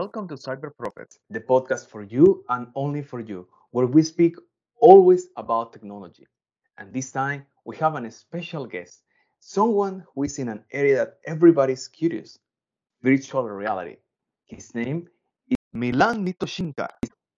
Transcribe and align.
welcome 0.00 0.26
to 0.26 0.34
Cyber 0.34 0.70
Prophets. 0.78 1.18
the 1.28 1.40
podcast 1.40 1.86
for 1.86 2.02
you 2.04 2.42
and 2.48 2.68
only 2.74 3.02
for 3.02 3.20
you, 3.20 3.46
where 3.72 3.84
we 3.84 4.02
speak 4.02 4.34
always 4.80 5.28
about 5.36 5.74
technology. 5.74 6.26
And 6.78 6.90
this 6.90 7.12
time 7.12 7.44
we 7.66 7.76
have 7.76 7.96
an 7.96 8.10
special 8.10 8.64
guest, 8.64 9.02
someone 9.40 10.02
who 10.14 10.22
is 10.22 10.38
in 10.38 10.48
an 10.48 10.64
area 10.72 10.96
that 10.96 11.18
everybody's 11.26 11.86
curious 11.86 12.38
virtual 13.02 13.42
reality. 13.42 13.96
His 14.46 14.74
name 14.74 15.06
is 15.50 15.58
Milan 15.74 16.24
Mitoshinka. 16.24 16.88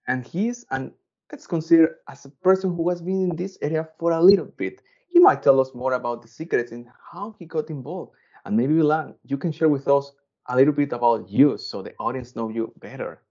and 0.07 0.25
he 0.25 0.47
is 0.47 0.65
an 0.71 0.93
let's 1.33 1.49
consider 1.49 1.97
as 2.09 2.25
a 2.27 2.31
person 2.47 2.77
who 2.77 2.89
has 2.91 3.03
been 3.03 3.31
in 3.31 3.35
this 3.35 3.59
area 3.61 3.89
for 3.99 4.13
a 4.13 4.23
little 4.23 4.51
bit. 4.57 4.83
He 5.09 5.19
might 5.19 5.43
tell 5.43 5.59
us 5.59 5.75
more 5.75 5.95
about 5.95 6.23
the 6.23 6.29
secrets 6.29 6.71
and 6.71 6.87
how 7.13 7.35
he 7.41 7.45
got 7.45 7.71
involved. 7.71 8.13
And 8.45 8.57
maybe 8.57 8.75
Milan, 8.75 9.17
you 9.25 9.37
can 9.37 9.51
share 9.51 9.69
with 9.69 9.89
us 9.89 10.13
a 10.49 10.57
little 10.57 10.73
bit 10.75 10.93
about 10.93 11.29
you 11.31 11.57
so 11.59 11.83
the 11.83 11.95
audience 11.99 12.37
know 12.37 12.49
you 12.49 12.73
better. 12.81 13.23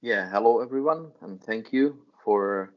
Yeah, 0.00 0.28
hello 0.30 0.60
everyone, 0.60 1.12
and 1.22 1.42
thank 1.42 1.72
you 1.72 2.02
for 2.24 2.74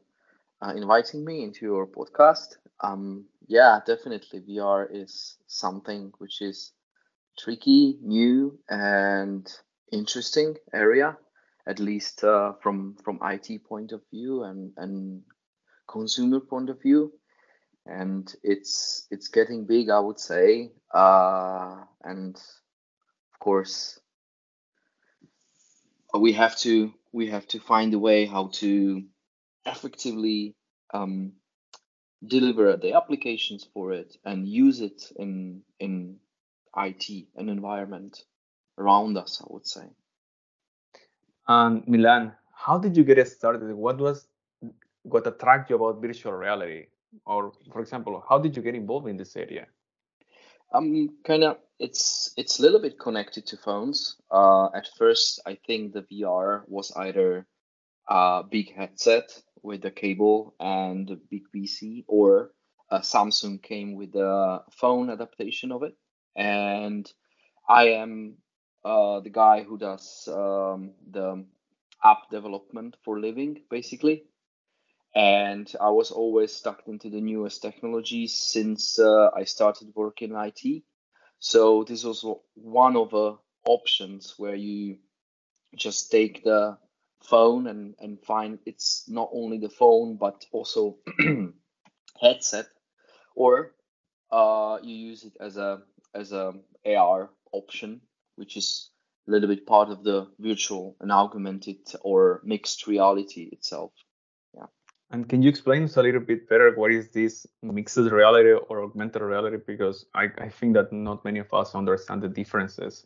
uh, 0.62 0.72
inviting 0.76 1.24
me 1.24 1.42
into 1.44 1.66
your 1.66 1.86
podcast. 1.86 2.56
Um, 2.80 3.26
yeah, 3.46 3.80
definitely, 3.86 4.40
VR 4.40 4.88
is 4.90 5.36
something 5.46 6.12
which 6.18 6.40
is 6.42 6.72
tricky, 7.38 7.98
new, 8.02 8.58
and 8.68 9.46
interesting 9.92 10.56
area, 10.72 11.16
at 11.66 11.78
least 11.80 12.24
uh, 12.24 12.52
from 12.62 12.96
from 13.04 13.18
IT 13.22 13.58
point 13.68 13.92
of 13.92 14.02
view 14.10 14.44
and 14.44 14.72
and 14.76 15.22
consumer 15.88 16.40
point 16.40 16.70
of 16.70 16.80
view. 16.82 17.12
And 17.86 18.32
it's 18.42 19.06
it's 19.10 19.28
getting 19.28 19.66
big, 19.66 19.90
I 19.90 20.00
would 20.00 20.20
say. 20.20 20.72
Uh, 20.94 21.84
and 22.02 22.36
course, 23.40 23.98
we 26.18 26.32
have 26.32 26.56
to 26.58 26.92
we 27.12 27.28
have 27.28 27.46
to 27.48 27.58
find 27.60 27.92
a 27.94 27.98
way 27.98 28.26
how 28.26 28.48
to 28.52 29.02
effectively 29.66 30.54
um, 30.94 31.32
deliver 32.26 32.76
the 32.76 32.92
applications 32.94 33.66
for 33.72 33.92
it 33.92 34.16
and 34.24 34.46
use 34.46 34.80
it 34.80 35.12
in 35.16 35.62
in 35.80 36.16
IT 36.76 37.26
an 37.36 37.48
environment 37.48 38.24
around 38.78 39.16
us. 39.16 39.42
I 39.42 39.46
would 39.50 39.66
say. 39.66 39.86
And 41.48 41.86
Milan, 41.88 42.32
how 42.54 42.78
did 42.78 42.96
you 42.96 43.04
get 43.04 43.26
started? 43.26 43.74
What 43.74 43.98
was 43.98 44.28
what 45.02 45.26
attracted 45.26 45.70
you 45.70 45.76
about 45.76 46.00
virtual 46.00 46.32
reality? 46.32 46.86
Or 47.26 47.52
for 47.72 47.80
example, 47.80 48.22
how 48.28 48.38
did 48.38 48.56
you 48.56 48.62
get 48.62 48.74
involved 48.74 49.08
in 49.08 49.16
this 49.16 49.34
area? 49.36 49.66
Um, 50.72 51.16
kind 51.24 51.44
of. 51.44 51.58
It's 51.78 52.34
it's 52.36 52.58
a 52.58 52.62
little 52.62 52.80
bit 52.80 52.98
connected 52.98 53.46
to 53.46 53.56
phones. 53.56 54.16
Uh, 54.30 54.66
at 54.74 54.86
first, 54.98 55.40
I 55.46 55.56
think 55.66 55.94
the 55.94 56.02
VR 56.02 56.62
was 56.68 56.92
either 56.94 57.46
a 58.06 58.42
big 58.48 58.74
headset 58.74 59.30
with 59.62 59.84
a 59.86 59.90
cable 59.90 60.54
and 60.60 61.10
a 61.10 61.16
big 61.16 61.44
PC, 61.54 62.04
or 62.06 62.50
Samsung 62.92 63.62
came 63.62 63.94
with 63.94 64.14
a 64.14 64.62
phone 64.72 65.10
adaptation 65.10 65.72
of 65.72 65.82
it. 65.82 65.94
And 66.36 67.10
I 67.68 67.90
am 67.90 68.36
uh, 68.84 69.20
the 69.20 69.30
guy 69.30 69.62
who 69.62 69.78
does 69.78 70.28
um, 70.28 70.92
the 71.10 71.44
app 72.04 72.30
development 72.30 72.96
for 73.04 73.20
living, 73.20 73.62
basically. 73.70 74.24
And 75.14 75.70
I 75.80 75.90
was 75.90 76.10
always 76.10 76.52
stuck 76.52 76.82
into 76.86 77.10
the 77.10 77.20
newest 77.20 77.62
technologies 77.62 78.34
since 78.34 78.98
uh, 78.98 79.30
I 79.36 79.44
started 79.44 79.92
working 79.94 80.30
in 80.30 80.36
IT. 80.36 80.84
So 81.40 81.84
this 81.84 82.04
was 82.04 82.24
one 82.54 82.96
of 82.96 83.10
the 83.10 83.36
options 83.66 84.34
where 84.36 84.54
you 84.54 84.98
just 85.76 86.10
take 86.10 86.44
the 86.44 86.78
phone 87.22 87.66
and, 87.66 87.94
and 87.98 88.22
find 88.22 88.58
it's 88.66 89.04
not 89.08 89.30
only 89.32 89.58
the 89.58 89.68
phone 89.68 90.16
but 90.16 90.44
also 90.52 90.98
headset, 92.20 92.66
or 93.34 93.72
uh, 94.30 94.78
you 94.82 94.94
use 94.94 95.24
it 95.24 95.36
as 95.40 95.56
a 95.56 95.82
as 96.14 96.32
a 96.32 96.54
AR 96.86 97.30
option, 97.52 98.00
which 98.36 98.56
is 98.56 98.90
a 99.28 99.30
little 99.30 99.48
bit 99.48 99.66
part 99.66 99.90
of 99.90 100.02
the 100.02 100.28
virtual 100.38 100.96
and 101.00 101.12
augmented 101.12 101.78
or 102.02 102.40
mixed 102.44 102.86
reality 102.86 103.48
itself. 103.52 103.92
And 105.10 105.28
can 105.28 105.42
you 105.42 105.48
explain 105.48 105.82
us 105.84 105.96
a 105.96 106.02
little 106.02 106.20
bit 106.20 106.48
better 106.48 106.72
what 106.76 106.92
is 106.92 107.08
this 107.10 107.46
mixed 107.62 107.96
reality 107.96 108.52
or 108.52 108.84
augmented 108.84 109.22
reality? 109.22 109.56
Because 109.66 110.06
I, 110.14 110.28
I 110.38 110.48
think 110.48 110.74
that 110.74 110.92
not 110.92 111.24
many 111.24 111.40
of 111.40 111.52
us 111.52 111.74
understand 111.74 112.22
the 112.22 112.28
differences. 112.28 113.04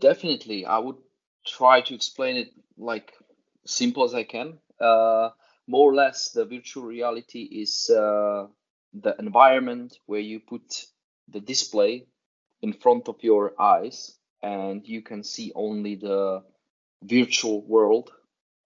Definitely, 0.00 0.66
I 0.66 0.78
would 0.78 0.96
try 1.46 1.82
to 1.82 1.94
explain 1.94 2.36
it 2.36 2.52
like 2.76 3.12
simple 3.64 4.04
as 4.04 4.12
I 4.12 4.24
can. 4.24 4.58
Uh, 4.80 5.30
more 5.68 5.92
or 5.92 5.94
less, 5.94 6.30
the 6.30 6.44
virtual 6.44 6.82
reality 6.82 7.42
is 7.42 7.88
uh, 7.90 8.46
the 8.92 9.14
environment 9.20 9.98
where 10.06 10.20
you 10.20 10.40
put 10.40 10.84
the 11.28 11.40
display 11.40 12.06
in 12.60 12.72
front 12.72 13.08
of 13.08 13.16
your 13.22 13.54
eyes 13.60 14.16
and 14.42 14.86
you 14.86 15.00
can 15.00 15.22
see 15.22 15.52
only 15.54 15.94
the 15.94 16.42
virtual 17.02 17.62
world 17.62 18.10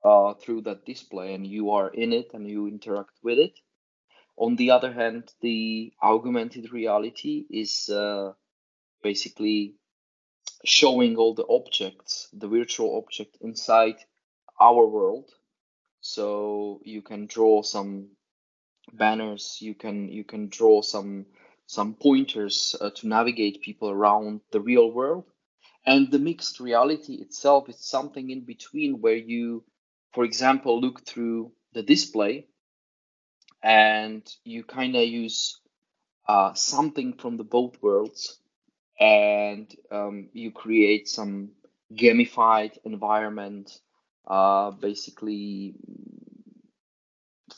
uh, 0.05 0.35
through 0.35 0.63
that 0.63 0.85
display 0.85 1.35
and 1.35 1.47
you 1.47 1.71
are 1.71 1.89
in 1.89 2.13
it 2.13 2.31
and 2.35 2.49
you 2.49 2.67
interact 2.67 3.19
with 3.23 3.39
it. 3.39 3.59
On 4.37 4.55
the 4.57 4.71
other 4.71 4.93
hand, 4.93 5.33
the 5.41 5.93
augmented 6.03 6.73
reality 6.73 7.45
is 7.51 7.89
uh, 7.89 8.33
basically 9.03 9.75
showing 10.65 11.17
all 11.17 11.35
the 11.35 11.47
objects, 11.49 12.29
the 12.33 12.49
virtual 12.49 12.97
object 12.99 13.39
inside 13.41 13.97
our 14.61 14.87
world. 14.87 15.31
So 16.01 16.81
you 16.85 17.03
can 17.03 17.27
draw 17.27 17.63
some 17.63 18.11
banners, 18.93 19.59
you 19.61 19.75
can 19.75 20.09
you 20.09 20.25
can 20.25 20.49
draw 20.49 20.83
some 20.83 21.27
some 21.67 21.95
pointers 21.95 22.77
uh, 22.81 22.91
to 22.91 23.09
navigate 23.09 23.63
people 23.63 23.91
around 23.91 24.41
the 24.53 24.61
real 24.61 24.91
world. 24.91 25.25
And 25.85 26.11
the 26.11 26.19
mixed 26.19 26.61
reality 26.61 27.15
itself 27.15 27.69
is 27.69 27.79
something 27.81 28.31
in 28.31 28.43
between 28.43 29.01
where 29.01 29.17
you 29.17 29.65
for 30.15 30.25
example, 30.25 30.81
look 30.81 31.07
through 31.07 31.53
the 31.75 31.83
display 31.83 32.47
and 33.63 34.29
you 34.45 34.65
kind 34.65 34.97
of 34.97 35.05
use 35.09 35.61
uh, 36.29 36.55
something 36.55 37.15
from 37.15 37.37
the 37.39 37.45
both 37.45 37.77
worlds 37.83 38.39
and 39.01 39.75
um, 39.93 40.29
you 40.35 40.53
create 40.53 41.09
some 41.09 41.51
gamified 41.95 42.79
environment 42.85 43.81
uh, 44.29 44.73
basically 44.73 45.75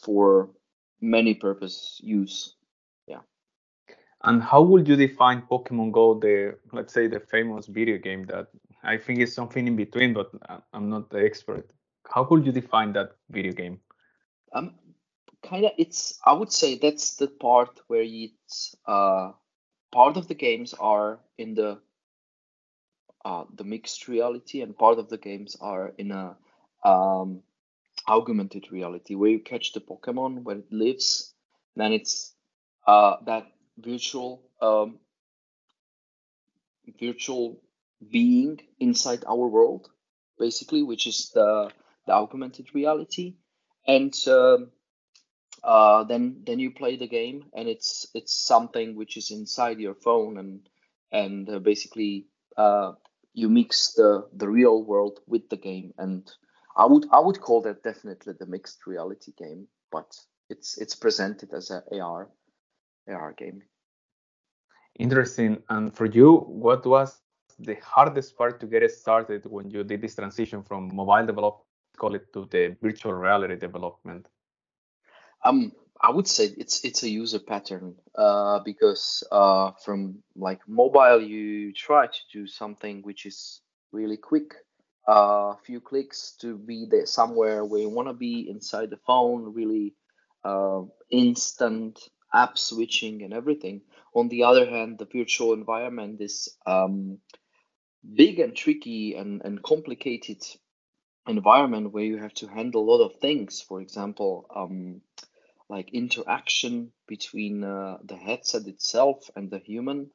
for 0.05 0.51
many 1.01 1.35
purpose 1.35 2.01
use 2.03 2.57
yeah 3.09 3.21
And 4.25 4.43
how 4.43 4.63
would 4.63 4.89
you 4.89 4.97
define 4.97 5.43
Pokemon 5.43 5.93
Go, 5.93 6.19
the 6.19 6.59
let's 6.73 6.93
say 6.95 7.07
the 7.09 7.21
famous 7.21 7.67
video 7.67 7.99
game 7.99 8.27
that 8.27 8.49
I 8.83 8.99
think 8.99 9.21
is 9.21 9.35
something 9.35 9.67
in 9.67 9.77
between, 9.77 10.15
but 10.15 10.31
I- 10.49 10.61
I'm 10.75 10.91
not 10.91 11.11
the 11.11 11.25
expert. 11.25 11.71
How 12.15 12.25
could 12.25 12.45
you 12.47 12.53
define 12.53 12.93
that 12.95 13.17
video 13.31 13.53
game? 13.53 13.81
um 14.53 14.75
kind 15.43 15.65
of 15.65 15.73
it's 15.79 16.19
i 16.25 16.33
would 16.33 16.53
say 16.53 16.77
that's 16.77 17.17
the 17.17 17.27
part 17.29 17.81
where 17.87 18.03
it's 18.05 18.77
uh 18.87 19.33
part 19.93 20.17
of 20.17 20.29
the 20.29 20.35
games 20.35 20.75
are 20.75 21.21
in 21.39 21.55
the 21.55 21.79
uh 23.25 23.45
the 23.55 23.65
mixed 23.65 24.09
reality 24.09 24.61
and 24.61 24.77
part 24.77 24.99
of 24.99 25.09
the 25.09 25.19
games 25.19 25.57
are 25.61 25.93
in 25.99 26.11
a 26.11 26.37
um 26.85 27.43
augmented 28.09 28.71
reality 28.73 29.15
where 29.15 29.31
you 29.31 29.41
catch 29.41 29.73
the 29.73 29.81
pokemon 29.81 30.43
where 30.43 30.57
it 30.59 30.73
lives 30.73 31.35
then 31.77 31.93
it's 31.93 32.35
uh 32.87 33.17
that 33.27 33.47
virtual 33.79 34.43
um 34.61 34.99
virtual 37.01 37.61
being 38.11 38.61
inside 38.79 39.25
our 39.27 39.47
world 39.47 39.89
basically 40.39 40.83
which 40.83 41.07
is 41.07 41.31
the 41.35 41.71
the 42.11 42.17
augmented 42.17 42.75
reality. 42.75 43.37
And 43.87 44.15
um, 44.27 44.71
uh, 45.63 46.05
then 46.05 46.43
then 46.45 46.59
you 46.59 46.71
play 46.73 46.97
the 46.97 47.09
game 47.09 47.45
and 47.55 47.69
it's 47.69 48.07
it's 48.15 48.35
something 48.35 48.97
which 48.97 49.17
is 49.17 49.31
inside 49.31 49.79
your 49.79 49.95
phone 49.95 50.39
and 50.39 50.69
and 51.13 51.49
uh, 51.49 51.59
basically 51.59 52.27
uh, 52.57 52.93
you 53.33 53.49
mix 53.49 53.95
the 53.95 54.29
the 54.35 54.49
real 54.49 54.83
world 54.83 55.21
with 55.27 55.49
the 55.49 55.57
game. 55.57 55.93
And 55.99 56.31
I 56.77 56.87
would 56.87 57.07
I 57.13 57.21
would 57.21 57.41
call 57.41 57.63
that 57.63 57.83
definitely 57.83 58.35
the 58.39 58.47
mixed 58.47 58.87
reality 58.87 59.33
game 59.37 59.69
but 59.93 60.11
it's 60.49 60.79
it's 60.79 60.97
presented 60.97 61.53
as 61.53 61.71
a 61.71 61.83
AR 62.01 62.29
AR 63.09 63.33
game. 63.33 63.63
Interesting. 64.99 65.63
And 65.69 65.95
for 65.97 66.07
you, 66.07 66.39
what 66.67 66.85
was 66.85 67.21
the 67.59 67.77
hardest 67.83 68.37
part 68.37 68.61
to 68.61 68.67
get 68.67 68.91
started 68.91 69.47
when 69.47 69.71
you 69.71 69.85
did 69.85 70.01
this 70.01 70.17
transition 70.17 70.63
from 70.63 70.95
mobile 70.95 71.27
development, 71.27 71.70
call 72.01 72.15
it, 72.15 72.33
to 72.33 72.49
the 72.51 72.77
virtual 72.81 73.13
reality 73.13 73.57
development? 73.57 74.27
Um, 75.45 75.73
I 76.03 76.11
would 76.11 76.27
say 76.27 76.47
it's 76.57 76.85
it's 76.85 77.03
a 77.03 77.09
user 77.09 77.39
pattern 77.39 77.95
uh, 78.15 78.61
because 78.65 79.23
uh, 79.31 79.73
from 79.85 80.23
like 80.35 80.61
mobile 80.67 81.21
you 81.21 81.73
try 81.73 82.07
to 82.07 82.21
do 82.33 82.47
something 82.47 83.03
which 83.03 83.27
is 83.27 83.61
really 83.93 84.17
quick 84.17 84.55
a 85.09 85.13
uh, 85.13 85.57
few 85.67 85.81
clicks 85.81 86.37
to 86.41 86.57
be 86.57 86.87
there 86.91 87.07
somewhere 87.07 87.65
where 87.65 87.81
you 87.81 87.89
want 87.89 88.09
to 88.09 88.15
be 88.15 88.49
inside 88.49 88.91
the 88.91 89.01
phone 89.07 89.53
really 89.55 89.95
uh, 90.45 90.83
instant 91.11 91.99
app 92.33 92.57
switching 92.57 93.23
and 93.23 93.35
everything 93.35 93.81
on 94.15 94.29
the 94.29 94.45
other 94.45 94.67
hand 94.69 94.99
the 94.99 95.09
virtual 95.13 95.53
environment 95.53 96.21
is 96.21 96.57
um, 96.67 97.19
big 98.15 98.39
and 98.39 98.55
tricky 98.55 99.17
and, 99.17 99.43
and 99.45 99.63
complicated 99.63 100.43
environment 101.27 101.93
where 101.93 102.05
you 102.05 102.19
have 102.19 102.35
to 102.35 102.49
handle 102.49 102.83
a 102.83 102.91
lot 102.91 103.05
of 103.05 103.21
things. 103.21 103.61
For 103.61 103.81
example 103.81 104.47
um, 104.55 105.03
like 105.69 105.91
interaction 105.95 106.93
between 107.07 107.65
uh, 107.65 107.99
the 108.05 108.17
headset 108.17 108.67
itself 108.67 109.31
and 109.37 109.51
the 109.51 109.59
human. 109.59 110.11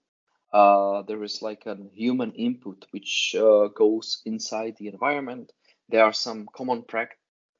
Uh, 0.53 1.01
there 1.03 1.23
is 1.23 1.41
like 1.41 1.65
a 1.65 1.77
human 1.93 2.31
input 2.33 2.85
which 2.91 3.35
uh, 3.37 3.67
goes 3.67 4.21
inside 4.25 4.75
the 4.77 4.87
environment. 4.87 5.51
There 5.89 6.03
are 6.03 6.13
some 6.13 6.47
common 6.55 6.83
pra- 6.83 7.09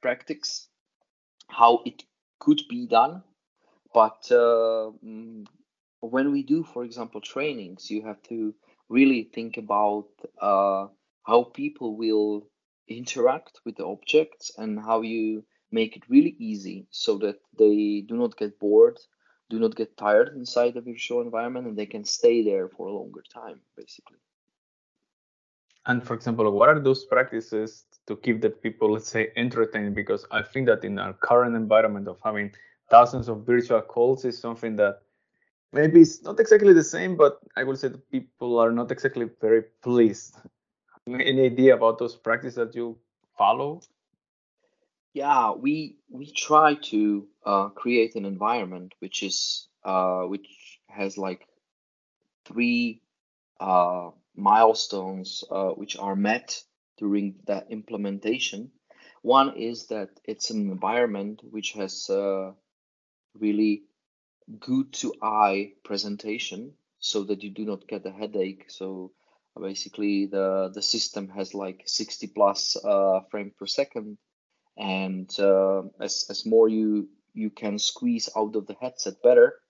practices 0.02 0.68
how 1.48 1.82
it 1.86 2.04
could 2.38 2.62
be 2.68 2.86
done, 2.86 3.22
but 3.94 4.26
uh, 4.30 4.92
mm, 5.04 5.46
when 6.00 6.32
we 6.32 6.42
do, 6.42 6.64
for 6.64 6.84
example, 6.84 7.20
trainings, 7.20 7.90
you 7.90 8.02
have 8.04 8.22
to 8.24 8.54
really 8.88 9.24
think 9.34 9.56
about 9.58 10.08
uh, 10.40 10.88
how 11.24 11.44
people 11.44 11.96
will 11.96 12.46
interact 12.88 13.60
with 13.64 13.76
the 13.76 13.84
objects 13.84 14.52
and 14.58 14.78
how 14.78 15.00
you 15.02 15.44
make 15.70 15.96
it 15.96 16.02
really 16.08 16.36
easy 16.38 16.86
so 16.90 17.18
that 17.18 17.36
they 17.58 18.04
do 18.06 18.16
not 18.16 18.36
get 18.36 18.58
bored 18.58 18.98
do 19.48 19.58
not 19.58 19.76
get 19.76 19.96
tired 19.96 20.28
inside 20.36 20.74
the 20.74 20.80
virtual 20.80 21.20
environment 21.20 21.66
and 21.66 21.76
they 21.76 21.86
can 21.86 22.04
stay 22.04 22.42
there 22.42 22.68
for 22.68 22.88
a 22.88 22.92
longer 22.92 23.22
time 23.32 23.60
basically. 23.76 24.18
And 25.86 26.04
for 26.04 26.14
example 26.14 26.50
what 26.50 26.68
are 26.68 26.80
those 26.80 27.04
practices 27.04 27.84
to 28.06 28.16
keep 28.16 28.40
the 28.40 28.50
people 28.50 28.92
let's 28.92 29.08
say 29.08 29.30
entertained? 29.36 29.94
Because 29.94 30.26
i 30.30 30.42
think 30.42 30.66
that 30.66 30.84
in 30.84 30.98
our 30.98 31.12
current 31.12 31.54
environment 31.54 32.08
of 32.08 32.18
having 32.24 32.52
thousands 32.90 33.28
of 33.28 33.44
virtual 33.46 33.82
calls 33.82 34.24
is 34.24 34.38
something 34.38 34.76
that 34.76 35.02
maybe 35.72 36.00
it's 36.00 36.22
not 36.22 36.38
exactly 36.40 36.72
the 36.72 36.84
same 36.84 37.16
but 37.16 37.40
i 37.56 37.62
would 37.64 37.78
say 37.78 37.88
that 37.88 38.10
people 38.10 38.58
are 38.58 38.70
not 38.70 38.90
exactly 38.90 39.28
very 39.40 39.62
pleased 39.82 40.36
any 41.08 41.46
idea 41.46 41.74
about 41.74 41.98
those 41.98 42.16
practices 42.16 42.56
that 42.56 42.74
you 42.74 42.98
follow? 43.38 43.80
Yeah 45.14 45.52
we 45.52 45.96
we 46.10 46.30
try 46.30 46.74
to 46.90 47.26
uh, 47.44 47.68
create 47.68 48.16
an 48.16 48.24
environment 48.24 48.94
which 48.98 49.22
is 49.22 49.68
uh, 49.84 50.22
which 50.22 50.80
has 50.88 51.16
like 51.16 51.46
three 52.44 53.00
uh, 53.60 54.10
milestones 54.34 55.44
uh, 55.50 55.70
which 55.70 55.96
are 55.96 56.16
met 56.16 56.62
during 56.98 57.36
that 57.46 57.70
implementation. 57.70 58.70
One 59.22 59.56
is 59.56 59.86
that 59.86 60.10
it's 60.24 60.50
an 60.50 60.70
environment 60.70 61.40
which 61.50 61.72
has 61.72 62.08
uh, 62.10 62.52
really 63.34 63.84
good 64.60 64.92
to 64.94 65.14
eye 65.22 65.72
presentation 65.84 66.74
so 66.98 67.24
that 67.24 67.42
you 67.42 67.50
do 67.50 67.64
not 67.64 67.88
get 67.88 68.06
a 68.06 68.10
headache. 68.10 68.66
So 68.68 69.12
basically 69.60 70.26
the 70.26 70.70
the 70.74 70.82
system 70.82 71.28
has 71.28 71.54
like 71.54 71.82
60 71.86 72.26
plus 72.28 72.76
uh, 72.84 73.20
frame 73.30 73.52
per 73.58 73.66
second 73.66 74.18
and 74.76 75.34
uh, 75.38 75.82
as 76.00 76.26
as 76.28 76.44
more 76.46 76.68
you 76.68 77.08
you 77.36 77.50
can 77.50 77.78
squeeze 77.78 78.28
out 78.36 78.56
of 78.56 78.66
the 78.66 78.76
headset 78.80 79.22
better. 79.22 79.60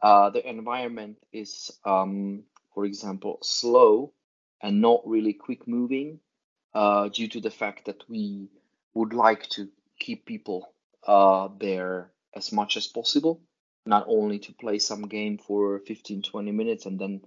Uh, 0.00 0.30
the 0.30 0.48
environment 0.48 1.18
is, 1.32 1.72
um, 1.84 2.44
for 2.72 2.84
example, 2.84 3.38
slow 3.42 4.12
and 4.62 4.80
not 4.80 5.02
really 5.04 5.32
quick 5.32 5.66
moving, 5.66 6.20
uh, 6.74 7.08
due 7.08 7.28
to 7.28 7.40
the 7.40 7.50
fact 7.50 7.86
that 7.86 8.08
we 8.08 8.48
would 8.94 9.12
like 9.12 9.48
to 9.48 9.68
keep 9.98 10.24
people 10.24 10.72
uh, 11.06 11.48
there 11.58 12.10
as 12.34 12.52
much 12.52 12.76
as 12.76 12.86
possible, 12.86 13.40
not 13.86 14.04
only 14.08 14.38
to 14.38 14.52
play 14.52 14.78
some 14.78 15.02
game 15.08 15.38
for 15.38 15.80
15 15.80 16.22
20 16.22 16.52
minutes 16.52 16.86
and 16.86 16.98
then 16.98 17.20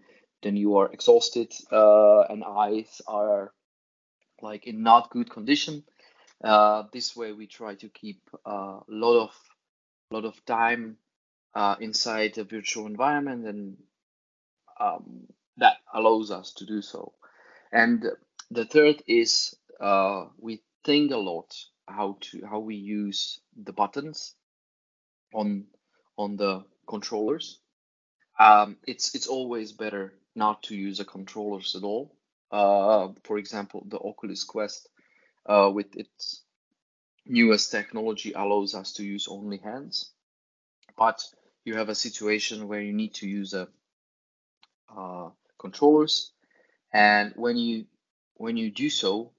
then 0.44 0.56
you 0.56 0.78
are 0.78 0.92
exhausted 0.92 1.52
uh, 1.72 2.22
and 2.22 2.44
eyes 2.44 3.02
are 3.08 3.52
like 4.42 4.68
in 4.68 4.84
not 4.84 5.10
good 5.10 5.30
condition 5.30 5.84
uh, 6.44 6.84
this 6.92 7.16
way, 7.16 7.32
we 7.34 7.48
try 7.48 7.76
to 7.76 7.90
keep 7.90 8.22
a 8.46 8.80
lot 8.88 9.24
of 9.24 9.32
lot 10.12 10.26
of 10.26 10.46
time 10.46 10.98
uh, 11.56 11.76
inside 11.80 12.36
the 12.36 12.44
virtual 12.44 12.86
environment, 12.86 13.46
and 13.46 13.78
um, 14.80 15.28
that 15.58 15.78
allows 15.94 16.32
us 16.32 16.54
to 16.54 16.66
do 16.66 16.82
so. 16.82 17.14
And 17.72 18.06
the 18.52 18.66
third 18.66 19.02
is 19.08 19.56
uh, 19.82 20.26
we 20.38 20.62
think 20.86 21.12
a 21.12 21.18
lot 21.18 21.56
how 21.88 22.18
to 22.22 22.46
how 22.46 22.60
we 22.60 22.76
use 22.76 23.40
the 23.56 23.74
buttons 23.74 24.36
on 25.34 25.66
on 26.18 26.38
the 26.38 26.64
controllers. 26.88 27.60
Um, 28.40 28.78
it's 28.86 29.16
it's 29.16 29.28
always 29.28 29.72
better 29.72 30.14
not 30.38 30.64
to 30.64 30.76
use 30.76 31.00
the 31.00 31.06
controllers 31.06 31.76
at 31.76 31.84
all. 31.84 32.16
Uh, 32.52 33.10
for 33.24 33.38
example, 33.38 33.84
the 33.88 34.00
Oculus 34.00 34.44
Quest 34.44 34.88
uh, 35.46 35.70
with 35.74 35.96
its 35.98 36.44
newest 37.26 37.72
technology 37.72 38.32
allows 38.34 38.74
us 38.76 38.94
to 38.94 39.04
use 39.04 39.28
only 39.28 39.58
hands, 39.58 40.12
but 40.98 41.22
you 41.66 41.76
have 41.76 41.90
a 41.90 41.96
situation 41.96 42.68
where 42.68 42.82
you 42.82 42.94
need 42.94 43.16
to 43.16 43.28
use 43.28 43.54
a 43.54 43.68
uh, 44.96 45.30
controllers, 45.60 46.32
and 46.94 47.34
when 47.36 47.58
you 47.58 47.86
when 48.36 48.56
you 48.56 48.72
do 48.72 48.90
so, 48.90 49.32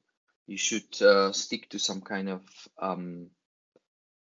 you 0.46 0.58
should 0.58 1.00
uh, 1.00 1.32
stick 1.32 1.70
to 1.70 1.78
some 1.78 2.02
kind 2.02 2.28
of 2.28 2.42
um, 2.78 3.28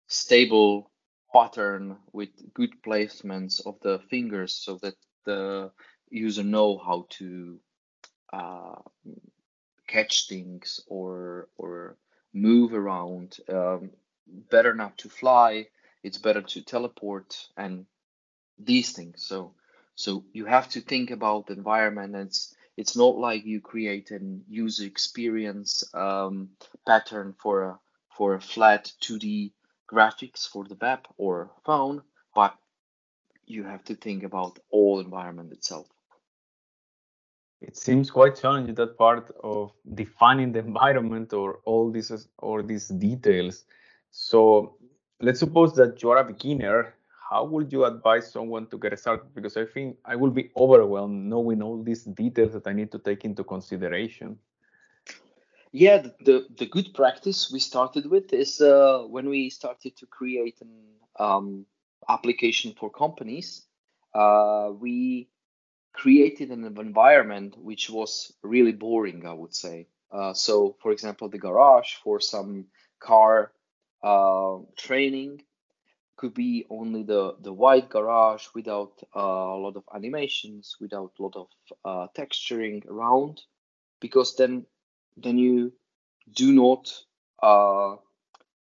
stable 0.06 0.90
pattern 1.32 1.96
with 2.12 2.30
good 2.54 2.82
placements 2.82 3.64
of 3.66 3.80
the 3.80 3.98
fingers 4.10 4.52
so 4.54 4.78
that 4.82 4.94
the 5.24 5.70
user 6.10 6.42
know 6.42 6.78
how 6.78 7.06
to 7.10 7.60
uh, 8.32 8.76
catch 9.86 10.28
things 10.28 10.80
or 10.86 11.48
or 11.56 11.96
move 12.32 12.72
around. 12.72 13.38
Um, 13.48 13.90
better 14.50 14.74
not 14.74 14.98
to 14.98 15.08
fly. 15.08 15.68
It's 16.02 16.18
better 16.18 16.42
to 16.42 16.62
teleport 16.62 17.48
and 17.56 17.86
these 18.58 18.92
things. 18.92 19.24
So 19.24 19.54
so 19.94 20.24
you 20.32 20.46
have 20.46 20.68
to 20.70 20.80
think 20.80 21.10
about 21.10 21.46
the 21.46 21.54
environment. 21.54 22.14
It's 22.14 22.54
it's 22.76 22.96
not 22.96 23.16
like 23.18 23.44
you 23.44 23.61
create 23.61 24.11
an 24.11 24.44
user 24.49 24.87
experience 24.87 25.85
um, 25.94 26.50
pattern 26.87 27.35
for 27.42 27.62
a 27.64 27.78
for 28.16 28.35
a 28.35 28.40
flat 28.40 28.92
2D 29.02 29.52
graphics 29.90 30.49
for 30.49 30.64
the 30.64 30.76
web 30.80 31.00
or 31.16 31.50
phone, 31.64 32.02
but 32.35 32.54
you 33.46 33.64
have 33.64 33.85
to 33.85 33.94
think 33.96 34.23
about 34.23 34.58
all 34.70 35.00
environment 35.00 35.52
itself 35.52 35.88
it 37.61 37.76
seems 37.76 38.11
quite 38.11 38.37
challenging 38.37 38.75
that 38.75 38.97
part 38.97 39.31
of 39.43 39.73
defining 39.95 40.52
the 40.52 40.61
environment 40.61 41.33
or 41.33 41.61
all 41.64 41.90
these 41.90 42.29
or 42.38 42.62
these 42.62 42.88
details. 42.88 43.64
So 44.11 44.76
let's 45.21 45.40
suppose 45.40 45.75
that 45.75 46.02
you 46.02 46.11
are 46.11 46.19
a 46.19 46.25
beginner. 46.25 46.95
How 47.29 47.45
would 47.45 47.71
you 47.73 47.85
advise 47.85 48.33
someone 48.33 48.67
to 48.69 48.79
get 48.79 48.99
started? 48.99 49.35
Because 49.35 49.57
I 49.57 49.64
think 49.67 49.99
I 50.05 50.17
will 50.17 50.31
be 50.31 50.50
overwhelmed 50.57 51.26
knowing 51.26 51.62
all 51.62 51.83
these 51.83 52.05
details 52.05 52.52
that 52.55 52.67
I 52.67 52.73
need 52.73 52.90
to 52.93 52.99
take 52.99 53.25
into 53.25 53.45
consideration. 53.45 54.38
Yeah, 55.73 55.99
the, 55.99 56.14
the, 56.25 56.47
the 56.59 56.67
good 56.67 56.93
practice 56.95 57.52
we 57.52 57.61
started 57.61 58.07
with 58.07 58.33
is 58.33 58.61
uh, 58.61 59.05
when 59.07 59.29
we 59.29 59.50
started 59.50 59.97
to 59.99 60.07
create 60.07 60.61
an 60.61 60.73
um, 61.21 61.67
application 62.09 62.75
for 62.76 62.90
companies. 62.90 63.67
Uh, 64.12 64.71
we 64.76 65.29
created 65.92 66.50
an 66.50 66.64
environment 66.64 67.56
which 67.59 67.90
was 67.90 68.32
really 68.42 68.73
boring, 68.73 69.26
I 69.26 69.32
would 69.32 69.54
say. 69.54 69.87
Uh, 70.11 70.35
so, 70.35 70.76
for 70.80 70.92
example, 70.92 71.28
the 71.28 71.38
garage 71.38 71.94
for 72.02 72.20
some 72.20 72.66
car 72.99 73.52
uh, 74.02 74.59
training 74.76 75.42
could 76.16 76.35
be 76.35 76.66
only 76.68 77.02
the, 77.02 77.35
the 77.40 77.52
white 77.52 77.88
garage 77.88 78.47
without 78.54 78.92
uh, 79.16 79.20
a 79.20 79.59
lot 79.59 79.76
of 79.76 79.85
animations, 79.94 80.76
without 80.80 81.12
a 81.18 81.23
lot 81.23 81.37
of 81.37 81.49
uh, 81.85 82.06
texturing 82.14 82.87
around, 82.87 83.40
because 84.00 84.37
then 84.37 84.66
then 85.16 85.38
you 85.38 85.73
do 86.35 86.52
not 86.52 86.92
uh, 87.42 87.97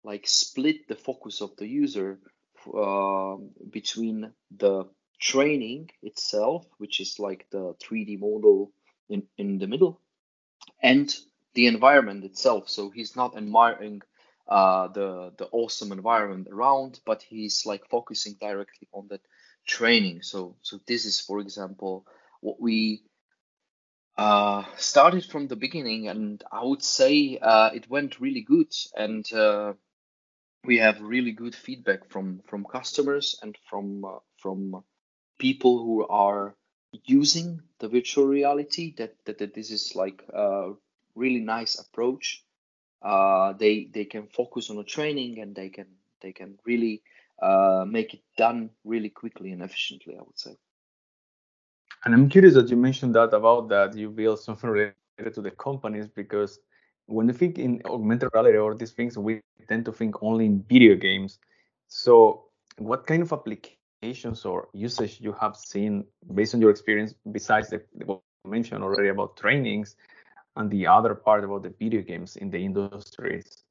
like 0.04 0.28
split 0.28 0.88
the 0.88 0.96
focus 0.96 1.42
of 1.42 1.56
the 1.58 1.68
user 1.68 2.20
uh, 2.78 3.36
between 3.72 4.32
the 4.58 4.86
training 5.22 5.92
itself, 6.04 6.68
which 6.80 7.02
is 7.02 7.20
like 7.20 7.48
the 7.52 7.76
3D 7.82 8.18
model 8.18 8.74
in, 9.10 9.24
in 9.38 9.60
the 9.60 9.68
middle, 9.68 10.02
and 10.82 11.14
the 11.56 11.68
environment 11.68 12.26
itself. 12.26 12.70
So 12.70 12.90
he's 12.92 13.16
not 13.16 13.38
admiring 13.38 14.02
uh, 14.48 14.88
the 14.90 15.34
the 15.38 15.48
awesome 15.52 15.92
environment 15.94 16.50
around, 16.52 17.00
but 17.06 17.24
he's 17.24 17.66
like 17.66 17.88
focusing 17.90 18.36
directly 18.40 18.88
on 18.94 19.08
that 19.10 19.22
training. 19.68 20.24
So 20.24 20.58
so 20.62 20.80
this 20.88 21.06
is, 21.06 21.22
for 21.22 21.40
example, 21.40 22.06
what 22.42 22.60
we 22.62 23.04
Uh, 24.18 24.64
started 24.78 25.26
from 25.26 25.48
the 25.48 25.56
beginning, 25.56 26.08
and 26.08 26.44
I 26.52 26.64
would 26.64 26.84
say 26.84 27.38
uh, 27.42 27.72
it 27.74 27.90
went 27.90 28.20
really 28.20 28.42
good, 28.42 28.74
and 28.96 29.32
uh, 29.34 29.74
we 30.66 30.78
have 30.80 31.02
really 31.02 31.32
good 31.34 31.56
feedback 31.56 32.10
from 32.10 32.42
from 32.48 32.66
customers 32.66 33.36
and 33.42 33.58
from 33.70 34.06
uh, 34.06 34.20
from 34.38 34.84
people 35.42 35.84
who 35.84 36.06
are 36.08 36.56
using 37.06 37.62
the 37.80 37.88
virtual 37.88 38.26
reality. 38.26 38.94
That 38.98 39.16
that, 39.26 39.40
that 39.40 39.54
this 39.54 39.72
is 39.72 39.96
like 39.96 40.24
a 40.34 40.74
really 41.16 41.40
nice 41.40 41.80
approach. 41.80 42.44
Uh, 43.02 43.54
they 43.54 43.90
they 43.92 44.06
can 44.06 44.28
focus 44.28 44.70
on 44.70 44.78
the 44.78 44.84
training, 44.84 45.40
and 45.40 45.56
they 45.56 45.70
can 45.70 45.88
they 46.22 46.32
can 46.32 46.60
really 46.66 47.02
uh, 47.42 47.84
make 47.88 48.14
it 48.14 48.22
done 48.38 48.70
really 48.86 49.10
quickly 49.10 49.52
and 49.52 49.64
efficiently. 49.64 50.16
I 50.20 50.22
would 50.22 50.40
say. 50.40 50.56
And 52.06 52.14
I'm 52.16 52.30
curious 52.30 52.54
that 52.56 52.70
you 52.70 52.78
mentioned 52.78 53.16
that 53.16 53.34
about 53.34 53.70
that 53.70 53.96
you 53.96 54.10
build 54.10 54.40
something 54.40 54.70
related 54.70 55.34
to 55.36 55.42
the 55.42 55.52
companies 55.52 56.08
because 56.08 56.60
when 57.06 57.28
you 57.28 57.34
think 57.34 57.60
in 57.60 57.82
augmented 57.86 58.30
reality 58.34 58.58
or 58.58 58.74
these 58.76 58.92
things, 58.92 59.18
we 59.18 59.42
tend 59.68 59.86
to 59.86 59.92
think 59.92 60.24
only 60.24 60.46
in 60.46 60.64
video 60.68 60.96
games. 60.96 61.40
So, 61.88 62.46
what 62.78 63.06
kind 63.06 63.22
of 63.22 63.34
applications 64.02 64.46
or 64.46 64.68
usage 64.74 65.20
you 65.22 65.34
have 65.40 65.56
seen 65.56 66.06
based 66.34 66.56
on 66.56 66.62
your 66.62 66.72
experience, 66.72 67.14
besides 67.32 67.70
the 67.70 67.82
what 68.06 68.22
you 68.46 68.52
mentioned 68.52 68.84
already 68.84 69.10
about 69.10 69.38
trainings, 69.38 69.96
and 70.56 70.70
the 70.72 70.88
other 70.88 71.16
part 71.16 71.44
about 71.44 71.64
the 71.64 71.74
video 71.80 72.02
games 72.02 72.36
in 72.36 72.50
the 72.50 72.58
industries? 72.58 73.64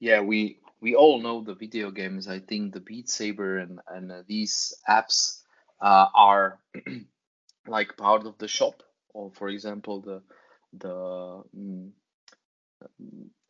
Yeah, 0.00 0.20
we 0.20 0.58
we 0.80 0.94
all 0.94 1.20
know 1.20 1.42
the 1.42 1.54
video 1.54 1.90
games. 1.90 2.28
I 2.28 2.40
think 2.40 2.72
the 2.72 2.80
Beat 2.80 3.08
Saber 3.08 3.58
and 3.58 3.80
and 3.88 4.10
uh, 4.10 4.22
these 4.26 4.74
apps 4.88 5.42
uh, 5.80 6.06
are 6.14 6.58
like 7.66 7.96
part 7.96 8.26
of 8.26 8.38
the 8.38 8.48
shop, 8.48 8.82
or 9.14 9.30
for 9.30 9.48
example 9.48 10.00
the 10.00 10.22
the 10.72 11.42
mm, 11.56 11.90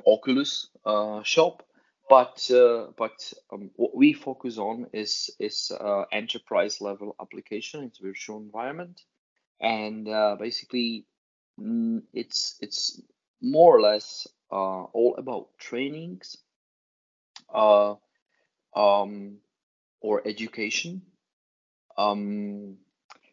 Oculus 0.06 0.68
uh, 0.84 1.22
shop. 1.22 1.62
But 2.08 2.50
uh, 2.50 2.88
but 2.96 3.32
um, 3.52 3.70
what 3.76 3.96
we 3.96 4.12
focus 4.12 4.58
on 4.58 4.86
is 4.92 5.30
is 5.38 5.72
uh, 5.72 6.04
enterprise 6.12 6.80
level 6.80 7.16
application. 7.20 7.84
It's 7.84 7.98
virtual 7.98 8.38
environment, 8.38 9.00
and 9.60 10.08
uh, 10.08 10.36
basically 10.38 11.06
mm, 11.60 12.02
it's 12.12 12.58
it's 12.60 13.00
more 13.42 13.76
or 13.76 13.80
less 13.80 14.26
uh, 14.52 14.84
all 14.84 15.16
about 15.18 15.58
trainings, 15.58 16.36
uh, 17.54 17.94
um, 18.74 19.38
or 20.00 20.26
education. 20.26 21.02
Um, 21.96 22.78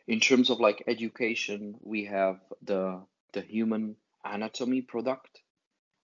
in 0.08 0.20
terms 0.20 0.50
of 0.50 0.60
like 0.60 0.84
education, 0.88 1.76
we 1.82 2.06
have 2.06 2.40
the 2.64 3.02
the 3.34 3.42
human 3.42 3.96
anatomy 4.26 4.82
product 4.82 5.42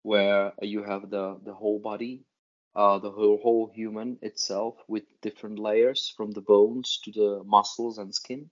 where 0.04 0.54
you 0.62 0.84
have 0.84 1.10
the 1.10 1.40
the 1.46 1.54
whole 1.54 1.80
body, 1.80 2.26
uh, 2.76 3.00
the 3.00 3.12
whole 3.12 3.40
whole 3.42 3.72
human 3.74 4.18
itself 4.22 4.76
with 4.88 5.04
different 5.22 5.60
layers 5.60 6.14
from 6.16 6.32
the 6.32 6.42
bones 6.42 7.00
to 7.04 7.12
the 7.12 7.44
muscles 7.46 7.98
and 7.98 8.14
skin, 8.14 8.50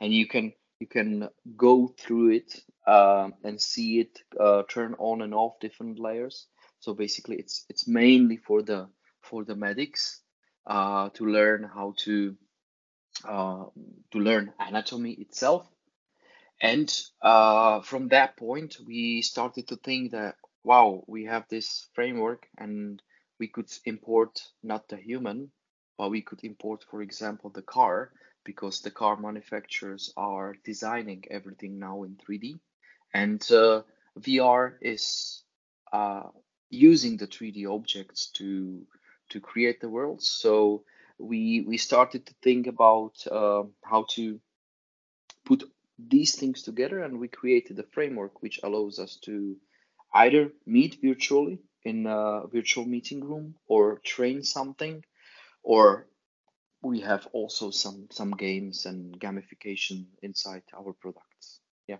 and 0.00 0.12
you 0.12 0.26
can 0.26 0.52
you 0.78 0.86
can 0.86 1.28
go 1.56 1.88
through 1.98 2.30
it 2.32 2.60
uh, 2.86 3.30
and 3.44 3.60
see 3.60 4.00
it 4.00 4.18
uh, 4.38 4.62
turn 4.68 4.94
on 4.98 5.22
and 5.22 5.34
off 5.34 5.60
different 5.60 5.98
layers. 5.98 6.46
So 6.80 6.94
basically, 6.94 7.36
it's 7.36 7.64
it's 7.68 7.86
mainly 7.86 8.36
for 8.36 8.62
the 8.62 8.88
for 9.20 9.44
the 9.44 9.54
medics 9.54 10.20
uh, 10.66 11.10
to 11.10 11.26
learn 11.26 11.62
how 11.62 11.94
to 11.98 12.36
uh, 13.24 13.64
to 14.10 14.18
learn 14.18 14.52
anatomy 14.58 15.12
itself. 15.12 15.66
And 16.60 16.92
uh, 17.20 17.80
from 17.82 18.08
that 18.08 18.36
point, 18.36 18.76
we 18.86 19.22
started 19.22 19.68
to 19.68 19.76
think 19.76 20.12
that 20.12 20.36
wow, 20.64 21.02
we 21.06 21.24
have 21.24 21.44
this 21.48 21.88
framework 21.94 22.46
and 22.58 23.02
we 23.42 23.48
could 23.48 23.72
import 23.86 24.40
not 24.62 24.88
the 24.88 24.96
human, 24.96 25.50
but 25.98 26.12
we 26.12 26.22
could 26.22 26.44
import, 26.44 26.84
for 26.88 27.02
example, 27.02 27.50
the 27.50 27.68
car 27.76 28.12
because 28.44 28.80
the 28.80 28.90
car 29.00 29.16
manufacturers 29.16 30.12
are 30.16 30.54
designing 30.64 31.24
everything 31.28 31.76
now 31.80 32.04
in 32.04 32.14
3D. 32.22 32.60
And 33.12 33.42
uh, 33.50 33.82
VR 34.16 34.74
is 34.80 35.42
uh, 35.92 36.28
using 36.70 37.16
the 37.16 37.26
3D 37.26 37.66
objects 37.66 38.30
to 38.38 38.86
to 39.30 39.40
create 39.40 39.80
the 39.80 39.94
world. 39.96 40.22
So 40.22 40.84
we 41.18 41.42
we 41.70 41.78
started 41.78 42.22
to 42.26 42.34
think 42.44 42.68
about 42.68 43.14
uh, 43.26 43.64
how 43.90 44.06
to 44.14 44.38
put 45.44 45.60
these 45.98 46.32
things 46.36 46.62
together, 46.62 46.98
and 47.02 47.18
we 47.18 47.38
created 47.40 47.76
a 47.80 47.90
framework 47.94 48.34
which 48.40 48.60
allows 48.62 49.00
us 49.00 49.18
to 49.26 49.56
either 50.14 50.52
meet 50.64 50.98
virtually 51.02 51.58
in 51.84 52.06
a 52.06 52.42
virtual 52.52 52.84
meeting 52.84 53.24
room 53.24 53.54
or 53.66 53.98
train 54.04 54.42
something 54.42 55.04
or 55.62 56.06
we 56.82 57.00
have 57.00 57.26
also 57.32 57.70
some 57.70 58.08
some 58.10 58.32
games 58.32 58.86
and 58.86 59.18
gamification 59.20 60.06
inside 60.22 60.62
our 60.76 60.92
products. 60.92 61.60
Yeah. 61.86 61.98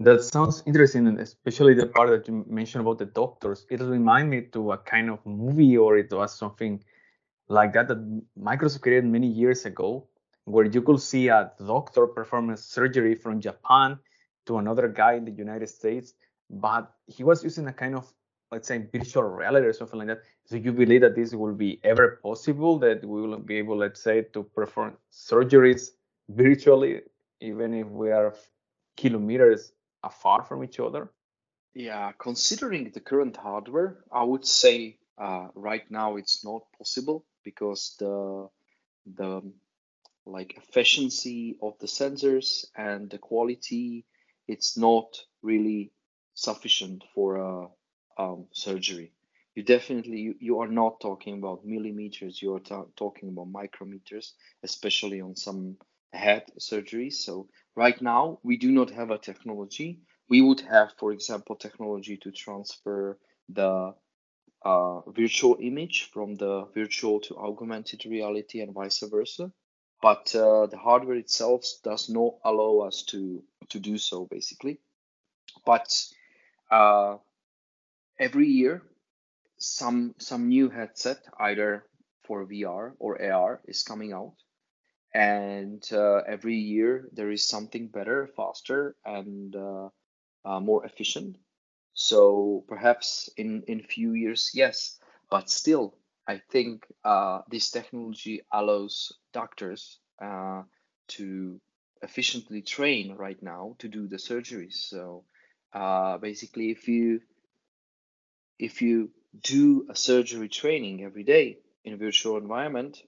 That 0.00 0.22
sounds 0.22 0.62
interesting 0.66 1.06
and 1.08 1.18
especially 1.18 1.74
the 1.74 1.86
part 1.86 2.10
that 2.10 2.28
you 2.28 2.44
mentioned 2.48 2.82
about 2.82 2.98
the 2.98 3.06
doctors 3.06 3.66
it 3.70 3.80
reminds 3.80 4.30
me 4.30 4.42
to 4.52 4.72
a 4.72 4.78
kind 4.78 5.10
of 5.10 5.24
movie 5.26 5.76
or 5.76 5.98
it 5.98 6.12
was 6.12 6.34
something 6.34 6.82
like 7.48 7.72
that 7.72 7.88
that 7.88 8.22
microsoft 8.38 8.82
created 8.82 9.04
many 9.04 9.26
years 9.26 9.64
ago 9.64 10.06
where 10.44 10.66
you 10.66 10.82
could 10.82 11.00
see 11.00 11.28
a 11.28 11.50
doctor 11.66 12.06
performing 12.06 12.56
surgery 12.56 13.14
from 13.14 13.40
japan 13.40 13.98
to 14.46 14.58
another 14.58 14.86
guy 14.88 15.14
in 15.14 15.24
the 15.24 15.30
united 15.30 15.68
states 15.68 16.14
but 16.50 16.92
he 17.06 17.24
was 17.24 17.42
using 17.44 17.66
a 17.66 17.72
kind 17.72 17.94
of 17.94 18.12
let's 18.50 18.68
say 18.68 18.78
virtual 18.92 19.24
reality 19.24 19.66
or 19.66 19.72
something 19.72 19.98
like 19.98 20.08
that. 20.08 20.22
So 20.46 20.56
you 20.56 20.72
believe 20.72 21.02
that 21.02 21.14
this 21.14 21.34
will 21.34 21.54
be 21.54 21.80
ever 21.84 22.18
possible 22.22 22.78
that 22.78 23.04
we 23.04 23.20
will 23.22 23.38
be 23.38 23.56
able, 23.56 23.76
let's 23.76 24.02
say, 24.02 24.22
to 24.32 24.42
perform 24.42 24.96
surgeries 25.12 25.90
virtually, 26.28 27.02
even 27.40 27.74
if 27.74 27.86
we 27.88 28.10
are 28.10 28.34
kilometers 28.96 29.72
afar 30.02 30.42
from 30.44 30.64
each 30.64 30.80
other? 30.80 31.10
Yeah, 31.74 32.12
considering 32.18 32.90
the 32.92 33.00
current 33.00 33.36
hardware, 33.36 33.98
I 34.10 34.24
would 34.24 34.46
say 34.46 34.98
uh, 35.18 35.48
right 35.54 35.88
now 35.90 36.16
it's 36.16 36.44
not 36.44 36.62
possible 36.76 37.24
because 37.44 37.96
the 37.98 38.48
the 39.16 39.42
like 40.26 40.54
efficiency 40.56 41.56
of 41.62 41.78
the 41.78 41.86
sensors 41.86 42.66
and 42.76 43.08
the 43.08 43.18
quality 43.18 44.04
it's 44.46 44.76
not 44.76 45.16
really 45.42 45.92
sufficient 46.38 47.04
for 47.14 47.36
a 47.36 47.68
um, 48.22 48.46
surgery. 48.52 49.12
You 49.54 49.62
definitely 49.64 50.18
you, 50.20 50.34
you 50.40 50.60
are 50.60 50.68
not 50.68 51.00
talking 51.00 51.34
about 51.38 51.64
millimeters. 51.66 52.40
You 52.40 52.54
are 52.54 52.60
ta- 52.60 52.86
talking 52.96 53.28
about 53.28 53.52
micrometers, 53.52 54.32
especially 54.62 55.20
on 55.20 55.36
some 55.36 55.76
head 56.12 56.44
surgeries. 56.58 57.14
So 57.14 57.48
right 57.76 58.00
now 58.00 58.38
we 58.42 58.56
do 58.56 58.70
not 58.72 58.90
have 58.90 59.10
a 59.10 59.18
technology. 59.18 60.00
We 60.28 60.40
would 60.42 60.60
have, 60.60 60.92
for 60.98 61.12
example, 61.12 61.56
technology 61.56 62.16
to 62.18 62.30
transfer 62.30 63.18
the 63.48 63.94
uh, 64.64 65.00
virtual 65.10 65.56
image 65.60 66.10
from 66.12 66.34
the 66.36 66.66
virtual 66.74 67.20
to 67.20 67.36
augmented 67.38 68.04
reality 68.06 68.60
and 68.60 68.74
vice 68.74 69.00
versa. 69.00 69.52
But 70.02 70.34
uh, 70.34 70.66
the 70.66 70.78
hardware 70.78 71.16
itself 71.16 71.64
does 71.84 72.08
not 72.08 72.34
allow 72.44 72.86
us 72.86 73.02
to 73.10 73.42
to 73.70 73.80
do 73.80 73.98
so, 73.98 74.26
basically. 74.26 74.80
But 75.64 75.88
uh, 76.70 77.18
every 78.18 78.46
year 78.46 78.82
some 79.58 80.14
some 80.18 80.48
new 80.48 80.68
headset 80.70 81.24
either 81.40 81.84
for 82.24 82.44
VR 82.44 82.94
or 83.00 83.20
AR 83.22 83.60
is 83.66 83.82
coming 83.84 84.12
out. 84.12 84.34
And 85.14 85.82
uh, 85.92 86.22
every 86.28 86.56
year 86.56 87.08
there 87.12 87.30
is 87.30 87.48
something 87.48 87.88
better 87.88 88.28
faster 88.36 88.96
and 89.04 89.54
uh, 89.56 89.88
uh, 90.44 90.60
more 90.60 90.84
efficient. 90.86 91.38
So 91.94 92.64
perhaps 92.68 93.30
in 93.36 93.64
in 93.68 93.82
few 93.82 94.12
years 94.14 94.50
yes. 94.54 94.98
But 95.30 95.50
still 95.50 95.94
I 96.28 96.38
think 96.52 96.86
uh, 97.04 97.42
this 97.50 97.70
technology 97.70 98.42
allows 98.52 99.12
doctors 99.32 100.00
uh, 100.22 100.62
to 101.16 101.60
efficiently 102.02 102.62
train 102.62 103.14
right 103.16 103.42
now 103.42 103.76
to 103.80 103.88
do 103.88 104.08
the 104.08 104.16
surgeries 104.18 104.74
so 104.90 105.24
uh, 105.72 106.18
basically 106.18 106.70
if 106.70 106.88
you 106.88 107.20
if 108.58 108.82
you 108.82 109.10
do 109.42 109.86
a 109.90 109.94
surgery 109.96 110.48
training 110.48 111.04
every 111.04 111.22
day 111.22 111.58
in 111.84 111.92
a 111.92 111.96
virtual 111.96 112.36
environment 112.36 113.02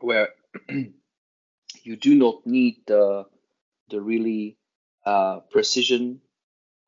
where 0.00 0.30
you 0.68 1.96
do 1.96 2.14
not 2.14 2.46
need 2.46 2.76
the 2.86 3.26
the 3.90 4.00
really 4.00 4.56
uh, 5.06 5.40
precision 5.50 6.20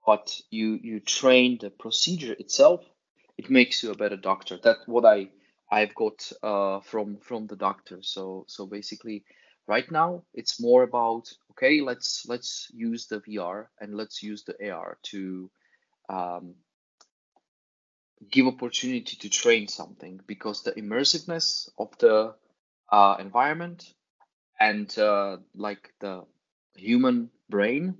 but 0.06 0.40
you 0.50 0.78
you 0.82 1.00
train 1.00 1.58
the 1.60 1.70
procedure 1.70 2.32
itself 2.38 2.84
it 3.38 3.50
makes 3.50 3.82
you 3.82 3.90
a 3.90 3.96
better 3.96 4.16
doctor. 4.16 4.58
That's 4.62 4.86
what 4.86 5.04
i 5.04 5.28
i've 5.70 5.94
got 5.94 6.30
uh, 6.42 6.80
from 6.80 7.18
from 7.18 7.46
the 7.46 7.56
doctor. 7.56 7.98
So 8.02 8.44
so 8.48 8.66
basically 8.66 9.24
right 9.66 9.90
now 9.90 10.22
it's 10.34 10.60
more 10.60 10.82
about 10.82 11.32
okay 11.50 11.80
let's 11.80 12.24
let's 12.28 12.70
use 12.74 13.06
the 13.06 13.20
vr 13.20 13.66
and 13.80 13.94
let's 13.94 14.22
use 14.22 14.44
the 14.44 14.70
ar 14.70 14.98
to 15.02 15.50
um, 16.08 16.54
give 18.30 18.46
opportunity 18.46 19.16
to 19.16 19.28
train 19.28 19.68
something 19.68 20.20
because 20.26 20.62
the 20.62 20.72
immersiveness 20.72 21.68
of 21.78 21.96
the 21.98 22.34
uh, 22.90 23.16
environment 23.18 23.94
and 24.60 24.96
uh, 24.98 25.38
like 25.54 25.92
the 26.00 26.24
human 26.76 27.30
brain 27.48 27.96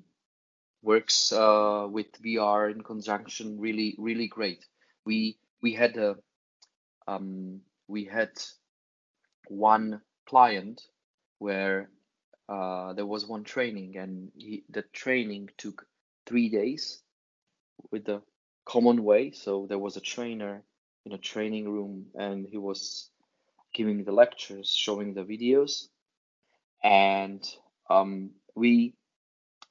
works 0.82 1.32
uh, 1.32 1.86
with 1.90 2.06
VR 2.22 2.70
in 2.70 2.82
conjunction 2.82 3.58
really 3.58 3.94
really 3.98 4.28
great. 4.28 4.64
We 5.04 5.38
we 5.62 5.72
had 5.74 5.96
a 5.96 6.16
um, 7.06 7.60
we 7.88 8.04
had 8.04 8.30
one 9.48 10.00
client 10.28 10.82
where 11.42 11.90
uh, 12.48 12.92
there 12.92 13.06
was 13.14 13.26
one 13.26 13.42
training 13.42 13.96
and 13.96 14.30
he, 14.36 14.62
the 14.70 14.82
training 14.92 15.50
took 15.58 15.86
three 16.24 16.48
days 16.48 17.02
with 17.90 18.04
the 18.04 18.22
common 18.64 19.02
way. 19.02 19.32
So 19.32 19.66
there 19.68 19.78
was 19.86 19.96
a 19.96 20.00
trainer 20.00 20.62
in 21.04 21.12
a 21.12 21.18
training 21.18 21.68
room 21.68 22.06
and 22.14 22.46
he 22.46 22.58
was 22.58 23.10
giving 23.74 24.04
the 24.04 24.12
lectures, 24.12 24.70
showing 24.70 25.14
the 25.14 25.24
videos, 25.24 25.88
and 26.84 27.42
um, 27.90 28.30
we 28.54 28.94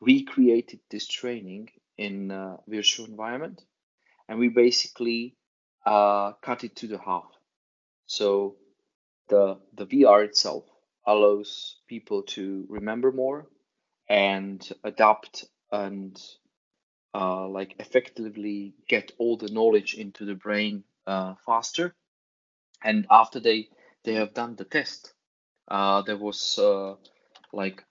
recreated 0.01 0.79
this 0.89 1.07
training 1.07 1.69
in 1.97 2.31
a 2.31 2.57
virtual 2.67 3.05
environment, 3.05 3.63
and 4.27 4.39
we 4.39 4.49
basically 4.49 5.35
uh, 5.85 6.33
cut 6.41 6.63
it 6.63 6.75
to 6.77 6.87
the 6.87 6.97
half. 6.97 7.31
So 8.07 8.55
the 9.29 9.59
the 9.73 9.85
VR 9.85 10.25
itself 10.25 10.65
allows 11.05 11.77
people 11.87 12.23
to 12.23 12.65
remember 12.69 13.11
more 13.11 13.47
and 14.09 14.67
adapt 14.83 15.45
and 15.71 16.21
uh, 17.13 17.47
like 17.47 17.75
effectively 17.79 18.73
get 18.87 19.11
all 19.17 19.37
the 19.37 19.51
knowledge 19.51 19.95
into 19.95 20.25
the 20.25 20.35
brain 20.35 20.83
uh, 21.07 21.35
faster. 21.45 21.95
And 22.83 23.05
after 23.09 23.39
they 23.39 23.69
they 24.03 24.15
have 24.15 24.33
done 24.33 24.55
the 24.55 24.65
test, 24.65 25.13
uh, 25.67 26.01
there 26.03 26.17
was 26.17 26.57
uh, 26.59 26.95
like 27.53 27.83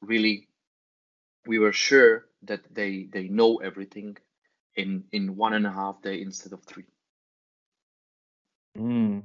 really 0.00 0.48
we 1.46 1.58
were 1.58 1.72
sure 1.72 2.26
that 2.42 2.62
they 2.74 3.08
they 3.12 3.28
know 3.28 3.56
everything 3.58 4.16
in 4.76 5.04
in 5.12 5.36
one 5.36 5.54
and 5.54 5.66
a 5.66 5.72
half 5.72 6.02
day 6.02 6.20
instead 6.20 6.52
of 6.52 6.62
three. 6.64 6.86
Mm. 8.76 9.22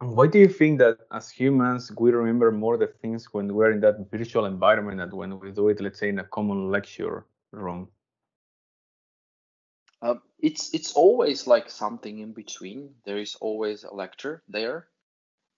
Why 0.00 0.26
do 0.26 0.38
you 0.38 0.48
think 0.48 0.78
that 0.80 1.00
as 1.12 1.30
humans 1.30 1.92
we 1.98 2.10
remember 2.10 2.50
more 2.50 2.76
the 2.76 2.86
things 2.86 3.32
when 3.32 3.54
we're 3.54 3.70
in 3.72 3.80
that 3.80 4.10
virtual 4.10 4.44
environment 4.46 4.98
than 4.98 5.10
when 5.16 5.38
we 5.38 5.50
do 5.52 5.68
it, 5.68 5.80
let's 5.80 5.98
say, 5.98 6.08
in 6.08 6.18
a 6.18 6.24
common 6.24 6.70
lecture 6.70 7.26
room? 7.52 7.88
Um, 10.02 10.22
it's 10.38 10.74
it's 10.74 10.92
always 10.94 11.46
like 11.46 11.70
something 11.70 12.18
in 12.18 12.32
between. 12.32 12.94
There 13.04 13.18
is 13.18 13.36
always 13.36 13.84
a 13.84 13.94
lecture 13.94 14.42
there, 14.48 14.88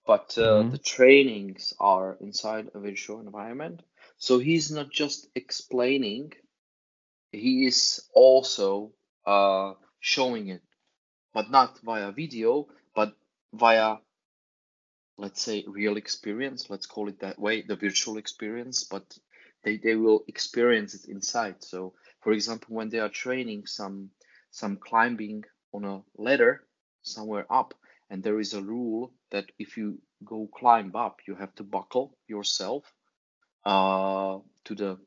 but 0.05 0.37
uh, 0.37 0.63
Mhm. 0.63 0.71
the 0.71 0.77
trainings 0.79 1.73
are 1.79 2.17
inside 2.21 2.69
a 2.73 2.79
virtual 2.79 3.19
environment. 3.19 3.81
So 4.17 4.39
he's 4.39 4.71
not 4.71 4.91
just 4.91 5.27
explaining; 5.35 6.33
he 7.31 7.65
is 7.65 8.07
also 8.13 8.93
uh, 9.25 9.73
showing 9.99 10.47
it, 10.49 10.61
but 11.33 11.49
not 11.51 11.79
via 11.81 12.11
video, 12.11 12.67
but 12.95 13.15
via 13.53 13.97
let's 15.19 15.41
say 15.41 15.65
real 15.67 15.97
experience. 15.97 16.69
Let's 16.69 16.85
call 16.85 17.09
it 17.09 17.19
that 17.19 17.39
way, 17.39 17.61
the 17.61 17.75
virtual 17.75 18.17
experience. 18.17 18.83
But 18.83 19.17
they 19.63 19.77
they 19.77 19.95
will 19.95 20.23
experience 20.27 20.93
it 20.95 21.09
inside. 21.09 21.63
So, 21.63 21.93
for 22.21 22.31
example, 22.33 22.75
when 22.75 22.89
they 22.89 22.99
are 22.99 23.09
training 23.09 23.67
some 23.67 24.11
some 24.51 24.77
climbing 24.77 25.43
on 25.73 25.85
a 25.85 26.01
ladder 26.17 26.63
somewhere 27.03 27.45
up 27.49 27.73
and 28.09 28.23
there 28.23 28.39
is 28.39 28.53
a 28.53 28.61
rule 28.61 29.13
that 29.31 29.45
if 29.59 29.77
you 29.77 29.99
go 30.25 30.49
climb 30.53 30.95
up 30.95 31.19
you 31.27 31.35
have 31.35 31.53
to 31.55 31.63
buckle 31.63 32.17
yourself 32.27 32.83
uh, 33.65 34.37
to 34.65 34.75
the 34.75 34.97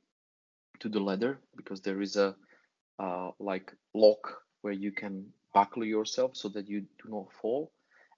to 0.80 0.88
the 0.88 1.00
ladder 1.00 1.38
because 1.56 1.80
there 1.82 2.00
is 2.00 2.16
a 2.16 2.34
uh, 2.98 3.30
like 3.38 3.72
lock 3.94 4.42
where 4.62 4.72
you 4.72 4.92
can 4.92 5.26
buckle 5.52 5.84
yourself 5.84 6.36
so 6.36 6.48
that 6.48 6.68
you 6.68 6.80
do 7.02 7.08
not 7.08 7.32
fall 7.32 7.72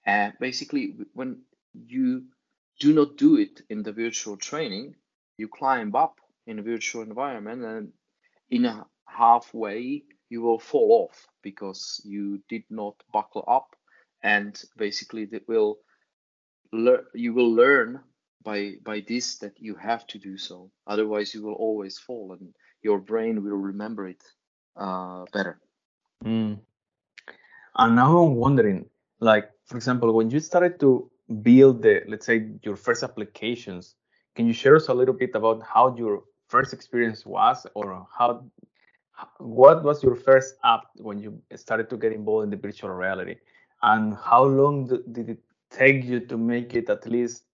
and 0.07 0.35
basically 0.39 0.95
when 1.15 1.41
you 1.75 2.25
do 2.81 2.93
not 2.93 3.17
do 3.17 3.37
it 3.37 3.63
in 3.69 3.83
the 3.83 3.93
virtual 3.93 4.37
training. 4.37 4.95
You 5.37 5.49
climb 5.49 5.95
up 5.95 6.21
in 6.47 6.59
a 6.59 6.63
virtual 6.63 7.03
environment 7.03 7.65
and 7.65 7.93
in 8.51 8.65
a 8.65 8.87
halfway 9.07 10.03
you 10.29 10.43
will 10.43 10.59
fall 10.59 11.09
off 11.09 11.27
because 11.43 12.01
you 12.05 12.41
did 12.49 12.65
not 12.71 12.95
buckle 13.13 13.45
up. 13.47 13.75
And 14.23 14.61
basically 14.77 15.27
that 15.27 15.47
will 15.49 15.79
learn 16.73 17.05
you 17.15 17.33
will 17.35 17.53
learn 17.53 18.01
by 18.43 18.75
by 18.83 19.05
this 19.07 19.39
that 19.39 19.55
you 19.59 19.75
have 19.75 20.07
to 20.09 20.19
do 20.19 20.37
so. 20.39 20.71
Otherwise 20.87 21.35
you 21.35 21.43
will 21.43 21.55
always 21.55 21.99
fall 21.99 22.37
and 22.39 22.55
your 22.83 22.99
brain 22.99 23.43
will 23.43 23.57
remember 23.57 24.09
it 24.09 24.23
uh, 24.77 25.25
better. 25.33 25.61
Mm. 26.25 26.61
And 27.77 27.97
now 27.97 28.19
I'm 28.19 28.37
wondering, 28.37 28.87
like, 29.21 29.51
for 29.67 29.77
example, 29.77 30.13
when 30.13 30.31
you 30.31 30.39
started 30.39 30.79
to 30.81 31.11
build 31.43 31.83
the, 31.83 32.03
let's 32.09 32.27
say, 32.27 32.51
your 32.63 32.77
first 32.77 33.03
applications, 33.03 33.95
can 34.35 34.47
you 34.47 34.53
share 34.53 34.77
us 34.77 34.89
a 34.89 34.95
little 34.95 35.15
bit 35.15 35.35
about 35.35 35.63
how 35.63 35.95
your 35.97 36.25
first 36.49 36.73
experience 36.73 37.25
was, 37.25 37.67
or 37.75 38.07
how, 38.17 38.45
what 39.39 39.83
was 39.83 40.03
your 40.03 40.17
first 40.17 40.57
app 40.65 40.83
when 40.97 41.19
you 41.19 41.41
started 41.55 41.89
to 41.91 41.97
get 41.97 42.13
involved 42.13 42.45
in 42.45 42.51
the 42.51 42.57
virtual 42.57 42.91
reality, 42.91 43.37
and 43.83 44.15
how 44.17 44.45
long 44.45 44.87
did 45.13 45.29
it 45.29 45.41
take 45.71 46.05
you 46.05 46.21
to 46.21 46.37
make 46.37 46.75
it 46.75 46.91
at 46.91 47.07
least, 47.07 47.45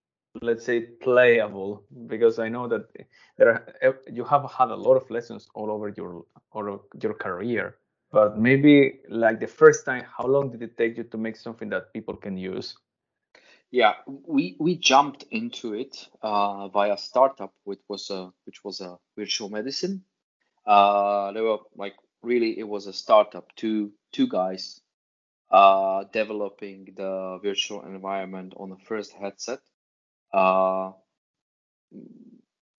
let's 0.42 0.64
say, 0.64 0.80
playable? 1.02 1.84
Because 2.06 2.38
I 2.38 2.48
know 2.48 2.66
that 2.68 2.86
there 3.36 3.48
are, 3.82 4.00
you 4.10 4.24
have 4.24 4.50
had 4.50 4.70
a 4.70 4.76
lot 4.76 4.96
of 4.96 5.08
lessons 5.10 5.48
all 5.54 5.70
over 5.70 5.88
your 5.96 6.24
or 6.52 6.80
your 7.00 7.14
career 7.14 7.76
but 8.12 8.38
maybe 8.38 9.00
like 9.08 9.38
the 9.40 9.46
first 9.46 9.84
time 9.84 10.04
how 10.16 10.26
long 10.26 10.50
did 10.50 10.62
it 10.62 10.76
take 10.76 10.96
you 10.96 11.04
to 11.04 11.16
make 11.16 11.36
something 11.36 11.68
that 11.68 11.92
people 11.92 12.16
can 12.16 12.36
use 12.36 12.76
yeah 13.70 13.94
we 14.26 14.56
we 14.58 14.76
jumped 14.76 15.24
into 15.30 15.74
it 15.74 16.08
uh, 16.22 16.68
via 16.68 16.96
startup 16.96 17.52
which 17.64 17.80
was 17.88 18.10
a 18.10 18.32
which 18.44 18.64
was 18.64 18.80
a 18.80 18.98
virtual 19.16 19.48
medicine 19.48 20.04
uh, 20.66 21.32
they 21.32 21.40
were 21.40 21.58
like 21.76 21.94
really 22.22 22.58
it 22.58 22.68
was 22.68 22.86
a 22.86 22.92
startup 22.92 23.54
two 23.56 23.92
two 24.12 24.28
guys 24.28 24.80
uh, 25.50 26.04
developing 26.12 26.88
the 26.96 27.38
virtual 27.42 27.82
environment 27.84 28.54
on 28.56 28.70
the 28.70 28.78
first 28.86 29.12
headset 29.12 29.60
uh, 30.32 30.92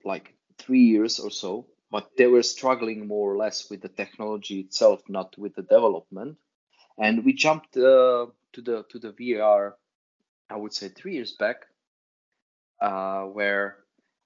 like 0.04 0.34
three 0.58 0.82
years 0.84 1.19
or 1.19 1.32
so, 1.32 1.67
but 1.91 2.10
they 2.17 2.27
were 2.27 2.43
struggling 2.43 3.08
more 3.08 3.34
or 3.34 3.38
less 3.38 3.69
with 3.69 3.82
the 3.82 3.89
technology 3.89 4.60
itself, 4.62 5.01
not 5.10 5.38
with 5.38 5.56
the 5.56 5.63
development. 5.63 6.38
And 6.97 7.25
we 7.25 7.34
jumped 7.34 7.75
uh, 7.77 8.27
to 8.54 8.62
the 8.62 8.84
to 8.89 8.99
the 8.99 9.13
VR, 9.13 9.73
I 10.52 10.58
would 10.58 10.74
say 10.74 10.90
three 10.90 11.16
years 11.16 11.34
back, 11.34 11.68
uh, 12.82 13.24
where 13.24 13.78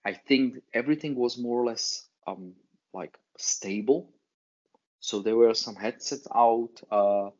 I 0.03 0.13
think 0.13 0.61
everything 0.73 1.15
was 1.15 1.37
more 1.37 1.61
or 1.61 1.65
less 1.65 2.07
um, 2.27 2.53
like 2.93 3.17
stable. 3.37 4.09
So 4.99 5.21
there 5.21 5.37
were 5.37 5.53
some 5.55 5.75
headsets 5.75 6.27
out, 6.35 6.81
uh, 6.91 7.31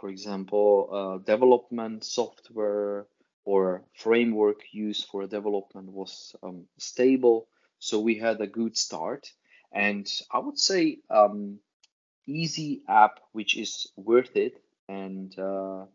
for 0.00 0.10
example, 0.10 0.88
uh, 0.92 1.18
development 1.24 2.04
software 2.04 3.06
or 3.44 3.84
framework 3.94 4.60
used 4.72 5.06
for 5.08 5.26
development 5.26 5.90
was 5.92 6.36
um, 6.42 6.66
stable. 6.78 7.48
So 7.80 8.00
we 8.00 8.16
had 8.16 8.40
a 8.40 8.46
good 8.46 8.76
start, 8.76 9.32
and 9.72 10.06
I 10.32 10.38
would 10.40 10.58
say 10.58 11.00
um, 11.10 11.58
easy 12.26 12.82
app 12.88 13.20
which 13.32 13.56
is 13.56 13.88
worth 13.96 14.36
it 14.36 14.62
and 14.88 15.36
uh, 15.38 15.86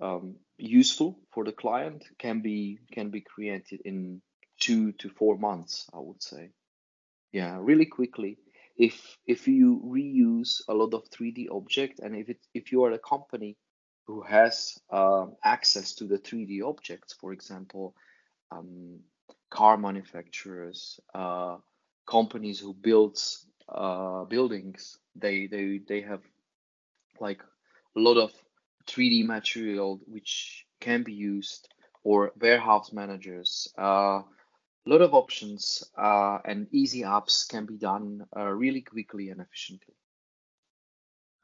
um, 0.00 0.36
useful 0.62 1.18
for 1.32 1.44
the 1.44 1.52
client 1.52 2.04
can 2.18 2.40
be 2.40 2.78
can 2.92 3.10
be 3.10 3.20
created 3.20 3.80
in 3.84 4.22
two 4.60 4.92
to 4.92 5.08
four 5.10 5.36
months. 5.36 5.90
I 5.92 5.98
would 5.98 6.22
say, 6.22 6.50
yeah, 7.32 7.58
really 7.60 7.86
quickly. 7.86 8.38
If 8.76 9.18
if 9.26 9.48
you 9.48 9.82
reuse 9.84 10.62
a 10.68 10.74
lot 10.74 10.94
of 10.94 11.10
3D 11.10 11.48
object 11.50 12.00
and 12.00 12.16
if 12.16 12.28
it 12.28 12.38
if 12.54 12.72
you 12.72 12.84
are 12.84 12.92
a 12.92 12.98
company 12.98 13.56
who 14.06 14.22
has 14.22 14.78
um, 14.90 15.36
access 15.44 15.94
to 15.94 16.04
the 16.04 16.18
3D 16.18 16.62
objects, 16.64 17.14
for 17.20 17.32
example, 17.32 17.94
um, 18.50 19.00
car 19.50 19.76
manufacturers, 19.76 20.98
uh, 21.14 21.56
companies 22.06 22.58
who 22.58 22.72
builds 22.72 23.46
uh, 23.68 24.24
buildings, 24.24 24.98
they 25.16 25.46
they 25.46 25.80
they 25.86 26.00
have 26.00 26.22
like 27.20 27.42
a 27.96 28.00
lot 28.00 28.16
of 28.16 28.32
3D 28.86 29.22
material 29.24 30.00
which 30.06 30.66
can 30.80 31.02
be 31.02 31.12
used 31.12 31.68
or 32.04 32.32
warehouse 32.40 32.92
managers. 32.92 33.72
A 33.76 34.22
lot 34.86 35.00
of 35.00 35.14
options 35.14 35.84
uh, 35.96 36.38
and 36.44 36.66
easy 36.72 37.02
apps 37.02 37.48
can 37.48 37.66
be 37.66 37.76
done 37.76 38.26
uh, 38.36 38.46
really 38.46 38.80
quickly 38.82 39.30
and 39.30 39.40
efficiently. 39.40 39.94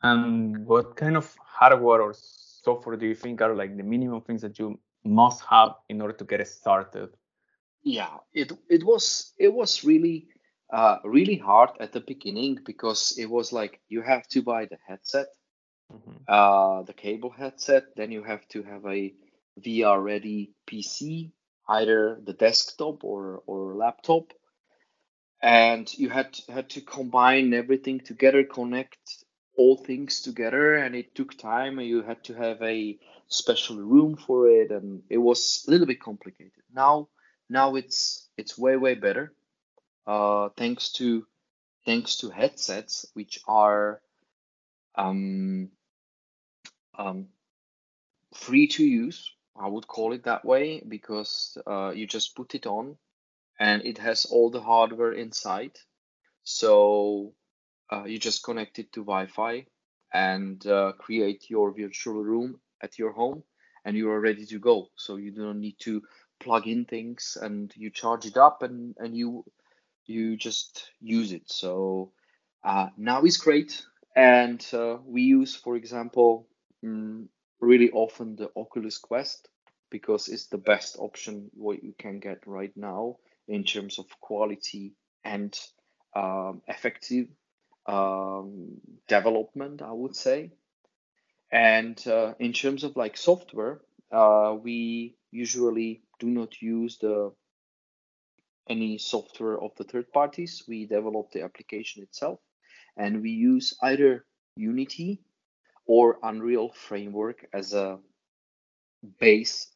And 0.02 0.66
what 0.66 0.96
kind 0.96 1.16
of 1.16 1.34
hardware 1.40 2.02
or 2.02 2.14
software 2.14 2.96
do 2.96 3.06
you 3.06 3.14
think 3.14 3.40
are 3.40 3.54
like 3.54 3.76
the 3.76 3.82
minimum 3.82 4.20
things 4.22 4.42
that 4.42 4.58
you 4.58 4.78
must 5.04 5.42
have 5.44 5.74
in 5.88 6.00
order 6.00 6.14
to 6.14 6.24
get 6.24 6.46
started? 6.46 7.10
Yeah, 7.82 8.18
it 8.32 8.52
it 8.68 8.84
was 8.84 9.32
it 9.38 9.52
was 9.52 9.84
really 9.84 10.28
uh, 10.72 10.98
really 11.04 11.36
hard 11.36 11.70
at 11.80 11.92
the 11.92 12.00
beginning 12.00 12.58
because 12.64 13.16
it 13.18 13.26
was 13.26 13.52
like 13.52 13.80
you 13.88 14.02
have 14.02 14.26
to 14.28 14.42
buy 14.42 14.66
the 14.66 14.78
headset, 14.86 15.28
Mhm. 15.92 16.26
uh, 16.28 16.82
the 16.82 16.94
cable 16.94 17.30
headset, 17.30 17.96
then 17.96 18.12
you 18.12 18.22
have 18.22 18.46
to 18.48 18.62
have 18.62 18.86
a 18.86 19.14
VR 19.58 20.00
ready 20.00 20.54
PC, 20.66 21.32
either 21.68 22.20
the 22.22 22.32
desktop 22.34 23.04
or 23.04 23.42
or 23.46 23.74
laptop, 23.74 24.32
and 25.42 25.92
you 25.98 26.08
had 26.08 26.38
had 26.48 26.68
to 26.70 26.80
combine 26.80 27.52
everything 27.54 28.00
together, 28.00 28.44
connect 28.44 29.24
all 29.56 29.76
things 29.76 30.22
together, 30.22 30.74
and 30.76 30.94
it 30.94 31.14
took 31.14 31.36
time. 31.36 31.78
and 31.78 31.88
You 31.88 32.02
had 32.02 32.22
to 32.24 32.34
have 32.34 32.60
a 32.62 32.98
special 33.28 33.76
room 33.78 34.16
for 34.16 34.48
it, 34.48 34.70
and 34.70 35.02
it 35.08 35.18
was 35.18 35.64
a 35.66 35.70
little 35.70 35.86
bit 35.86 36.00
complicated. 36.00 36.52
Now, 36.72 37.08
now 37.48 37.74
it's 37.76 38.28
it's 38.36 38.58
way 38.58 38.76
way 38.76 38.94
better, 38.94 39.32
uh, 40.06 40.50
thanks 40.56 40.92
to 40.94 41.26
thanks 41.86 42.18
to 42.18 42.30
headsets 42.30 43.06
which 43.14 43.40
are 43.48 44.02
um, 44.96 45.70
um, 46.98 47.28
free 48.34 48.68
to 48.68 48.84
use. 48.84 49.32
I 49.60 49.68
would 49.68 49.88
call 49.88 50.12
it 50.12 50.24
that 50.24 50.44
way 50.44 50.82
because 50.86 51.58
uh, 51.66 51.90
you 51.94 52.06
just 52.06 52.36
put 52.36 52.54
it 52.54 52.66
on 52.66 52.96
and 53.60 53.82
it 53.84 53.98
has 53.98 54.26
all 54.26 54.50
the 54.50 54.60
hardware 54.60 55.12
inside. 55.12 55.78
So 56.44 57.34
uh, 57.92 58.04
you 58.04 58.18
just 58.18 58.44
connect 58.44 58.78
it 58.78 58.92
to 58.92 59.00
Wi-Fi 59.04 59.66
and 60.12 60.66
uh, 60.66 60.92
create 60.98 61.50
your 61.50 61.72
virtual 61.72 62.22
room 62.24 62.60
at 62.82 62.98
your 62.98 63.12
home, 63.12 63.44
and 63.84 63.96
you 63.96 64.10
are 64.10 64.20
ready 64.20 64.46
to 64.46 64.58
go. 64.58 64.88
So 64.96 65.16
you 65.16 65.32
don't 65.32 65.60
need 65.60 65.76
to 65.80 66.02
plug 66.40 66.66
in 66.66 66.84
things, 66.84 67.36
and 67.40 67.72
you 67.76 67.90
charge 67.90 68.26
it 68.26 68.36
up, 68.36 68.62
and 68.62 68.96
and 68.98 69.16
you 69.16 69.44
you 70.06 70.36
just 70.36 70.90
use 71.00 71.32
it. 71.32 71.50
So 71.50 72.12
uh, 72.64 72.88
now 72.96 73.24
is 73.24 73.36
great, 73.38 73.84
and 74.16 74.64
uh, 74.72 74.98
we 75.04 75.22
use, 75.22 75.54
for 75.56 75.76
example, 75.76 76.48
mm, 76.84 77.26
really 77.60 77.90
often 77.90 78.36
the 78.36 78.50
Oculus 78.56 78.98
Quest 78.98 79.48
because 79.90 80.28
it's 80.28 80.46
the 80.48 80.58
best 80.58 80.96
option 80.98 81.50
what 81.54 81.82
you 81.82 81.94
can 81.98 82.20
get 82.20 82.46
right 82.46 82.72
now 82.76 83.16
in 83.46 83.64
terms 83.64 83.98
of 83.98 84.06
quality 84.20 84.94
and 85.24 85.58
um, 86.14 86.62
effective 86.68 87.28
um, 87.86 88.80
development, 89.06 89.82
I 89.82 89.92
would 89.92 90.14
say. 90.14 90.52
And 91.50 92.02
uh, 92.06 92.34
in 92.38 92.52
terms 92.52 92.84
of 92.84 92.96
like 92.96 93.16
software, 93.16 93.80
uh, 94.12 94.56
we 94.62 95.16
usually 95.30 96.02
do 96.20 96.26
not 96.26 96.60
use 96.60 96.98
the 96.98 97.32
any 98.68 98.98
software 98.98 99.58
of 99.58 99.70
the 99.78 99.84
third 99.84 100.12
parties. 100.12 100.62
We 100.68 100.84
develop 100.86 101.30
the 101.32 101.42
application 101.42 102.02
itself, 102.02 102.40
and 102.98 103.22
we 103.22 103.30
use 103.30 103.74
either 103.82 104.26
Unity 104.56 105.22
or 105.88 106.18
Unreal 106.22 106.68
Framework 106.68 107.46
as 107.52 107.74
a 107.74 107.98
base 109.18 109.72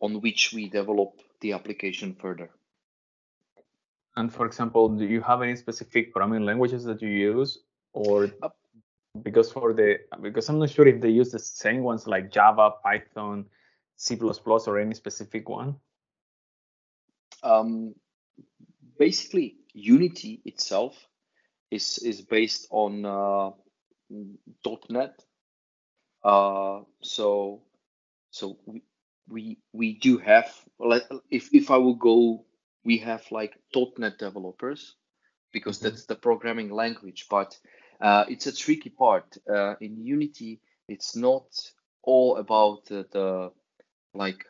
on 0.00 0.20
which 0.20 0.52
we 0.52 0.68
develop 0.68 1.12
the 1.40 1.52
application 1.52 2.14
further. 2.14 2.50
And 4.16 4.32
for 4.32 4.44
example, 4.44 4.88
do 4.88 5.06
you 5.06 5.22
have 5.22 5.40
any 5.40 5.56
specific 5.56 6.12
programming 6.12 6.44
languages 6.44 6.84
that 6.84 7.00
you 7.00 7.08
use, 7.08 7.58
or 7.92 8.28
Uh, 8.42 8.50
because 9.22 9.52
for 9.52 9.72
the 9.72 9.98
because 10.20 10.48
I'm 10.48 10.58
not 10.58 10.70
sure 10.70 10.86
if 10.86 11.00
they 11.00 11.10
use 11.10 11.30
the 11.30 11.38
same 11.38 11.82
ones 11.82 12.06
like 12.06 12.30
Java, 12.30 12.72
Python, 12.82 13.46
C++, 13.96 14.18
or 14.66 14.78
any 14.78 14.94
specific 14.94 15.48
one. 15.48 15.76
Um, 17.42 17.94
basically, 18.98 19.56
Unity 19.72 20.42
itself 20.44 20.94
is 21.70 21.98
is 21.98 22.20
based 22.20 22.66
on 22.70 23.04
uh, 23.04 23.50
.NET. 24.10 25.24
Uh, 26.24 26.82
so 27.02 27.62
so 28.30 28.58
we, 28.66 28.82
we 29.28 29.58
we 29.72 29.94
do 29.98 30.18
have 30.18 30.52
like 30.78 31.04
if 31.30 31.54
if 31.54 31.70
I 31.70 31.78
would 31.78 31.98
go, 31.98 32.44
we 32.84 32.98
have 32.98 33.24
like 33.32 33.56
.NET 33.98 34.18
developers 34.18 34.96
because 35.52 35.78
Mhm. 35.78 35.82
that's 35.84 36.06
the 36.06 36.16
programming 36.16 36.70
language. 36.70 37.26
But 37.30 37.58
uh, 38.00 38.26
it's 38.28 38.46
a 38.46 38.52
tricky 38.56 38.90
part. 38.90 39.38
Uh, 39.48 39.76
in 39.80 40.04
Unity, 40.04 40.60
it's 40.88 41.16
not 41.16 41.46
all 42.02 42.36
about 42.36 42.86
the, 42.86 43.06
the 43.12 43.52
like 44.14 44.44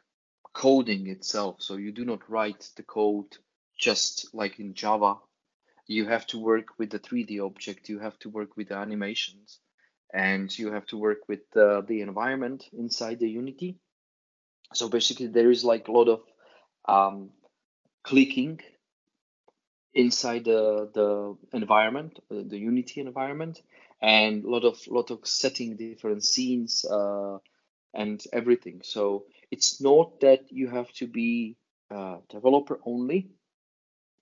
coding 0.55 1.09
itself. 1.09 1.63
So 1.63 1.77
you 1.77 1.93
do 1.93 2.05
not 2.05 2.29
write 2.31 2.71
the 2.77 2.83
code 2.85 3.37
just 3.79 4.35
like 4.35 4.61
in 4.61 4.75
Java. 4.75 5.17
You 5.91 6.07
have 6.07 6.27
to 6.29 6.39
work 6.39 6.79
with 6.79 6.91
the 6.91 6.99
3D 7.01 7.41
object. 7.41 7.89
You 7.91 8.01
have 8.01 8.19
to 8.21 8.31
work 8.31 8.57
with 8.57 8.69
the 8.71 8.77
animations, 8.77 9.61
and 10.15 10.47
you 10.59 10.73
have 10.73 10.87
to 10.89 10.99
work 10.99 11.29
with 11.29 11.41
uh, 11.57 11.83
the 11.83 12.03
environment 12.03 12.69
inside 12.73 13.21
the 13.21 13.29
Unity. 13.31 13.79
So 14.75 14.89
basically, 14.89 15.29
there 15.29 15.51
is 15.51 15.65
like 15.65 15.89
a 15.89 15.93
lot 15.93 16.09
of 16.09 16.23
um, 16.89 17.31
clicking 18.05 18.61
inside 19.95 20.45
the 20.45 20.91
the 20.95 21.37
environment, 21.57 22.19
uh, 22.31 22.43
the 22.47 22.59
Unity 22.59 23.01
environment, 23.01 23.61
and 24.03 24.45
a 24.45 24.51
lot 24.51 24.65
of 24.65 24.79
lot 24.89 25.11
of 25.11 25.27
setting 25.27 25.77
different 25.77 26.25
scenes 26.25 26.85
uh, 26.85 27.39
and 27.95 28.23
everything. 28.33 28.81
So 28.85 29.27
it's 29.51 29.81
not 29.81 30.21
that 30.21 30.53
you 30.53 30.69
have 30.69 30.93
to 30.95 31.07
be 31.07 31.57
a 31.91 32.19
developer 32.31 32.81
only. 32.87 33.31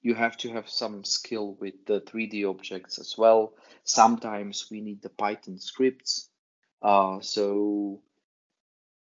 You 0.03 0.15
have 0.15 0.37
to 0.39 0.53
have 0.53 0.69
some 0.69 1.05
skill 1.05 1.57
with 1.61 1.75
the 1.87 2.01
3D 2.01 2.49
objects 2.49 2.99
as 2.99 3.17
well. 3.19 3.55
Sometimes 3.85 4.69
we 4.71 4.81
need 4.81 5.03
the 5.03 5.09
Python 5.09 5.59
scripts. 5.59 6.29
Uh, 6.81 7.21
so 7.21 8.01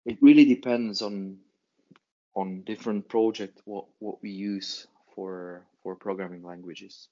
it 0.05 0.19
really 0.23 0.45
depends 0.45 1.03
on 1.03 1.39
on 2.37 2.63
different 2.63 3.09
project 3.09 3.61
what 3.65 3.87
what 3.99 4.23
we 4.23 4.31
use 4.31 4.87
for 5.15 5.67
for 5.83 5.95
programming 5.95 6.43
languages. 6.43 7.09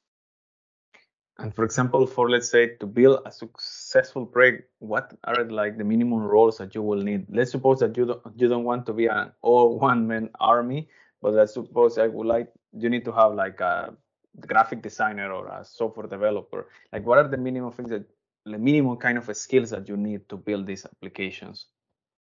And 1.38 1.54
for 1.54 1.64
example, 1.64 2.06
for 2.06 2.28
let's 2.30 2.50
say 2.50 2.76
to 2.76 2.86
build 2.86 3.20
a 3.24 3.32
successful 3.32 4.26
project, 4.26 4.68
what 4.80 5.14
are 5.24 5.44
like 5.44 5.78
the 5.78 5.84
minimum 5.84 6.20
roles 6.20 6.58
that 6.58 6.74
you 6.74 6.82
will 6.82 7.02
need? 7.02 7.26
Let's 7.30 7.50
suppose 7.50 7.80
that 7.80 7.96
you 7.96 8.06
don't 8.06 8.20
you 8.36 8.48
don't 8.48 8.64
want 8.64 8.86
to 8.86 8.92
be 8.92 9.06
an 9.06 9.32
all 9.40 9.78
one 9.78 10.06
man 10.06 10.30
army, 10.40 10.88
but 11.22 11.32
let's 11.32 11.54
suppose 11.54 11.98
I 11.98 12.08
would 12.08 12.26
like 12.26 12.48
you 12.72 12.88
need 12.88 13.04
to 13.04 13.12
have 13.12 13.34
like 13.34 13.60
a 13.60 13.94
graphic 14.40 14.82
designer 14.82 15.32
or 15.32 15.46
a 15.48 15.64
software 15.64 16.06
developer. 16.06 16.68
Like 16.92 17.06
what 17.06 17.18
are 17.18 17.28
the 17.28 17.36
minimum 17.36 17.72
things 17.72 17.90
that 17.90 18.04
the 18.44 18.58
minimum 18.58 18.96
kind 18.96 19.18
of 19.18 19.36
skills 19.36 19.70
that 19.70 19.88
you 19.88 19.96
need 19.96 20.28
to 20.28 20.36
build 20.36 20.66
these 20.66 20.84
applications? 20.84 21.66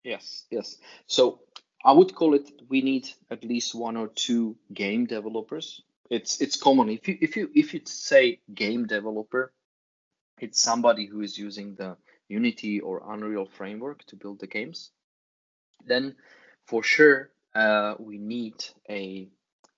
Yes, 0.03 0.45
yes. 0.49 0.77
So 1.05 1.41
I 1.83 1.91
would 1.91 2.15
call 2.15 2.33
it 2.33 2.49
we 2.69 2.81
need 2.81 3.09
at 3.29 3.43
least 3.43 3.75
one 3.75 3.97
or 3.97 4.07
two 4.07 4.55
game 4.73 5.05
developers. 5.05 5.81
It's 6.09 6.41
it's 6.41 6.57
common 6.57 6.89
if 6.89 7.07
you 7.07 7.17
if 7.21 7.35
you 7.35 7.49
if 7.53 7.73
you 7.73 7.81
say 7.85 8.39
game 8.53 8.87
developer, 8.87 9.53
it's 10.39 10.59
somebody 10.59 11.05
who 11.05 11.21
is 11.21 11.37
using 11.37 11.75
the 11.75 11.97
Unity 12.27 12.79
or 12.79 13.03
Unreal 13.07 13.45
framework 13.45 14.03
to 14.05 14.15
build 14.15 14.39
the 14.39 14.47
games. 14.47 14.91
Then 15.85 16.15
for 16.65 16.83
sure 16.83 17.29
uh, 17.53 17.95
we 17.99 18.17
need 18.17 18.63
a 18.89 19.29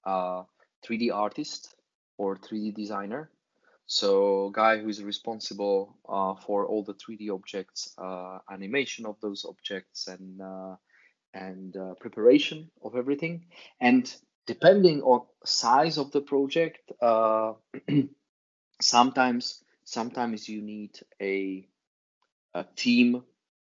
uh, 0.06 0.44
3D 0.86 1.14
artist 1.14 1.76
or 2.18 2.36
3D 2.36 2.74
designer. 2.74 3.30
So 3.86 4.50
guy 4.50 4.78
who 4.78 4.90
is 4.90 5.04
responsible 5.04 5.98
uh, 6.08 6.36
for 6.36 6.66
all 6.66 6.84
the 6.84 6.94
3D 6.94 7.30
objects, 7.30 7.94
uh, 7.98 8.40
animation 8.50 9.06
of 9.06 9.18
those 9.22 9.46
objects, 9.46 10.08
and 10.08 10.42
uh, 10.42 10.76
and 11.34 11.76
uh, 11.76 11.94
preparation 12.00 12.70
of 12.82 12.96
everything. 12.96 13.46
And 13.82 14.14
depending 14.46 15.02
on 15.02 15.26
size 15.44 15.98
of 15.98 16.12
the 16.12 16.22
project, 16.22 16.92
uh, 17.02 17.54
sometimes 18.82 19.64
sometimes 19.84 20.48
you 20.48 20.62
need 20.62 20.98
a 21.22 21.68
a 22.54 22.66
team 22.76 23.24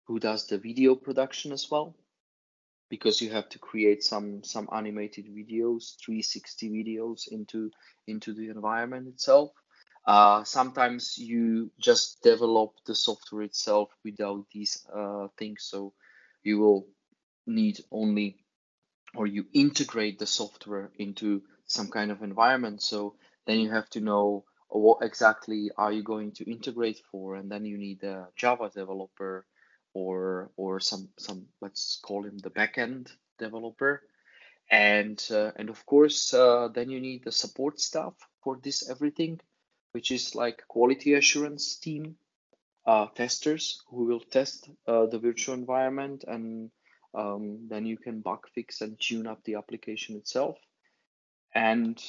who 0.07 0.21
does 0.21 0.47
the 0.47 0.59
video 0.59 0.95
production 0.95 1.53
as 1.53 1.71
well 1.71 1.97
because 2.89 3.21
you 3.21 3.31
have 3.31 3.49
to 3.49 3.59
create 3.59 4.03
some 4.03 4.43
some 4.45 4.69
animated 4.73 5.27
videos 5.27 5.97
360 6.05 6.71
videos 6.71 7.29
into 7.29 7.71
into 8.07 8.33
the 8.35 8.49
environment 8.49 9.09
itself 9.09 9.51
uh, 10.07 10.45
sometimes 10.45 11.17
you 11.17 11.71
just 11.79 12.23
develop 12.23 12.73
the 12.87 12.95
software 12.95 13.43
itself 13.43 13.89
without 14.05 14.45
these 14.53 14.87
uh, 14.95 15.29
things 15.39 15.65
so 15.65 15.93
you 16.43 16.59
will 16.59 16.87
need 17.47 17.81
only 17.91 18.37
or 19.15 19.27
you 19.27 19.47
integrate 19.53 20.19
the 20.19 20.27
software 20.27 20.91
into 20.99 21.43
some 21.67 21.89
kind 21.89 22.11
of 22.11 22.23
environment. 22.23 22.83
So 22.83 23.15
then 23.47 23.61
you 23.61 23.71
have 23.71 23.89
to 23.91 24.01
know 24.01 24.45
what 24.69 24.99
exactly 25.03 25.71
are 25.77 25.93
you 25.93 26.03
going 26.03 26.33
to 26.33 26.51
integrate 26.51 27.01
for, 27.11 27.37
and 27.37 27.51
then 27.51 27.65
you 27.65 27.79
need 27.79 28.03
a 28.03 28.29
Java 28.37 28.71
developer 28.75 29.47
or 29.95 30.51
or 30.57 30.81
some 30.81 31.09
some 31.19 31.47
let's 31.61 31.99
call 32.03 32.25
him 32.25 32.39
the 32.39 32.51
backend 32.51 33.11
developer, 33.39 34.03
and 34.71 35.23
uh, 35.31 35.53
and 35.57 35.71
of 35.71 35.87
course 35.87 36.35
uh, 36.35 36.69
then 36.69 36.91
you 36.91 37.01
need 37.01 37.25
the 37.25 37.33
support 37.33 37.81
staff 37.81 38.15
for 38.43 38.59
this 38.63 38.89
everything, 38.91 39.41
which 39.93 40.11
is 40.11 40.35
like 40.35 40.69
quality 40.69 41.15
assurance 41.15 41.77
team, 41.77 42.17
uh, 42.87 43.07
testers 43.15 43.83
who 43.89 44.05
will 44.05 44.21
test 44.21 44.69
uh, 44.87 45.07
the 45.07 45.19
virtual 45.19 45.55
environment 45.55 46.25
and 46.27 46.71
um, 47.15 47.69
then 47.69 47.87
you 47.87 47.97
can 47.97 48.21
bug 48.21 48.47
fix 48.55 48.81
and 48.81 48.99
tune 49.01 49.27
up 49.27 49.43
the 49.45 49.55
application 49.55 50.17
itself. 50.17 50.59
And 51.55 52.03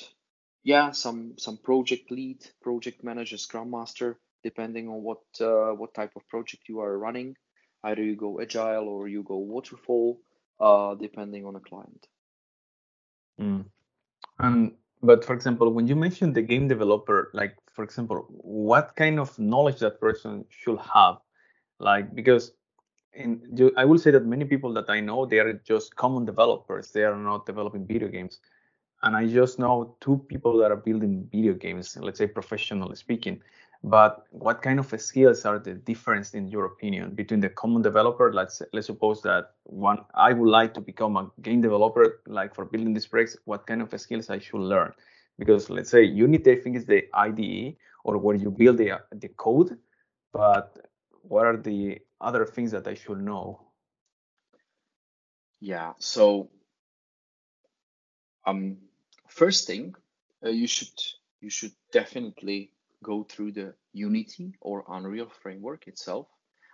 yeah 0.65 0.91
some 0.91 1.35
some 1.37 1.57
project 1.57 2.11
lead 2.11 2.39
project 2.61 3.03
manager 3.03 3.37
scrum 3.37 3.69
master 3.69 4.17
depending 4.43 4.89
on 4.89 5.01
what 5.03 5.21
uh, 5.39 5.71
what 5.71 5.93
type 5.93 6.11
of 6.15 6.27
project 6.27 6.67
you 6.67 6.81
are 6.81 6.97
running 6.97 7.35
either 7.85 8.03
you 8.03 8.15
go 8.15 8.41
agile 8.41 8.87
or 8.87 9.07
you 9.07 9.23
go 9.23 9.37
waterfall 9.37 10.19
uh, 10.59 10.95
depending 10.95 11.45
on 11.45 11.55
a 11.55 11.59
client 11.59 12.07
Mm. 13.39 13.65
And 14.39 14.71
but 15.01 15.23
for 15.23 15.33
example, 15.33 15.71
when 15.71 15.87
you 15.87 15.95
mention 15.95 16.33
the 16.33 16.41
game 16.41 16.67
developer, 16.67 17.29
like 17.33 17.55
for 17.73 17.83
example, 17.83 18.25
what 18.29 18.95
kind 18.95 19.19
of 19.19 19.37
knowledge 19.37 19.79
that 19.79 19.99
person 19.99 20.45
should 20.49 20.79
have? 20.79 21.17
Like 21.79 22.15
because 22.15 22.53
in 23.13 23.41
I 23.77 23.85
will 23.85 23.97
say 23.97 24.11
that 24.11 24.25
many 24.25 24.45
people 24.45 24.73
that 24.73 24.89
I 24.89 24.99
know 24.99 25.25
they 25.25 25.39
are 25.39 25.53
just 25.53 25.95
common 25.95 26.25
developers. 26.25 26.91
They 26.91 27.03
are 27.03 27.15
not 27.15 27.45
developing 27.45 27.85
video 27.85 28.07
games. 28.07 28.39
And 29.03 29.15
I 29.15 29.27
just 29.27 29.59
know 29.59 29.95
two 29.99 30.17
people 30.29 30.57
that 30.57 30.71
are 30.71 30.77
building 30.77 31.27
video 31.31 31.53
games, 31.53 31.95
let's 31.97 32.17
say 32.17 32.27
professionally 32.27 32.95
speaking. 32.95 33.41
But 33.83 34.25
what 34.31 34.61
kind 34.61 34.79
of 34.79 34.93
skills 34.99 35.45
are 35.45 35.59
the 35.59 35.73
difference 35.73 36.33
in 36.33 36.47
your 36.47 36.65
opinion 36.65 37.15
between 37.15 37.39
the 37.39 37.49
common 37.49 37.81
developer? 37.81 38.33
Let's 38.33 38.61
let's 38.73 38.87
suppose 38.87 39.21
that 39.23 39.51
one 39.63 39.99
I 40.15 40.33
would 40.33 40.49
like 40.49 40.73
to 40.75 40.81
become 40.81 41.17
a 41.17 41.31
game 41.41 41.61
developer, 41.61 42.21
like 42.27 42.55
for 42.55 42.65
building 42.65 42.93
these 42.93 43.07
projects. 43.07 43.37
What 43.45 43.67
kind 43.67 43.81
of 43.81 43.99
skills 43.99 44.29
I 44.29 44.39
should 44.39 44.61
learn? 44.61 44.93
Because 45.37 45.69
let's 45.69 45.89
say 45.91 46.03
Unity, 46.03 46.51
I 46.51 46.59
think 46.61 46.75
is 46.77 46.85
the 46.85 47.03
IDE 47.13 47.77
or 48.03 48.17
where 48.17 48.35
you 48.35 48.49
build 48.51 48.77
the 48.77 49.01
the 49.11 49.29
code, 49.29 49.77
but 50.33 50.77
what 51.21 51.45
are 51.45 51.57
the 51.57 51.99
other 52.21 52.45
things 52.45 52.71
that 52.71 52.87
I 52.87 52.93
should 52.95 53.21
know? 53.21 53.61
yeah 55.59 55.93
so 55.99 56.49
um 58.45 58.77
first 59.27 59.67
thing 59.67 59.95
uh, 60.45 60.49
you 60.49 60.67
should 60.67 60.93
you 61.41 61.49
should 61.49 61.73
definitely 61.91 62.71
go 63.05 63.23
through 63.23 63.51
the 63.51 63.73
Unity 63.93 64.55
or 64.59 64.83
Unreal 64.89 65.29
framework 65.43 65.87
itself. 65.87 66.27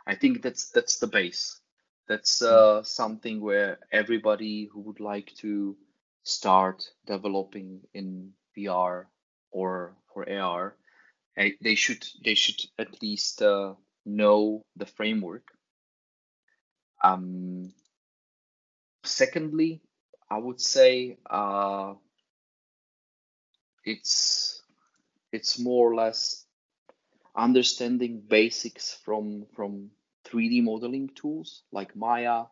I 0.08 0.16
think 0.16 0.42
that's 0.42 0.70
that's 0.72 1.00
the 1.00 1.08
base. 1.08 1.60
That's 2.08 2.42
uh, 2.42 2.84
something 2.84 3.42
where 3.42 3.80
everybody 3.92 4.70
who 4.72 4.82
would 4.82 5.00
like 5.00 5.34
to 5.42 5.78
start 6.24 6.84
developing 7.06 7.82
in 7.94 8.34
VR 8.58 9.06
or 9.52 9.96
for 10.14 10.30
AR, 10.30 10.76
eh, 11.38 11.52
they 11.62 11.76
should 11.76 12.06
they 12.24 12.36
should 12.36 12.60
at 12.80 13.02
least 13.02 13.42
uh, 13.42 13.76
know 14.06 14.66
the 14.76 14.86
framework. 14.86 15.48
Um, 17.04 17.74
secondly, 19.04 19.82
I 20.30 20.38
would 20.38 20.62
say 20.62 21.18
uh, 21.30 21.94
it's 23.84 24.51
it's 25.32 25.60
more 25.60 25.92
or 25.92 25.96
less 25.96 26.46
understanding 27.36 28.22
basics 28.28 28.94
from 29.06 29.46
from 29.56 29.92
3D 30.26 30.64
modeling 30.64 31.10
tools 31.16 31.64
like 31.72 31.96
Maya, 31.96 32.46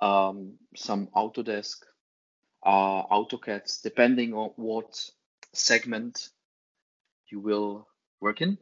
um, 0.00 0.54
some 0.76 1.08
Autodesk, 1.14 1.76
uh, 2.64 3.02
AutoCAD, 3.06 3.82
depending 3.82 4.34
on 4.34 4.50
what 4.56 5.10
segment 5.52 6.30
you 7.28 7.40
will 7.40 7.86
work 8.20 8.40
in. 8.40 8.58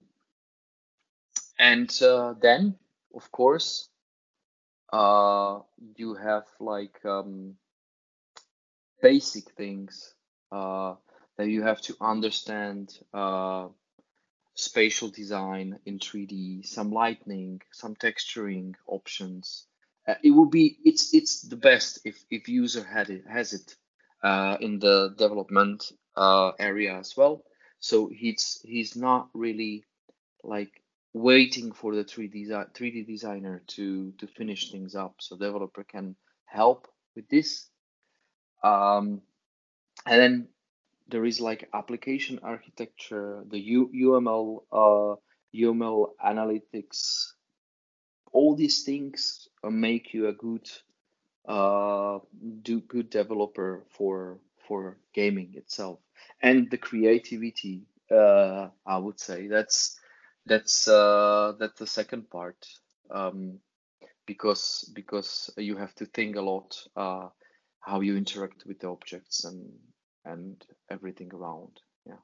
And 1.58 1.90
uh, 2.02 2.34
then, 2.40 2.76
of 3.14 3.30
course, 3.32 3.88
uh, 4.92 5.60
you 5.96 6.14
have 6.14 6.44
like 6.60 7.04
um, 7.04 7.56
basic 9.02 9.50
things 9.52 10.14
uh, 10.52 10.94
that 11.38 11.48
you 11.48 11.62
have 11.62 11.80
to 11.80 11.96
understand 12.00 12.98
uh, 13.14 13.68
spatial 14.54 15.08
design 15.08 15.78
in 15.86 16.00
3D, 16.00 16.66
some 16.66 16.90
lighting, 16.90 17.62
some 17.72 17.94
texturing 17.94 18.74
options. 18.86 19.66
Uh, 20.06 20.14
it 20.24 20.32
would 20.32 20.50
be 20.50 20.78
it's 20.84 21.14
it's 21.14 21.42
the 21.42 21.56
best 21.56 22.00
if 22.04 22.24
if 22.30 22.48
user 22.48 22.82
had 22.82 23.08
it 23.08 23.24
has 23.26 23.52
it 23.52 23.76
uh, 24.22 24.56
in 24.60 24.80
the 24.80 25.14
development 25.16 25.92
uh, 26.16 26.50
area 26.58 26.98
as 26.98 27.16
well. 27.16 27.44
So 27.78 28.08
he's 28.08 28.60
he's 28.64 28.96
not 28.96 29.28
really 29.32 29.84
like 30.42 30.82
waiting 31.14 31.70
for 31.72 31.94
the 31.94 32.04
3D 32.04 32.48
3D 32.74 33.06
designer 33.06 33.62
to 33.68 34.12
to 34.18 34.26
finish 34.26 34.72
things 34.72 34.96
up. 34.96 35.14
So 35.20 35.36
developer 35.36 35.84
can 35.84 36.16
help 36.46 36.88
with 37.14 37.28
this. 37.28 37.68
Um, 38.64 39.22
and 40.04 40.20
then 40.20 40.48
there 41.08 41.24
is 41.24 41.40
like 41.40 41.68
application 41.72 42.38
architecture, 42.42 43.44
the 43.48 43.58
U, 43.58 43.90
UML, 43.94 44.62
uh, 44.70 45.16
UML 45.54 46.10
analytics. 46.24 47.32
All 48.32 48.54
these 48.54 48.82
things 48.82 49.48
make 49.64 50.12
you 50.12 50.28
a 50.28 50.32
good, 50.34 50.70
uh, 51.46 52.18
do 52.62 52.80
good 52.80 53.10
developer 53.10 53.84
for 53.90 54.38
for 54.66 54.98
gaming 55.14 55.54
itself, 55.54 55.98
and 56.42 56.70
the 56.70 56.78
creativity. 56.78 57.86
Uh, 58.10 58.68
I 58.86 58.98
would 58.98 59.18
say 59.18 59.46
that's 59.46 59.98
that's 60.44 60.88
uh, 60.88 61.54
that's 61.58 61.78
the 61.78 61.86
second 61.86 62.28
part, 62.28 62.66
um, 63.10 63.60
because 64.26 64.90
because 64.94 65.50
you 65.56 65.76
have 65.78 65.94
to 65.96 66.06
think 66.06 66.36
a 66.36 66.42
lot 66.42 66.76
uh, 66.96 67.28
how 67.80 68.00
you 68.00 68.16
interact 68.16 68.66
with 68.66 68.80
the 68.80 68.88
objects 68.88 69.44
and 69.44 69.72
and 70.28 70.64
everything 70.90 71.30
around. 71.34 71.80
Yeah. 72.06 72.22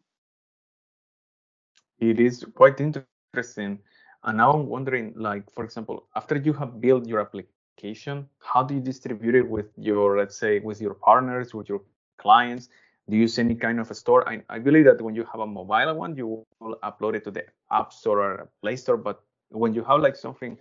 It 1.99 2.21
is 2.21 2.45
quite 2.55 2.81
interesting. 2.81 3.79
And 4.25 4.37
now 4.39 4.53
I'm 4.53 4.67
wondering, 4.67 5.13
like, 5.17 5.53
for 5.53 5.65
example, 5.65 6.07
after 6.17 6.37
you 6.37 6.53
have 6.55 6.81
built 6.81 7.07
your 7.07 7.21
application, 7.21 8.29
how 8.39 8.63
do 8.63 8.75
you 8.75 8.81
distribute 8.81 9.35
it 9.35 9.49
with 9.49 9.67
your, 9.77 10.19
let's 10.19 10.37
say, 10.37 10.61
with 10.61 10.81
your 10.81 10.95
partners, 10.95 11.55
with 11.55 11.69
your 11.69 11.83
clients? 12.19 12.69
Do 13.09 13.17
you 13.17 13.23
use 13.23 13.39
any 13.39 13.55
kind 13.55 13.81
of 13.81 13.91
a 13.91 13.95
store? 13.95 14.27
I, 14.27 14.43
I 14.49 14.59
believe 14.59 14.87
that 14.87 15.01
when 15.03 15.15
you 15.15 15.25
have 15.31 15.41
a 15.41 15.47
mobile 15.47 15.95
one, 15.95 16.17
you 16.17 16.47
will 16.61 16.79
upload 16.83 17.15
it 17.15 17.25
to 17.25 17.31
the 17.31 17.45
App 17.71 17.93
Store 17.93 18.21
or 18.21 18.49
Play 18.63 18.77
Store. 18.77 18.97
But 18.97 19.23
when 19.51 19.75
you 19.75 19.85
have 19.85 20.01
like 20.01 20.17
something 20.17 20.57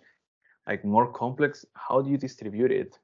like 0.67 0.83
more 0.83 1.11
complex, 1.11 1.65
how 1.73 2.01
do 2.01 2.09
you 2.09 2.17
distribute 2.17 2.71
it? 2.71 2.99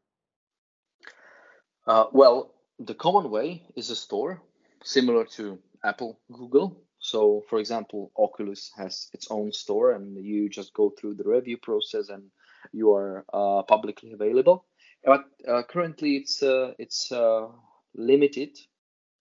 Uh, 1.87 2.05
well, 2.11 2.53
the 2.79 2.93
common 2.93 3.29
way 3.29 3.63
is 3.75 3.89
a 3.89 3.95
store 3.95 4.41
similar 4.83 5.25
to 5.25 5.59
Apple, 5.83 6.19
Google. 6.31 6.81
So, 6.99 7.43
for 7.49 7.59
example, 7.59 8.11
Oculus 8.17 8.71
has 8.77 9.09
its 9.13 9.27
own 9.29 9.53
store, 9.53 9.91
and 9.93 10.17
you 10.17 10.49
just 10.49 10.73
go 10.73 10.89
through 10.89 11.15
the 11.15 11.23
review 11.23 11.57
process, 11.57 12.09
and 12.09 12.23
you 12.71 12.93
are 12.93 13.25
uh, 13.33 13.63
publicly 13.63 14.11
available. 14.11 14.65
But 15.03 15.23
uh, 15.47 15.63
currently, 15.63 16.17
it's 16.17 16.43
uh, 16.43 16.73
it's 16.77 17.11
uh, 17.11 17.47
limited 17.95 18.57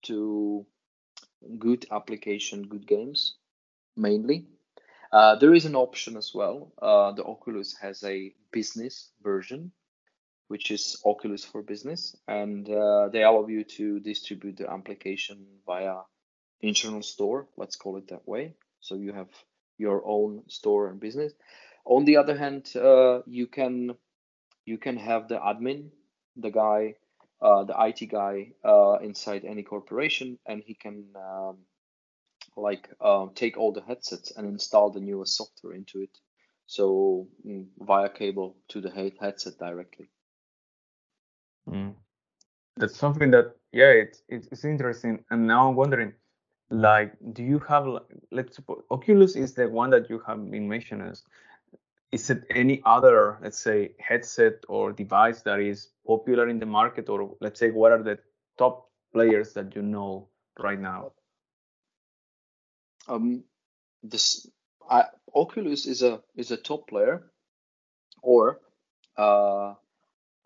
to 0.07 0.66
good 1.59 1.87
application, 1.92 2.66
good 2.66 2.87
games, 2.87 3.37
mainly. 3.97 4.47
Uh, 5.12 5.37
there 5.37 5.55
is 5.55 5.64
an 5.64 5.77
option 5.77 6.16
as 6.16 6.33
well. 6.35 6.73
Uh, 6.83 7.12
the 7.12 7.25
Oculus 7.25 7.77
has 7.81 8.03
a 8.05 8.35
business 8.51 9.11
version, 9.23 9.73
which 10.48 10.70
is 10.70 11.00
Oculus 11.04 11.44
for 11.44 11.62
Business, 11.62 12.16
and 12.26 12.68
uh, 12.68 13.08
they 13.08 13.22
allow 13.22 13.46
you 13.46 13.64
to 13.64 14.00
distribute 14.00 14.56
the 14.56 14.70
application 14.70 15.46
via 15.66 15.98
internal 16.61 17.02
store. 17.02 17.46
Let's 17.56 17.76
call 17.76 17.98
it 17.98 18.08
that 18.08 18.26
way. 18.26 18.54
So 18.80 18.94
you 18.94 19.12
have 19.12 19.28
your 19.76 20.02
own 20.04 20.42
store 20.48 20.88
and 20.88 20.98
business. 20.98 21.32
On 21.84 22.04
the 22.04 22.16
other 22.16 22.37
hand, 22.37 22.70
uh, 22.76 23.20
you 23.26 23.46
can 23.46 23.94
you 24.64 24.78
can 24.78 24.96
have 24.96 25.28
the 25.28 25.38
admin, 25.38 25.90
the 26.37 26.50
guy, 26.50 26.94
uh, 27.40 27.64
the 27.64 27.74
IT 27.78 28.11
guy 28.11 28.52
uh, 28.64 28.98
inside 29.02 29.44
any 29.44 29.62
corporation, 29.62 30.38
and 30.46 30.62
he 30.62 30.74
can 30.74 31.04
um, 31.16 31.58
like 32.56 32.88
um, 33.00 33.30
take 33.34 33.56
all 33.56 33.72
the 33.72 33.82
headsets 33.82 34.32
and 34.37 34.46
install 34.46 34.90
the 34.90 35.00
newest 35.00 35.37
software 35.37 35.74
into 35.74 36.02
it. 36.02 36.18
So 36.66 37.28
mm, 37.46 37.66
via 37.78 38.11
cable 38.11 38.56
to 38.68 38.80
the 38.80 38.90
headset 38.90 39.58
directly. 39.58 40.11
Mm. 41.68 41.94
that's 42.76 42.96
something 42.96 43.31
that 43.33 43.57
yeah, 43.72 43.90
it's 43.90 44.22
it's, 44.28 44.48
it's 44.50 44.64
interesting. 44.64 45.24
And 45.31 45.46
now 45.46 45.68
I'm 45.68 45.76
wondering, 45.76 46.14
like, 46.70 47.12
do 47.33 47.42
you 47.42 47.59
have 47.61 47.87
let's 48.33 48.57
suppose 48.57 48.83
Oculus 48.90 49.37
is 49.37 49.54
the 49.54 49.68
one 49.68 49.90
that 49.90 50.09
you 50.09 50.20
have 50.26 50.50
been 50.50 50.68
mentioning. 50.68 51.14
Is 52.11 52.31
it 52.31 52.44
any 52.50 52.81
other, 52.87 53.38
let's 53.42 53.59
say, 53.59 53.92
headset 53.98 54.64
or 54.68 54.92
device 54.92 55.42
that 55.42 55.61
is 55.61 55.88
popular 56.07 56.48
in 56.48 56.59
the 56.59 56.66
market, 56.66 57.11
or 57.11 57.37
let's 57.40 57.61
say, 57.61 57.70
what 57.70 57.92
are 57.92 58.02
the 58.02 58.18
top 58.57 58.90
players 59.12 59.52
that 59.52 59.76
you 59.76 59.83
know 59.83 60.28
right 60.59 60.81
now? 60.81 61.12
Um, 63.09 63.44
this 64.02 64.48
I, 64.90 65.04
Oculus 65.35 65.87
is 65.87 66.02
a 66.02 66.22
is 66.35 66.50
a 66.50 66.57
top 66.57 66.88
player, 66.88 67.31
or 68.22 68.61
uh, 69.18 69.74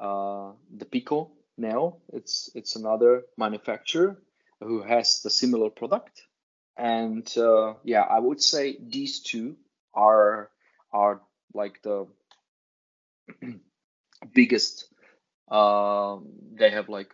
uh, 0.03 0.53
the 0.77 0.85
Pico 0.85 1.31
now. 1.57 1.99
It's 2.13 2.51
it's 2.55 2.77
another 2.77 3.23
manufacturer 3.39 4.21
who 4.61 4.83
has 4.83 5.23
the 5.23 5.31
similar 5.31 5.71
product, 5.71 6.23
and 6.77 7.27
uh, 7.39 7.75
yeah, 7.85 8.03
I 8.03 8.19
would 8.19 8.43
say 8.43 8.77
these 8.81 9.21
two 9.21 9.57
are 9.95 10.51
are 10.93 11.23
like 11.55 11.81
the 11.83 12.09
biggest. 14.35 14.89
Uh, 15.49 16.19
they 16.55 16.71
have 16.71 16.89
like 16.89 17.13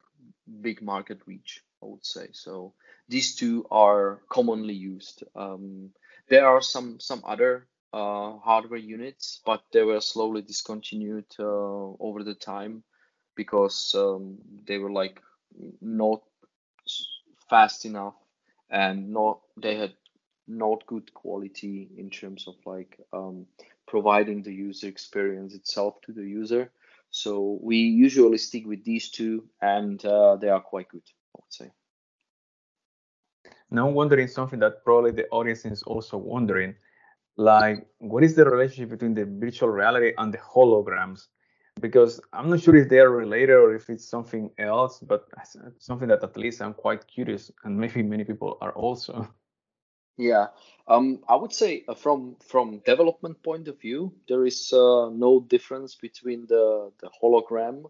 big 0.60 0.80
market 0.80 1.18
reach, 1.26 1.62
I 1.82 1.86
would 1.86 2.06
say. 2.06 2.28
So 2.32 2.74
these 3.08 3.34
two 3.34 3.66
are 3.70 4.20
commonly 4.30 4.74
used. 4.74 5.24
Um, 5.36 5.90
there 6.28 6.46
are 6.46 6.62
some 6.62 7.00
some 7.00 7.22
other 7.26 7.66
hardware 7.92 8.78
units, 8.78 9.40
but 9.44 9.62
they 9.72 9.82
were 9.82 10.00
slowly 10.00 10.42
discontinued 10.42 11.26
uh, 11.38 11.44
over 12.00 12.22
the 12.22 12.34
time 12.34 12.82
because 13.34 13.94
um, 13.96 14.38
they 14.66 14.78
were 14.78 14.90
like 14.90 15.22
not 15.80 16.22
fast 17.48 17.84
enough 17.84 18.14
and 18.70 19.10
not 19.10 19.40
they 19.56 19.76
had 19.76 19.94
not 20.46 20.86
good 20.86 21.12
quality 21.14 21.88
in 21.96 22.10
terms 22.10 22.46
of 22.48 22.54
like 22.64 22.98
um, 23.12 23.46
providing 23.86 24.42
the 24.42 24.52
user 24.52 24.88
experience 24.88 25.54
itself 25.54 26.00
to 26.02 26.12
the 26.12 26.22
user. 26.22 26.70
So 27.10 27.58
we 27.62 27.76
usually 27.78 28.38
stick 28.38 28.66
with 28.66 28.84
these 28.84 29.10
two, 29.10 29.44
and 29.62 30.04
uh, 30.04 30.36
they 30.36 30.48
are 30.48 30.60
quite 30.60 30.88
good, 30.88 31.02
I 31.34 31.40
would 31.42 31.52
say. 31.52 31.70
Now, 33.70 33.88
wondering 33.88 34.28
something 34.28 34.58
that 34.60 34.84
probably 34.84 35.12
the 35.12 35.28
audience 35.28 35.64
is 35.64 35.82
also 35.82 36.18
wondering, 36.18 36.74
like 37.38 37.86
what 37.98 38.24
is 38.24 38.34
the 38.34 38.44
relationship 38.44 38.90
between 38.90 39.14
the 39.14 39.24
virtual 39.24 39.70
reality 39.70 40.12
and 40.18 40.34
the 40.34 40.38
holograms? 40.38 41.28
Because 41.80 42.20
I'm 42.32 42.50
not 42.50 42.60
sure 42.60 42.74
if 42.74 42.88
they 42.88 42.98
are 42.98 43.08
related 43.10 43.54
or 43.54 43.74
if 43.74 43.88
it's 43.88 44.04
something 44.04 44.50
else, 44.58 44.98
but 44.98 45.28
something 45.78 46.08
that 46.08 46.24
at 46.24 46.36
least 46.36 46.60
I'm 46.60 46.74
quite 46.74 47.06
curious, 47.06 47.52
and 47.62 47.78
maybe 47.78 48.02
many 48.02 48.24
people 48.24 48.58
are 48.60 48.72
also. 48.72 49.28
Yeah, 50.16 50.48
um, 50.88 51.20
I 51.28 51.36
would 51.36 51.52
say 51.52 51.84
uh, 51.86 51.94
from 51.94 52.34
from 52.44 52.80
development 52.84 53.40
point 53.44 53.68
of 53.68 53.80
view, 53.80 54.12
there 54.28 54.44
is 54.44 54.72
uh, 54.72 55.10
no 55.10 55.38
difference 55.38 55.94
between 55.94 56.46
the 56.48 56.90
the 57.00 57.08
hologram 57.22 57.84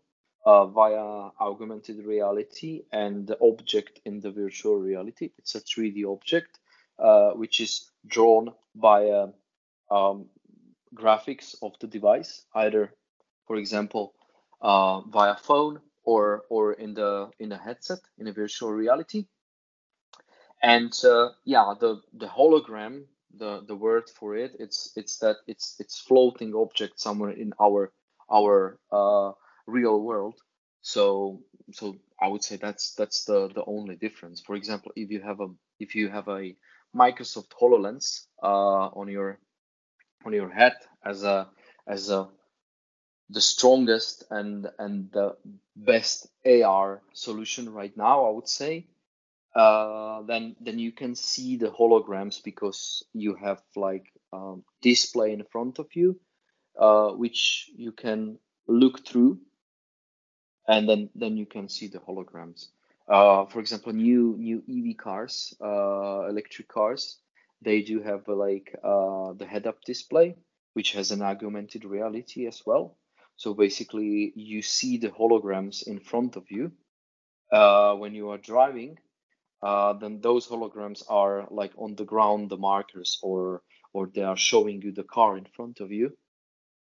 uh, 0.45 0.67
via 0.67 1.31
augmented 1.41 2.05
reality 2.05 2.83
and 2.93 3.27
the 3.27 3.39
object 3.41 4.01
in 4.05 4.21
the 4.21 4.31
virtual 4.31 4.77
reality. 4.77 5.31
It's 5.39 5.55
a 5.55 5.61
3D 5.63 6.05
object 6.05 6.59
uh, 6.99 7.31
which 7.33 7.61
is 7.61 7.91
drawn 8.07 8.53
by 8.75 9.09
uh, 9.09 9.29
um, 9.91 10.27
graphics 10.95 11.55
of 11.63 11.73
the 11.81 11.87
device, 11.87 12.45
either, 12.55 12.93
for 13.47 13.57
example, 13.57 14.15
uh, 14.61 15.01
via 15.03 15.37
phone 15.37 15.81
or 16.05 16.43
or 16.49 16.73
in 16.73 16.95
the 16.95 17.31
in 17.39 17.49
the 17.51 17.59
headset 17.59 17.99
in 18.19 18.27
a 18.29 18.33
virtual 18.33 18.73
reality. 18.73 19.27
And 20.63 20.93
uh, 21.05 21.31
yeah 21.45 21.75
the 21.79 22.01
the 22.15 22.27
hologram 22.27 23.05
the 23.37 23.63
the 23.69 23.77
word 23.77 24.09
for 24.09 24.35
it 24.37 24.57
it's 24.59 24.93
it's 24.97 25.19
that 25.19 25.37
it's 25.47 25.77
it's 25.79 26.01
floating 26.01 26.55
object 26.55 26.99
somewhere 26.99 27.31
in 27.31 27.53
our 27.61 27.93
our 28.31 28.79
uh, 28.91 29.33
real 29.67 30.01
world. 30.01 30.35
So 30.83 31.43
so 31.73 31.97
i 32.21 32.27
would 32.27 32.43
say 32.43 32.57
that's 32.57 32.95
that's 32.95 33.25
the 33.25 33.49
the 33.55 33.65
only 33.67 33.97
difference. 33.97 34.41
For 34.41 34.57
example 34.57 34.93
if 34.97 35.11
you 35.11 35.21
have 35.21 35.41
a 35.41 35.49
if 35.79 35.95
you 35.95 36.09
have 36.09 36.29
a 36.29 36.57
microsoft 36.95 37.51
hololens 37.61 38.27
uh, 38.43 38.89
on 39.01 39.09
your 39.09 39.39
on 40.25 40.33
your 40.33 40.51
head 40.51 40.75
as 41.05 41.23
a 41.25 41.49
as 41.87 42.11
a 42.11 42.29
the 43.31 43.41
strongest 43.41 44.25
and 44.31 44.69
and 44.79 45.11
the 45.13 45.37
best 45.77 46.29
ar 46.47 47.03
solution 47.13 47.73
right 47.73 47.97
now 47.97 48.25
i 48.27 48.31
would 48.31 48.49
say 48.49 48.87
uh, 49.55 50.23
then 50.23 50.55
then 50.61 50.79
you 50.79 50.93
can 50.93 51.15
see 51.15 51.57
the 51.57 51.71
holograms 51.71 52.43
because 52.43 53.05
you 53.13 53.35
have 53.35 53.61
like 53.75 54.07
um, 54.33 54.63
display 54.83 55.33
in 55.33 55.43
front 55.45 55.79
of 55.79 55.89
you, 55.95 56.21
uh, 56.79 57.11
which 57.11 57.71
you 57.75 57.93
can 57.93 58.39
look 58.67 59.07
through, 59.07 59.41
and 60.69 60.89
then 60.89 61.11
then 61.15 61.37
you 61.37 61.47
can 61.47 61.69
see 61.69 61.89
the 61.89 61.99
holograms. 61.99 62.69
Uh, 63.09 63.47
for 63.47 63.61
example, 63.61 63.93
new 63.93 64.37
new 64.39 64.63
EV 64.69 64.97
cars, 64.97 65.55
uh, 65.63 66.29
electric 66.29 66.69
cars, 66.69 67.19
they 67.63 67.83
do 67.83 68.03
have 68.03 68.29
uh, 68.29 68.35
like 68.35 68.75
uh, 68.85 69.33
the 69.35 69.47
head-up 69.47 69.83
display, 69.85 70.37
which 70.75 70.93
has 70.93 71.11
an 71.11 71.23
augmented 71.23 71.85
reality 71.85 72.47
as 72.47 72.63
well. 72.67 72.97
So 73.37 73.55
basically, 73.55 74.33
you 74.37 74.63
see 74.63 74.99
the 74.99 75.11
holograms 75.11 75.87
in 75.87 76.01
front 76.01 76.37
of 76.37 76.51
you 76.51 76.73
when 77.99 78.15
you 78.15 78.31
are 78.31 78.39
driving, 78.39 78.99
uh, 79.63 79.93
then 79.95 80.21
those 80.21 80.47
holograms 80.47 81.03
are 81.09 81.49
like 81.51 81.73
on 81.77 81.95
the 81.97 82.05
ground, 82.05 82.51
the 82.51 82.57
markers, 82.57 83.19
or 83.23 83.63
or 83.93 84.07
they 84.07 84.23
are 84.23 84.37
showing 84.37 84.83
you 84.83 84.93
the 84.93 85.05
car 85.05 85.37
in 85.37 85.47
front 85.57 85.81
of 85.81 85.91
you. 85.91 86.17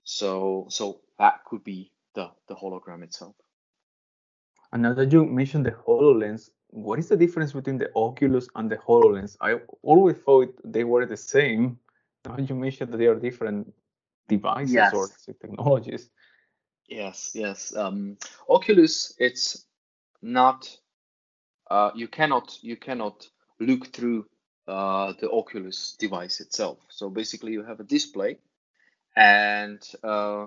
So 0.04 0.66
so 0.70 1.00
that 1.18 1.44
could 1.44 1.64
be 1.64 1.92
the 2.14 2.30
the 2.48 2.54
hologram 2.54 3.02
itself. 3.02 3.36
And 4.72 4.82
now 4.82 4.94
that 4.94 5.12
you 5.12 5.24
mentioned 5.26 5.66
the 5.66 5.72
HoloLens, 5.72 6.50
what 6.68 6.98
is 6.98 7.08
the 7.08 7.16
difference 7.16 7.52
between 7.52 7.78
the 7.78 7.90
Oculus 7.94 8.48
and 8.54 8.70
the 8.70 8.76
HoloLens? 8.76 9.36
I 9.40 9.56
always 9.82 10.16
thought 10.16 10.54
they 10.64 10.84
were 10.84 11.04
the 11.04 11.16
same. 11.16 11.78
Now 12.24 12.38
you 12.38 12.54
mentioned 12.54 12.92
that 12.92 12.96
they 12.96 13.06
are 13.06 13.14
different 13.14 13.72
devices 14.28 14.74
yes. 14.74 14.94
or 14.94 15.08
technologies. 15.26 16.10
Yes, 16.88 17.32
yes. 17.34 17.76
Um, 17.76 18.16
Oculus, 18.48 19.14
it's 19.18 19.66
not 20.22 20.74
uh, 21.70 21.90
you 21.94 22.08
cannot 22.08 22.58
you 22.62 22.76
cannot 22.76 23.28
look 23.60 23.92
through 23.92 24.26
uh, 24.68 25.12
the 25.20 25.30
Oculus 25.30 25.96
device 25.98 26.40
itself. 26.40 26.78
So 26.88 27.10
basically, 27.10 27.52
you 27.52 27.64
have 27.64 27.80
a 27.80 27.84
display, 27.84 28.38
and 29.16 29.82
uh, 30.02 30.46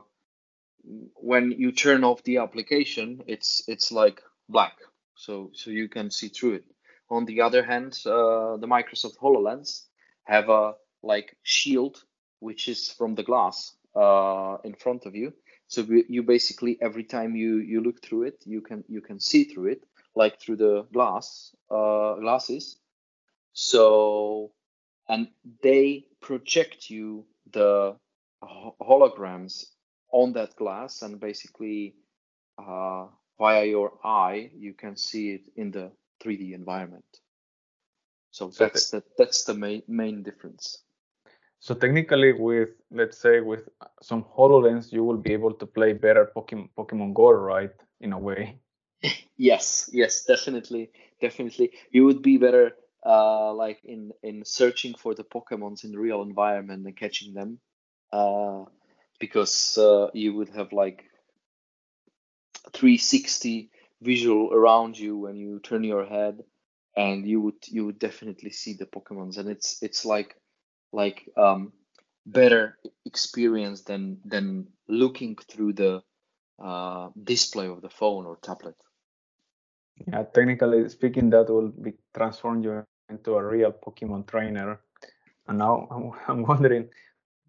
when 1.15 1.51
you 1.51 1.71
turn 1.71 2.03
off 2.03 2.23
the 2.23 2.37
application, 2.37 3.23
it's 3.27 3.63
it's 3.67 3.91
like 3.91 4.21
black, 4.49 4.77
so 5.15 5.51
so 5.53 5.71
you 5.71 5.89
can 5.89 6.11
see 6.11 6.27
through 6.27 6.55
it. 6.55 6.65
On 7.09 7.25
the 7.25 7.41
other 7.41 7.63
hand, 7.63 7.99
uh, 8.05 8.57
the 8.57 8.67
Microsoft 8.67 9.17
Hololens 9.17 9.83
have 10.23 10.49
a 10.49 10.73
like 11.03 11.37
shield, 11.43 12.03
which 12.39 12.67
is 12.67 12.91
from 12.91 13.15
the 13.15 13.23
glass 13.23 13.75
uh, 13.95 14.57
in 14.63 14.73
front 14.73 15.05
of 15.05 15.15
you. 15.15 15.33
So 15.67 15.85
you 16.07 16.23
basically 16.23 16.77
every 16.81 17.03
time 17.03 17.35
you 17.35 17.57
you 17.57 17.81
look 17.81 18.01
through 18.03 18.23
it, 18.23 18.43
you 18.45 18.61
can 18.61 18.83
you 18.87 19.01
can 19.01 19.19
see 19.19 19.45
through 19.45 19.67
it 19.67 19.83
like 20.15 20.39
through 20.39 20.57
the 20.57 20.87
glass 20.93 21.55
uh, 21.69 22.15
glasses. 22.15 22.77
So 23.53 24.51
and 25.07 25.27
they 25.61 26.05
project 26.21 26.89
you 26.89 27.25
the 27.51 27.95
holograms 28.81 29.65
on 30.15 30.31
that 30.33 30.55
glass 30.55 31.01
and 31.01 31.19
basically 31.19 31.93
uh, 32.57 33.05
via 33.37 33.65
your 33.65 33.91
eye 34.03 34.49
you 34.55 34.73
can 34.73 34.95
see 34.95 35.25
it 35.35 35.45
in 35.57 35.71
the 35.71 35.91
3D 36.23 36.53
environment. 36.53 37.19
So 38.31 38.49
that's 38.49 38.89
the 38.91 39.03
that's 39.17 39.43
the 39.43 39.53
main 39.53 39.83
main 39.87 40.23
difference. 40.23 40.83
So 41.59 41.73
technically, 41.73 42.31
with 42.33 42.69
let's 42.91 43.17
say 43.17 43.39
with 43.41 43.67
some 44.01 44.23
Hololens, 44.23 44.91
you 44.91 45.03
will 45.03 45.17
be 45.17 45.33
able 45.33 45.53
to 45.53 45.65
play 45.65 45.93
better 45.93 46.31
Pokemon 46.35 46.69
Pokemon 46.77 47.13
Go, 47.13 47.31
right? 47.31 47.75
In 47.99 48.13
a 48.13 48.19
way 48.19 48.59
yes, 49.37 49.89
yes, 49.93 50.25
definitely, 50.25 50.91
definitely. 51.21 51.71
You 51.91 52.05
would 52.05 52.21
be 52.21 52.37
better, 52.37 52.75
uh, 53.05 53.53
like 53.53 53.79
in 53.83 54.11
in 54.23 54.45
searching 54.45 54.95
for 54.95 55.13
the 55.13 55.23
Pokemons 55.23 55.83
in 55.83 55.91
the 55.91 55.99
real 55.99 56.21
environment 56.21 56.85
and 56.85 56.95
catching 56.95 57.33
them, 57.33 57.59
uh, 58.11 58.63
because 59.19 59.77
uh, 59.77 60.07
you 60.13 60.33
would 60.33 60.49
have 60.49 60.71
like 60.71 61.05
360 62.73 63.69
visual 64.01 64.53
around 64.53 64.97
you 64.97 65.17
when 65.17 65.37
you 65.37 65.59
turn 65.59 65.83
your 65.83 66.05
head, 66.05 66.43
and 66.95 67.27
you 67.27 67.41
would 67.41 67.67
you 67.67 67.85
would 67.85 67.99
definitely 67.99 68.51
see 68.51 68.73
the 68.73 68.85
Pokemons, 68.85 69.37
and 69.37 69.49
it's 69.49 69.81
it's 69.81 70.05
like 70.05 70.35
like 70.91 71.29
um 71.37 71.73
better 72.25 72.77
experience 73.05 73.81
than 73.83 74.19
than 74.25 74.67
looking 74.87 75.35
through 75.49 75.73
the 75.73 76.01
uh, 76.63 77.09
display 77.21 77.67
of 77.67 77.81
the 77.81 77.89
phone 77.89 78.25
or 78.25 78.37
tablet. 78.37 78.75
Yeah, 80.07 80.23
technically 80.23 80.89
speaking, 80.89 81.29
that 81.31 81.49
will 81.49 81.69
be 81.69 81.93
transform 82.13 82.63
you 82.63 82.83
into 83.09 83.35
a 83.35 83.43
real 83.43 83.71
Pokemon 83.71 84.27
trainer. 84.27 84.79
And 85.47 85.57
now 85.59 85.87
I'm, 85.91 86.11
I'm 86.27 86.43
wondering, 86.43 86.89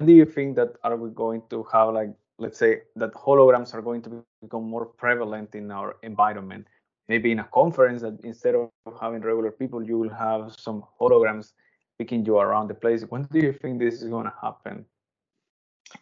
do 0.04 0.12
you 0.12 0.24
think 0.24 0.56
that 0.56 0.76
are 0.84 0.96
we 0.96 1.10
going 1.10 1.42
to 1.50 1.64
have 1.72 1.94
like, 1.94 2.10
let's 2.38 2.58
say, 2.58 2.82
that 2.96 3.12
holograms 3.14 3.74
are 3.74 3.82
going 3.82 4.02
to 4.02 4.24
become 4.42 4.64
more 4.64 4.86
prevalent 4.86 5.54
in 5.54 5.70
our 5.70 5.96
environment? 6.02 6.66
Maybe 7.08 7.30
in 7.30 7.38
a 7.38 7.44
conference 7.44 8.02
that 8.02 8.18
instead 8.24 8.54
of 8.54 8.70
having 9.00 9.20
regular 9.20 9.52
people, 9.52 9.82
you 9.82 9.98
will 9.98 10.10
have 10.10 10.54
some 10.58 10.84
holograms 11.00 11.52
picking 11.98 12.24
you 12.26 12.38
around 12.38 12.68
the 12.68 12.74
place. 12.74 13.04
When 13.08 13.24
do 13.24 13.38
you 13.38 13.52
think 13.52 13.78
this 13.78 14.02
is 14.02 14.08
going 14.08 14.24
to 14.24 14.34
happen? 14.42 14.84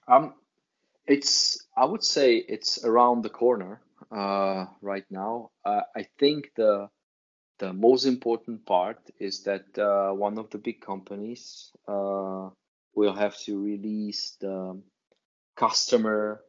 Um, 0.08 0.34
it's 1.06 1.66
I 1.76 1.84
would 1.84 2.02
say 2.02 2.36
it's 2.36 2.84
around 2.84 3.22
the 3.22 3.28
corner 3.28 3.82
uh, 4.10 4.66
right 4.80 5.04
now. 5.10 5.50
Uh, 5.64 5.82
I 5.94 6.06
think 6.18 6.50
the 6.56 6.88
the 7.58 7.72
most 7.72 8.06
important 8.06 8.66
part 8.66 8.98
is 9.18 9.44
that 9.44 9.78
uh, 9.78 10.12
one 10.12 10.38
of 10.38 10.50
the 10.50 10.58
big 10.58 10.80
companies 10.80 11.70
will 12.94 13.14
have 13.14 13.36
to 13.40 13.62
release 13.62 14.36
the 14.40 14.80
customer 15.56 16.40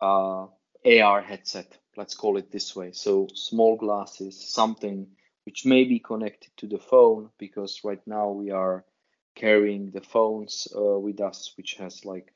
uh, 0.00 0.46
AR 0.84 1.22
headset. 1.22 1.76
Let's 1.96 2.14
call 2.14 2.36
it 2.36 2.50
this 2.50 2.74
way. 2.74 2.92
So 2.92 3.28
small 3.34 3.76
glasses, 3.76 4.52
something 4.52 5.08
which 5.44 5.64
may 5.64 5.84
be 5.84 5.98
connected 5.98 6.50
to 6.58 6.66
the 6.66 6.78
phone, 6.78 7.30
because 7.38 7.80
right 7.84 8.00
now 8.06 8.30
we 8.30 8.50
are 8.50 8.84
carrying 9.34 9.90
the 9.90 10.00
phones 10.00 10.68
uh, 10.76 10.98
with 10.98 11.20
us, 11.20 11.52
which 11.56 11.74
has 11.74 12.04
like 12.04 12.32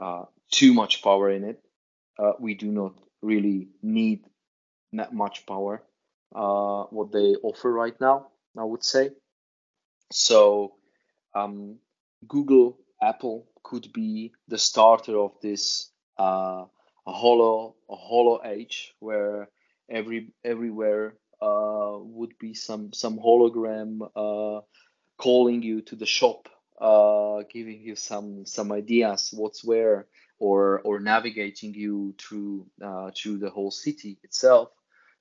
uh, 0.00 0.24
too 0.50 0.74
much 0.74 1.02
power 1.02 1.30
in 1.30 1.44
it. 1.44 1.60
Uh, 2.18 2.32
we 2.38 2.54
do 2.54 2.70
not 2.70 2.94
really 3.22 3.68
need 3.82 4.24
that 4.92 5.12
much 5.12 5.46
power 5.46 5.82
uh, 6.34 6.84
what 6.84 7.12
they 7.12 7.34
offer 7.42 7.72
right 7.72 7.98
now. 8.00 8.28
I 8.56 8.64
would 8.64 8.84
say 8.84 9.10
so. 10.12 10.74
Um, 11.34 11.78
Google, 12.28 12.78
Apple 13.02 13.46
could 13.62 13.92
be 13.92 14.32
the 14.48 14.58
starter 14.58 15.18
of 15.18 15.32
this 15.40 15.90
uh, 16.18 16.64
a 17.06 17.12
hollow 17.12 17.74
a 17.90 17.96
holo 17.96 18.40
age 18.44 18.94
where 19.00 19.48
every 19.90 20.32
everywhere 20.44 21.16
uh, 21.42 21.96
would 21.98 22.38
be 22.38 22.54
some 22.54 22.92
some 22.92 23.18
hologram 23.18 24.00
uh, 24.16 24.60
calling 25.18 25.62
you 25.62 25.82
to 25.82 25.96
the 25.96 26.06
shop 26.06 26.48
uh, 26.80 27.42
giving 27.52 27.80
you 27.80 27.96
some 27.96 28.46
some 28.46 28.72
ideas 28.72 29.30
what's 29.32 29.64
where 29.64 30.06
or 30.38 30.80
or 30.80 31.00
navigating 31.00 31.74
you 31.74 32.14
through 32.18 32.66
uh, 32.82 33.10
through 33.16 33.38
the 33.38 33.50
whole 33.50 33.70
city 33.70 34.18
itself. 34.22 34.70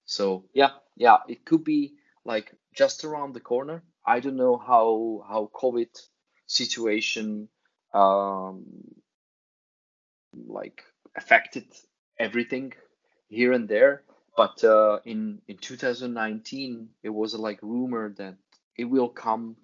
So 0.06 0.46
yeah, 0.54 0.72
yeah, 0.98 1.18
it 1.28 1.46
could 1.46 1.64
be 1.64 1.94
like 2.26 2.52
just 2.76 3.04
around 3.04 3.34
the 3.34 3.40
corner. 3.40 3.84
I 4.06 4.20
don't 4.20 4.36
know 4.36 4.58
how 4.58 5.26
how 5.28 5.52
COVID 5.54 5.90
situation 6.48 7.50
um, 7.94 8.66
like 10.48 10.84
affected 11.16 11.66
everything 12.20 12.74
here 13.30 13.54
and 13.54 13.68
there. 13.68 14.04
But 14.36 14.64
uh, 14.64 15.00
in 15.06 15.42
in 15.48 15.58
2019, 15.58 16.90
it 17.04 17.10
was 17.10 17.36
like 17.36 17.60
rumor 17.62 18.14
that 18.18 18.36
it 18.76 18.86
will 18.86 19.10
come 19.10 19.58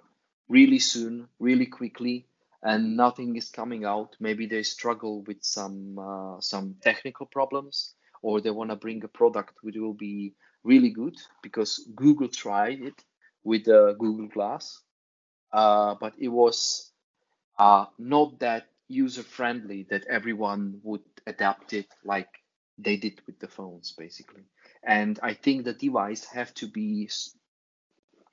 really 0.47 0.79
soon, 0.79 1.27
really 1.39 1.65
quickly, 1.65 2.27
and 2.61 2.95
nothing 2.95 3.35
is 3.35 3.49
coming 3.49 3.83
out. 3.85 4.15
Maybe 4.19 4.45
they 4.45 4.63
struggle 4.63 5.23
with 5.23 5.43
some 5.43 5.97
uh, 5.97 6.39
some 6.39 6.75
technical 6.83 7.25
problems, 7.25 7.95
or 8.21 8.41
they 8.41 8.51
want 8.51 8.69
to 8.69 8.75
bring 8.75 9.03
a 9.03 9.07
product 9.07 9.55
which 9.61 9.75
will 9.75 9.95
be 9.95 10.35
really 10.63 10.89
good 10.89 11.17
because 11.41 11.79
Google 11.95 12.27
tried 12.27 12.81
it 12.81 13.03
with 13.43 13.65
the 13.65 13.95
Google 13.97 14.27
Glass, 14.27 14.81
uh, 15.51 15.95
but 15.99 16.13
it 16.17 16.29
was 16.29 16.91
uh, 17.57 17.85
not 17.97 18.39
that 18.39 18.67
user 18.87 19.23
friendly 19.23 19.87
that 19.89 20.05
everyone 20.07 20.79
would 20.83 21.03
adapt 21.27 21.73
it 21.73 21.87
like 22.03 22.29
they 22.77 22.97
did 22.97 23.21
with 23.27 23.39
the 23.39 23.47
phones, 23.47 23.93
basically. 23.97 24.43
And 24.83 25.19
I 25.21 25.33
think 25.33 25.63
the 25.63 25.73
device 25.73 26.25
have 26.25 26.53
to 26.55 26.67
be 26.67 27.09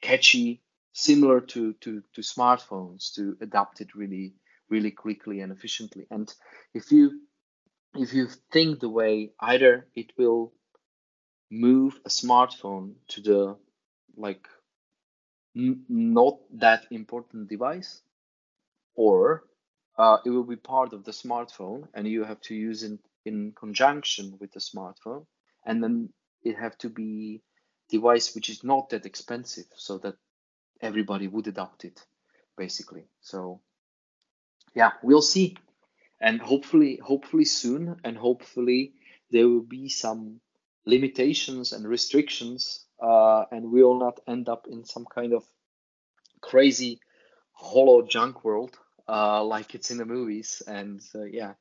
catchy 0.01 0.63
similar 0.93 1.41
to, 1.41 1.75
to, 1.75 2.03
to 2.15 2.21
smartphones 2.21 3.15
to 3.15 3.37
adapt 3.41 3.81
it 3.81 3.95
really 3.95 4.35
really 4.69 4.91
quickly 4.91 5.41
and 5.41 5.53
efficiently 5.53 6.07
and 6.11 6.35
if 6.75 6.91
you 6.91 7.21
if 7.95 8.13
you 8.13 8.27
think 8.53 8.81
the 8.81 8.89
way 8.89 9.31
either 9.41 9.87
it 9.95 10.11
will 10.19 10.53
move 11.51 12.01
a 12.05 12.09
smartphone 12.09 12.95
to 13.09 13.21
the 13.21 13.57
like 14.17 14.49
not 15.57 16.39
that 16.53 16.87
important 16.91 17.49
device 17.49 18.03
or 18.95 19.45
uh, 19.99 20.19
it 20.25 20.31
will 20.31 20.45
be 20.45 20.57
part 20.57 20.93
of 20.93 21.05
the 21.05 21.13
smartphone 21.13 21.89
and 21.95 22.07
you 22.07 22.25
have 22.25 22.41
to 22.43 22.55
use 22.55 22.83
it 22.83 23.01
in 23.25 23.53
conjunction 23.53 24.37
with 24.39 24.53
the 24.53 24.61
smartphone. 24.61 25.25
And 25.65 25.83
then 25.83 26.11
it 26.43 26.57
have 26.57 26.77
to 26.79 26.91
be 26.91 27.43
device 27.89 28.35
which 28.35 28.51
is 28.51 28.63
not 28.63 28.91
that 28.91 29.07
expensive 29.07 29.67
so 29.77 29.99
that 29.99 30.17
everybody 30.81 31.27
would 31.27 31.47
adopt 31.47 31.85
it 31.85 32.05
basically. 32.57 33.05
So 33.21 33.61
yeah 34.75 34.91
we'll 35.03 35.23
see. 35.23 35.57
And 36.21 36.41
hopefully 36.41 37.01
hopefully 37.03 37.47
soon 37.47 37.97
and 38.05 38.17
hopefully 38.17 38.93
there 39.31 39.49
will 39.49 39.63
be 39.63 39.89
some 39.89 40.41
limitations 40.85 41.73
and 41.73 41.87
restrictions 41.89 42.86
uh, 43.01 43.45
and 43.51 43.71
we 43.71 43.83
will 43.83 43.99
not 43.99 44.21
end 44.27 44.49
up 44.49 44.67
in 44.71 44.85
some 44.85 45.05
kind 45.05 45.33
of 45.33 45.45
crazy 46.41 47.01
hollow 47.53 48.03
junk 48.07 48.45
world 48.45 48.77
uh, 49.09 49.43
like 49.45 49.75
it's 49.75 49.91
in 49.91 49.99
the 49.99 50.05
movies 50.05 50.63
and 50.67 51.01
uh, 51.15 51.25
yeah 51.25 51.55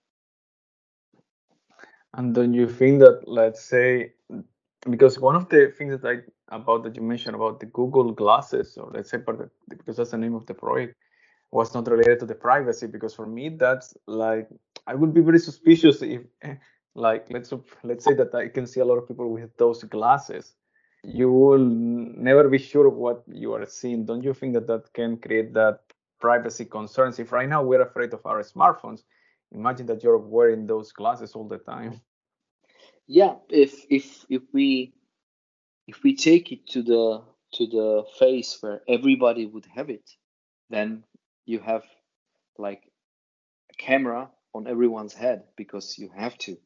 and 2.14 2.34
don't 2.34 2.54
you 2.54 2.68
think 2.68 3.00
that 3.00 3.28
let's 3.28 3.64
say 3.64 4.14
because 4.90 5.20
one 5.20 5.36
of 5.36 5.50
the 5.50 5.74
things 5.78 6.00
that 6.00 6.08
I 6.08 6.22
about 6.50 6.84
that 6.84 6.96
you 6.96 7.02
mentioned 7.02 7.36
about 7.36 7.60
the 7.60 7.66
Google 7.68 8.12
glasses, 8.12 8.78
or 8.78 8.92
let's 8.94 9.10
say 9.10 9.18
because 9.18 9.98
that's 9.98 10.12
the 10.12 10.18
name 10.18 10.36
of 10.36 10.46
the 10.46 10.54
project, 10.54 10.96
was 11.52 11.74
not 11.74 11.88
related 11.88 12.20
to 12.20 12.26
the 12.26 12.36
privacy. 12.36 12.88
Because 12.88 13.14
for 13.14 13.26
me, 13.26 13.50
that's 13.50 13.96
like 14.08 14.48
I 14.86 14.96
would 14.96 15.14
be 15.14 15.22
very 15.22 15.40
suspicious 15.40 16.02
if, 16.02 16.22
like, 16.96 17.28
let's 17.30 17.52
let's 17.84 18.06
say 18.06 18.14
that 18.14 18.34
I 18.36 18.48
can 18.50 18.68
see 18.68 18.80
a 18.80 18.86
lot 18.86 18.98
of 18.98 19.08
people 19.08 19.32
with 19.32 19.56
those 19.58 19.84
glasses. 19.84 20.54
You 21.06 21.32
will 21.32 21.60
never 21.60 22.50
be 22.50 22.58
sure 22.58 22.88
of 22.88 22.96
what 22.96 23.24
you 23.28 23.54
are 23.54 23.66
seeing. 23.66 24.06
Don't 24.06 24.24
you 24.24 24.34
think 24.34 24.54
that 24.56 24.68
that 24.68 24.92
can 24.94 25.18
create 25.18 25.54
that 25.54 25.82
privacy 26.20 26.66
concerns? 26.66 27.20
If 27.20 27.32
right 27.32 27.48
now 27.48 27.64
we're 27.64 27.82
afraid 27.82 28.14
of 28.14 28.26
our 28.26 28.42
smartphones, 28.42 29.04
imagine 29.52 29.86
that 29.88 30.04
you're 30.04 30.18
wearing 30.18 30.68
those 30.68 30.92
glasses 30.92 31.34
all 31.34 31.48
the 31.48 31.60
time 31.60 32.02
yeah 33.08 33.36
if 33.50 33.86
if 33.90 34.26
if 34.30 34.42
we 34.54 34.94
if 35.88 36.04
we 36.04 36.16
take 36.16 36.52
it 36.52 36.68
to 36.68 36.82
the 36.82 37.22
to 37.54 37.68
the 37.68 38.04
phase 38.20 38.58
where 38.62 38.82
everybody 38.88 39.46
would 39.46 39.66
have 39.76 39.90
it 39.90 40.10
then 40.70 41.04
you 41.46 41.60
have 41.60 41.84
like 42.58 42.92
a 43.72 43.76
camera 43.76 44.30
on 44.54 44.68
everyone's 44.68 45.14
head 45.14 45.44
because 45.56 45.98
you 45.98 46.10
have 46.16 46.38
to 46.38 46.58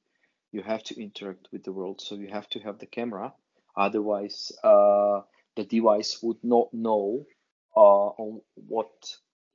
you 0.52 0.62
have 0.62 0.82
to 0.84 1.00
interact 1.02 1.48
with 1.52 1.64
the 1.64 1.72
world 1.72 2.00
so 2.02 2.16
you 2.16 2.28
have 2.28 2.48
to 2.50 2.60
have 2.60 2.80
the 2.80 2.86
camera 2.86 3.34
otherwise 3.80 4.52
uh, 4.64 5.22
the 5.56 5.64
device 5.64 6.22
would 6.22 6.44
not 6.44 6.74
know 6.74 7.26
uh, 7.76 8.08
on 8.24 8.42
what 8.56 8.92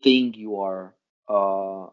thing 0.03 0.35
you 0.35 0.61
are 0.61 0.95
uh, 1.29 1.87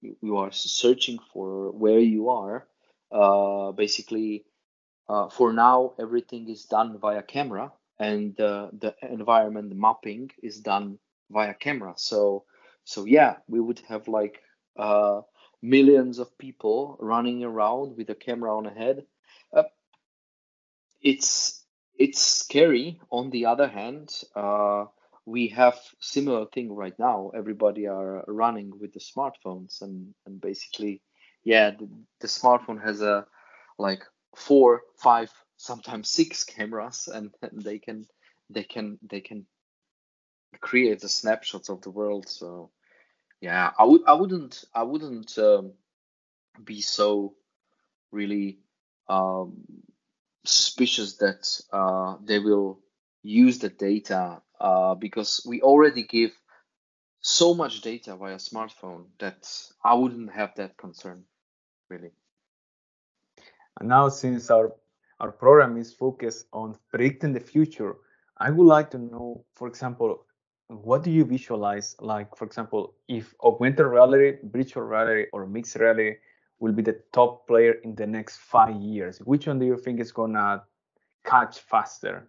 you 0.00 0.36
are 0.36 0.52
searching 0.52 1.18
for 1.32 1.70
where 1.72 1.98
you 2.00 2.30
are. 2.30 2.66
Uh, 3.10 3.72
basically 3.72 4.44
uh, 5.08 5.28
for 5.30 5.52
now 5.52 5.94
everything 5.98 6.48
is 6.50 6.64
done 6.66 6.98
via 6.98 7.22
camera 7.22 7.72
and 7.98 8.38
uh, 8.40 8.68
the 8.78 8.94
environment 9.02 9.74
mapping 9.74 10.30
is 10.42 10.60
done 10.60 10.98
via 11.30 11.54
camera. 11.54 11.94
So 11.96 12.44
so 12.84 13.06
yeah 13.06 13.36
we 13.48 13.60
would 13.60 13.80
have 13.88 14.08
like 14.08 14.42
millions 15.62 16.18
of 16.18 16.38
people 16.38 16.96
running 17.00 17.42
around 17.44 17.96
with 17.96 18.10
a 18.10 18.14
camera 18.14 18.56
on 18.56 18.66
a 18.66 18.70
head 18.70 19.04
it's 21.02 21.64
it's 21.96 22.20
scary 22.20 23.00
on 23.10 23.30
the 23.30 23.46
other 23.46 23.68
hand 23.68 24.10
uh, 24.36 24.84
we 25.26 25.48
have 25.48 25.78
similar 26.00 26.46
thing 26.46 26.72
right 26.72 26.98
now 26.98 27.30
everybody 27.34 27.86
are 27.86 28.24
running 28.26 28.72
with 28.80 28.92
the 28.92 29.00
smartphones 29.00 29.82
and 29.82 30.14
and 30.26 30.40
basically 30.40 31.02
yeah, 31.44 31.70
the, 31.70 31.88
the 32.20 32.26
smartphone 32.26 32.82
has 32.82 33.00
a 33.00 33.26
like 33.78 34.02
four, 34.36 34.82
five, 34.98 35.30
sometimes 35.56 36.10
six 36.10 36.44
cameras, 36.54 37.08
and, 37.12 37.30
and 37.40 37.62
they 37.64 37.78
can 37.78 38.06
they 38.50 38.64
can 38.64 38.98
they 39.02 39.20
can 39.20 39.46
create 40.60 41.00
the 41.00 41.08
snapshots 41.08 41.68
of 41.68 41.80
the 41.82 41.90
world. 41.90 42.28
So 42.28 42.70
yeah, 43.40 43.70
I 43.78 43.84
would 43.84 44.02
I 44.06 44.12
wouldn't 44.14 44.64
I 44.74 44.82
wouldn't 44.82 45.38
um, 45.38 45.72
be 46.62 46.82
so 46.82 47.34
really 48.10 48.58
um, 49.08 49.64
suspicious 50.48 51.16
that 51.16 51.60
uh, 51.72 52.16
they 52.24 52.38
will 52.38 52.80
use 53.22 53.58
the 53.58 53.68
data 53.68 54.40
uh, 54.60 54.94
because 54.94 55.42
we 55.46 55.60
already 55.60 56.02
give 56.02 56.32
so 57.20 57.54
much 57.54 57.80
data 57.82 58.16
via 58.16 58.36
smartphone 58.36 59.06
that 59.18 59.50
I 59.84 59.94
wouldn't 59.94 60.32
have 60.32 60.54
that 60.56 60.76
concern, 60.76 61.24
really. 61.90 62.10
And 63.78 63.88
now, 63.88 64.08
since 64.08 64.50
our 64.50 64.72
our 65.20 65.32
program 65.32 65.76
is 65.76 65.92
focused 65.92 66.46
on 66.52 66.76
predicting 66.90 67.32
the 67.32 67.40
future, 67.40 67.96
I 68.38 68.50
would 68.50 68.66
like 68.66 68.90
to 68.92 68.98
know, 68.98 69.44
for 69.54 69.66
example, 69.66 70.24
what 70.68 71.02
do 71.02 71.10
you 71.10 71.24
visualize? 71.24 71.96
Like, 71.98 72.36
for 72.36 72.44
example, 72.44 72.94
if 73.08 73.34
augmented 73.42 73.86
reality, 73.86 74.38
virtual 74.44 74.84
reality, 74.84 75.26
or 75.32 75.46
mixed 75.46 75.76
reality 75.76 76.16
will 76.60 76.72
be 76.72 76.82
the 76.82 77.00
top 77.12 77.46
player 77.46 77.72
in 77.84 77.94
the 77.94 78.06
next 78.06 78.38
five 78.38 78.76
years, 78.76 79.18
which 79.18 79.46
one 79.46 79.58
do 79.58 79.66
you 79.66 79.76
think 79.76 80.00
is 80.00 80.12
gonna 80.12 80.64
catch 81.24 81.60
faster? 81.60 82.28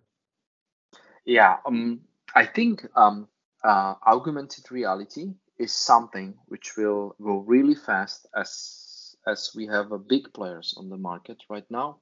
Yeah, 1.26 1.58
um, 1.66 2.02
I 2.36 2.46
think 2.46 2.86
um, 2.96 3.28
uh, 3.64 3.96
augmented 4.06 4.72
reality 4.72 5.34
is 5.58 5.74
something 5.74 6.36
which 6.48 6.78
will 6.78 7.16
go 7.22 7.40
really 7.40 7.76
fast 7.76 8.28
as 8.36 9.16
as 9.28 9.52
we 9.56 9.68
have 9.68 9.92
a 9.92 10.00
big 10.00 10.34
players 10.34 10.74
on 10.78 10.90
the 10.90 10.98
market 10.98 11.44
right 11.50 11.70
now. 11.70 12.00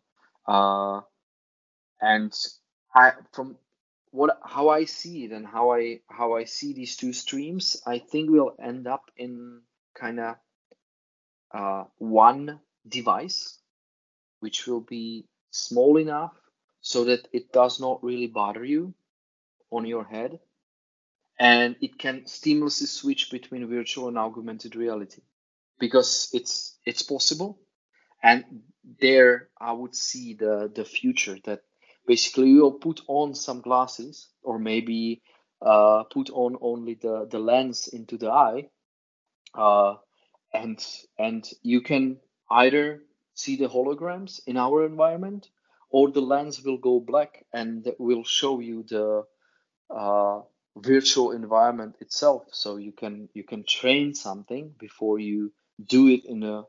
Uh, 0.48 1.02
and 2.00 2.34
I 2.94 3.14
from 3.34 3.58
what 4.12 4.40
how 4.44 4.70
I 4.70 4.86
see 4.86 5.26
it 5.26 5.32
and 5.32 5.46
how 5.46 5.74
I 5.74 6.00
how 6.10 6.36
I 6.36 6.46
see 6.46 6.74
these 6.74 6.96
two 6.96 7.14
streams, 7.14 7.82
I 7.86 8.00
think 8.00 8.30
we'll 8.30 8.56
end 8.62 8.88
up 8.88 9.12
in 9.18 9.62
kind 9.96 10.20
of 10.20 10.36
uh, 11.54 11.86
one 11.98 12.60
device, 12.88 13.60
which 14.39 14.68
will 14.68 14.82
be 14.82 15.26
small 15.52 15.98
enough 15.98 16.34
so 16.82 17.06
that 17.06 17.28
it 17.34 17.52
does 17.52 17.80
not 17.80 18.04
really 18.04 18.28
bother 18.28 18.64
you 18.64 18.93
on 19.72 19.86
your 19.86 20.04
head, 20.04 20.39
and 21.39 21.76
it 21.82 22.00
can 22.00 22.22
seamlessly 22.22 22.88
switch 22.88 23.30
between 23.32 23.68
virtual 23.68 24.08
and 24.08 24.18
augmented 24.18 24.76
reality 24.76 25.22
because 25.80 26.30
it's 26.34 26.78
it's 26.86 27.04
possible, 27.04 27.60
and 28.24 28.43
there 29.00 29.50
I 29.60 29.74
would 29.74 29.95
see 29.95 30.34
the 30.34 30.72
the 30.74 30.86
future 30.86 31.38
that 31.45 31.62
basically 32.08 32.50
you'll 32.50 32.80
put 32.80 33.02
on 33.08 33.36
some 33.36 33.62
glasses 33.62 34.30
or 34.41 34.58
maybe 34.60 35.22
uh, 35.62 36.04
put 36.04 36.30
on 36.30 36.58
only 36.62 36.95
the 36.95 37.28
the 37.30 37.39
lens 37.39 37.88
into 37.88 38.18
the 38.18 38.32
eye. 38.32 38.70
Uh, 39.54 39.95
and 40.64 40.86
and 41.18 41.49
you 41.64 41.82
can 41.82 42.18
either 42.49 43.03
see 43.34 43.55
the 43.58 43.70
holograms 43.70 44.39
in 44.47 44.58
our 44.58 44.86
environment 44.86 45.49
or 45.89 46.12
the 46.12 46.22
lens 46.22 46.64
will 46.64 46.78
go 46.78 46.99
black 46.99 47.45
and 47.53 47.88
will 47.99 48.24
show 48.24 48.60
you 48.60 48.84
the 48.84 49.24
uh, 49.89 50.41
virtual 50.76 51.32
environment 51.32 51.95
itself. 51.99 52.43
So 52.51 52.78
you 52.78 52.91
can 52.91 53.30
you 53.34 53.43
can 53.43 53.64
train 53.64 54.14
something 54.14 54.74
before 54.80 55.20
you 55.20 55.53
do 55.88 56.08
it 56.08 56.26
in 56.26 56.43
a 56.43 56.64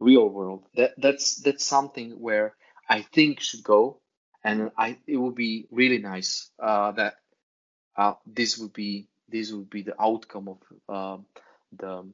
real 0.00 0.28
world. 0.28 0.64
That 0.74 0.92
that's 0.96 1.36
that's 1.42 1.64
something 1.64 2.12
where 2.12 2.54
i 2.88 3.02
think 3.02 3.40
should 3.40 3.64
go. 3.64 4.00
And 4.42 4.70
i 4.76 4.98
it 5.06 5.16
would 5.16 5.34
be 5.34 5.66
really 5.70 5.98
nice 5.98 6.50
uh, 6.58 6.92
that 6.92 7.14
uh, 7.96 8.14
this 8.26 8.58
would 8.58 8.72
be 8.72 9.08
this 9.28 9.52
would 9.52 9.70
be 9.70 9.82
the 9.82 10.00
outcome 10.00 10.48
of 10.48 10.58
uh, 10.88 11.18
the 11.72 12.12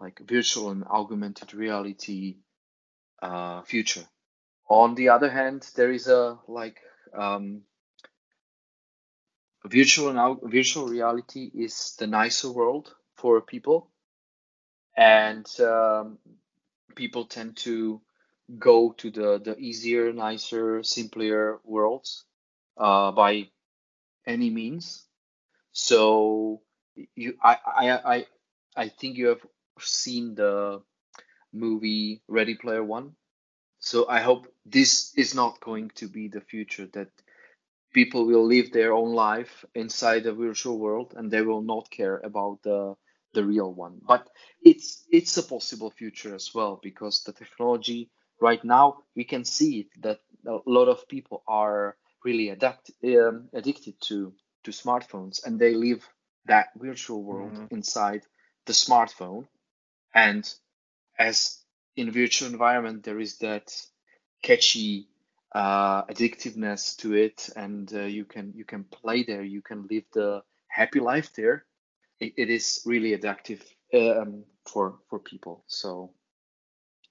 like 0.00 0.20
virtual 0.20 0.70
and 0.70 0.84
augmented 0.84 1.54
reality 1.54 2.36
uh, 3.22 3.62
future. 3.62 4.04
On 4.68 4.94
the 4.94 5.10
other 5.10 5.30
hand, 5.30 5.68
there 5.76 5.90
is 5.90 6.08
a 6.08 6.38
like 6.48 6.80
um, 7.16 7.62
virtual 9.64 10.16
and 10.16 10.40
virtual 10.42 10.88
reality 10.88 11.50
is 11.54 11.94
the 11.98 12.06
nicer 12.06 12.50
world 12.50 12.94
for 13.16 13.40
people, 13.40 13.90
and 14.96 15.46
um, 15.60 16.18
people 16.94 17.24
tend 17.26 17.56
to 17.56 18.00
go 18.58 18.92
to 18.92 19.10
the 19.10 19.38
the 19.38 19.56
easier, 19.58 20.12
nicer, 20.12 20.82
simpler 20.82 21.60
worlds 21.64 22.24
uh, 22.76 23.12
by 23.12 23.48
any 24.26 24.50
means. 24.50 25.06
So 25.72 26.62
you, 27.16 27.36
I, 27.42 27.58
I, 27.66 27.90
I, 28.16 28.26
I 28.76 28.88
think 28.88 29.16
you 29.16 29.28
have 29.28 29.40
seen 29.78 30.34
the 30.34 30.82
movie 31.52 32.22
Ready 32.28 32.54
Player 32.54 32.84
One. 32.84 33.14
So 33.78 34.08
I 34.08 34.20
hope 34.20 34.46
this 34.64 35.12
is 35.16 35.34
not 35.34 35.60
going 35.60 35.90
to 35.96 36.08
be 36.08 36.28
the 36.28 36.40
future 36.40 36.86
that 36.94 37.10
people 37.92 38.26
will 38.26 38.44
live 38.44 38.72
their 38.72 38.92
own 38.92 39.12
life 39.14 39.64
inside 39.74 40.26
a 40.26 40.32
virtual 40.32 40.78
world 40.78 41.14
and 41.16 41.30
they 41.30 41.42
will 41.42 41.62
not 41.62 41.90
care 41.90 42.18
about 42.18 42.62
the 42.62 42.94
the 43.34 43.44
real 43.44 43.72
one. 43.72 44.00
But 44.06 44.28
it's 44.62 45.04
it's 45.10 45.36
a 45.36 45.42
possible 45.42 45.90
future 45.90 46.34
as 46.34 46.54
well 46.54 46.80
because 46.82 47.22
the 47.22 47.32
technology 47.32 48.10
right 48.40 48.64
now 48.64 48.98
we 49.16 49.24
can 49.24 49.44
see 49.44 49.80
it 49.80 50.02
that 50.02 50.20
a 50.46 50.58
lot 50.66 50.88
of 50.88 51.08
people 51.08 51.42
are 51.46 51.96
really 52.24 52.48
adapt, 52.50 52.90
um, 53.04 53.48
addicted 53.52 54.00
to 54.08 54.32
to 54.64 54.70
smartphones 54.70 55.44
and 55.44 55.58
they 55.58 55.74
live 55.74 56.08
that 56.46 56.68
virtual 56.76 57.22
world 57.22 57.52
mm-hmm. 57.52 57.74
inside 57.74 58.22
the 58.66 58.72
smartphone 58.72 59.46
and 60.14 60.52
as 61.18 61.58
in 61.96 62.10
virtual 62.12 62.48
environment, 62.50 63.04
there 63.04 63.20
is 63.20 63.38
that 63.38 63.74
catchy 64.42 65.08
uh, 65.54 66.04
addictiveness 66.06 66.96
to 66.98 67.14
it, 67.14 67.50
and 67.56 67.92
uh, 67.94 68.02
you 68.02 68.24
can 68.24 68.52
you 68.56 68.64
can 68.64 68.84
play 68.84 69.24
there, 69.24 69.42
you 69.42 69.62
can 69.62 69.86
live 69.90 70.04
the 70.14 70.42
happy 70.68 71.00
life 71.00 71.32
there. 71.34 71.64
it, 72.20 72.34
it 72.36 72.50
is 72.50 72.82
really 72.86 73.16
addictive 73.16 73.62
um, 73.94 74.44
for 74.66 74.98
for 75.08 75.18
people. 75.18 75.64
So 75.68 76.12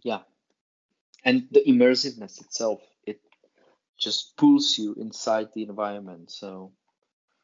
yeah, 0.04 0.22
and 1.26 1.48
the 1.52 1.64
immersiveness 1.66 2.42
itself, 2.42 2.82
it 3.06 3.20
just 4.00 4.38
pulls 4.38 4.78
you 4.78 4.96
inside 4.96 5.50
the 5.54 5.64
environment. 5.64 6.32
So 6.32 6.74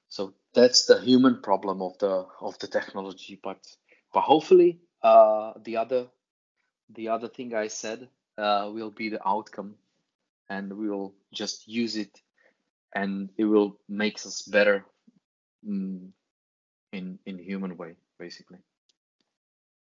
so 0.09 0.33
that's 0.53 0.85
the 0.85 0.99
human 1.01 1.41
problem 1.41 1.81
of 1.81 1.97
the 1.99 2.27
of 2.41 2.59
the 2.59 2.67
technology, 2.67 3.39
but 3.43 3.59
but 4.13 4.21
hopefully 4.21 4.79
uh, 5.01 5.53
the 5.63 5.77
other 5.77 6.07
the 6.95 7.09
other 7.09 7.27
thing 7.27 7.53
I 7.53 7.67
said 7.67 8.07
uh, 8.37 8.69
will 8.73 8.91
be 8.91 9.09
the 9.09 9.27
outcome, 9.27 9.75
and 10.49 10.73
we 10.73 10.89
will 10.89 11.13
just 11.33 11.67
use 11.67 11.95
it, 11.95 12.21
and 12.95 13.29
it 13.37 13.45
will 13.45 13.79
make 13.87 14.15
us 14.25 14.41
better 14.41 14.85
mm, 15.67 16.09
in 16.91 17.19
in 17.25 17.37
human 17.37 17.77
way, 17.77 17.95
basically. 18.17 18.59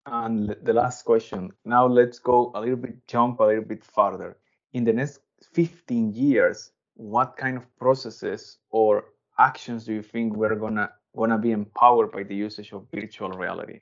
And 0.05 0.55
the 0.63 0.73
last 0.73 1.05
question. 1.05 1.51
Now 1.65 1.85
let's 1.85 2.19
go 2.19 2.51
a 2.55 2.59
little 2.59 2.77
bit, 2.77 3.07
jump 3.07 3.39
a 3.39 3.43
little 3.43 3.63
bit 3.63 3.83
farther. 3.83 4.37
In 4.73 4.83
the 4.83 4.93
next 4.93 5.19
15 5.53 6.13
years, 6.13 6.71
what 6.95 7.37
kind 7.37 7.57
of 7.57 7.77
processes 7.77 8.57
or 8.71 9.05
actions 9.37 9.85
do 9.85 9.93
you 9.93 10.01
think 10.01 10.35
we're 10.35 10.55
gonna 10.55 10.91
gonna 11.15 11.37
be 11.37 11.51
empowered 11.51 12.11
by 12.11 12.23
the 12.23 12.35
usage 12.35 12.73
of 12.73 12.87
virtual 12.91 13.29
reality? 13.29 13.81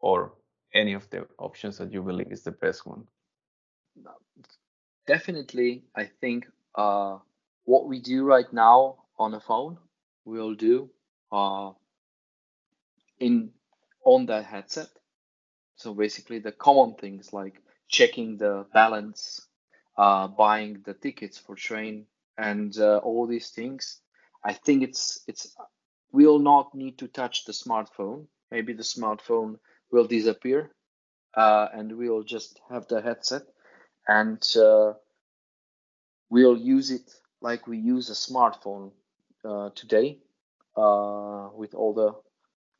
Or 0.00 0.32
any 0.74 0.94
of 0.94 1.08
the 1.10 1.26
options 1.38 1.78
that 1.78 1.92
you 1.92 2.02
believe 2.02 2.32
is 2.32 2.42
the 2.42 2.52
best 2.52 2.86
one? 2.86 3.06
Definitely, 5.06 5.84
I 5.96 6.04
think 6.04 6.46
uh, 6.74 7.18
what 7.64 7.88
we 7.88 8.00
do 8.00 8.24
right 8.24 8.50
now 8.52 8.96
on 9.18 9.34
a 9.34 9.40
phone, 9.40 9.78
we'll 10.24 10.54
do 10.54 10.90
uh, 11.32 11.72
in 13.18 13.50
on 14.04 14.26
that 14.26 14.44
headset. 14.44 14.88
So 15.76 15.94
basically, 15.94 16.38
the 16.38 16.52
common 16.52 16.94
things 16.94 17.32
like 17.32 17.62
checking 17.88 18.36
the 18.36 18.66
balance, 18.72 19.46
uh, 19.96 20.28
buying 20.28 20.82
the 20.84 20.94
tickets 20.94 21.38
for 21.38 21.56
train, 21.56 22.06
and 22.38 22.76
uh, 22.78 22.98
all 22.98 23.26
these 23.26 23.50
things. 23.50 24.00
I 24.44 24.52
think 24.52 24.82
it's 24.82 25.22
it's 25.26 25.56
we'll 26.12 26.38
not 26.38 26.74
need 26.74 26.98
to 26.98 27.08
touch 27.08 27.44
the 27.44 27.52
smartphone. 27.52 28.26
Maybe 28.50 28.72
the 28.74 28.82
smartphone 28.82 29.58
will 29.92 30.06
disappear 30.06 30.70
uh, 31.36 31.68
and 31.74 31.96
we'll 31.96 32.22
just 32.24 32.60
have 32.70 32.86
the 32.88 33.00
headset 33.00 33.42
and 34.08 34.42
uh, 34.56 34.92
we'll 36.30 36.56
use 36.56 36.90
it 36.90 37.10
like 37.40 37.66
we 37.66 37.78
use 37.78 38.10
a 38.10 38.14
smartphone 38.14 38.92
uh, 39.44 39.70
today 39.74 40.18
uh, 40.76 41.48
with 41.54 41.74
all 41.74 41.94
the 41.94 42.14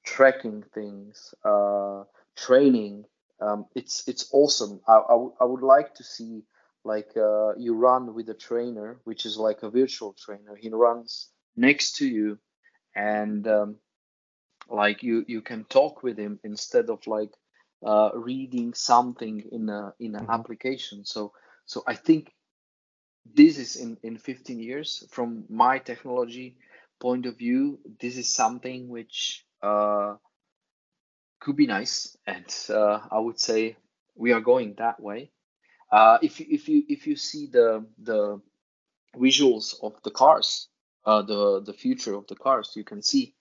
tracking 0.04 0.64
things, 0.74 1.34
uh, 1.44 2.04
training. 2.36 3.04
Um, 3.40 3.66
it's 3.74 4.06
it's 4.08 4.28
awesome. 4.32 4.80
I, 4.88 4.94
I, 4.98 5.12
w- 5.12 5.34
I 5.40 5.44
would 5.44 5.62
like 5.62 5.94
to 5.96 6.04
see 6.04 6.42
like 6.84 7.10
uh, 7.16 7.54
you 7.56 7.74
run 7.74 8.14
with 8.14 8.28
a 8.30 8.34
trainer, 8.34 9.00
which 9.04 9.26
is 9.26 9.36
like 9.38 9.62
a 9.62 9.70
virtual 9.70 10.14
trainer. 10.14 10.56
He 10.56 10.70
runs 10.70 11.30
next 11.56 11.96
to 11.96 12.08
you, 12.08 12.38
and 12.94 13.46
um, 13.48 13.76
like 14.70 15.02
you 15.02 15.24
you 15.26 15.42
can 15.42 15.64
talk 15.64 16.02
with 16.02 16.18
him 16.18 16.38
instead 16.44 16.90
of 16.90 17.06
like 17.06 17.32
uh, 17.84 18.10
reading 18.14 18.74
something 18.74 19.42
in 19.52 19.68
a 19.68 19.92
in 19.98 20.14
an 20.14 20.22
mm-hmm. 20.22 20.30
application. 20.30 21.04
So 21.04 21.32
so 21.70 21.84
i 21.86 21.94
think 21.94 22.32
this 23.24 23.58
is 23.58 23.76
in 23.76 23.96
in 24.02 24.18
15 24.18 24.58
years 24.58 25.04
from 25.10 25.44
my 25.48 25.78
technology 25.78 26.56
point 26.98 27.26
of 27.26 27.38
view 27.38 27.78
this 28.00 28.16
is 28.16 28.34
something 28.34 28.88
which 28.88 29.46
uh, 29.62 30.16
could 31.40 31.56
be 31.56 31.66
nice. 31.66 32.16
And 32.26 32.48
uh, 32.68 33.00
i 33.10 33.18
would 33.18 33.38
say 33.38 33.76
we 34.14 34.32
are 34.32 34.40
going 34.40 34.74
that 34.78 35.00
way. 35.00 35.30
Uh, 35.92 36.18
if 36.22 36.40
you 36.40 36.46
if 36.50 36.68
you 36.68 36.82
if 36.88 37.06
you 37.06 37.16
see 37.16 37.46
the 37.46 37.84
the 37.98 38.40
visuals 39.16 39.74
of 39.82 40.00
the 40.04 40.10
cars 40.10 40.68
uh, 41.04 41.22
the 41.22 41.62
the 41.66 41.72
future 41.72 42.14
of 42.14 42.26
the 42.28 42.36
cars 42.36 42.74
you 42.76 42.84
can 42.84 43.02
see 43.02 43.34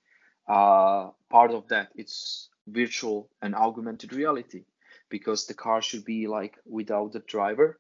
uh, 0.48 1.10
part 1.30 1.52
of 1.52 1.68
that 1.70 1.90
it's 1.96 2.50
virtual 2.68 3.30
and 3.42 3.56
augmented 3.56 4.14
reality 4.14 4.66
because 5.10 5.46
the 5.48 5.54
car 5.54 5.82
should 5.82 6.06
be 6.06 6.28
like 6.28 6.58
without 6.66 7.12
the 7.12 7.20
driver. 7.20 7.80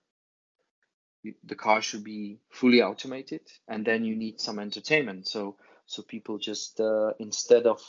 The 1.44 1.56
car 1.56 1.82
should 1.82 2.04
be 2.04 2.40
fully 2.50 2.82
automated 2.82 3.42
and 3.68 3.86
then 3.86 4.06
you 4.06 4.16
need 4.16 4.40
some 4.40 4.58
entertainment. 4.58 5.28
So 5.28 5.58
so 5.86 6.02
people 6.04 6.38
just 6.38 6.80
uh, 6.80 7.14
instead 7.20 7.66
of 7.66 7.82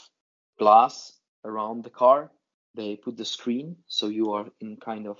glass 0.59 1.13
around 1.45 1.83
the 1.83 1.89
car 1.89 2.31
they 2.75 2.95
put 2.95 3.17
the 3.17 3.25
screen 3.25 3.75
so 3.87 4.07
you 4.07 4.31
are 4.31 4.47
in 4.59 4.77
kind 4.77 5.07
of 5.07 5.17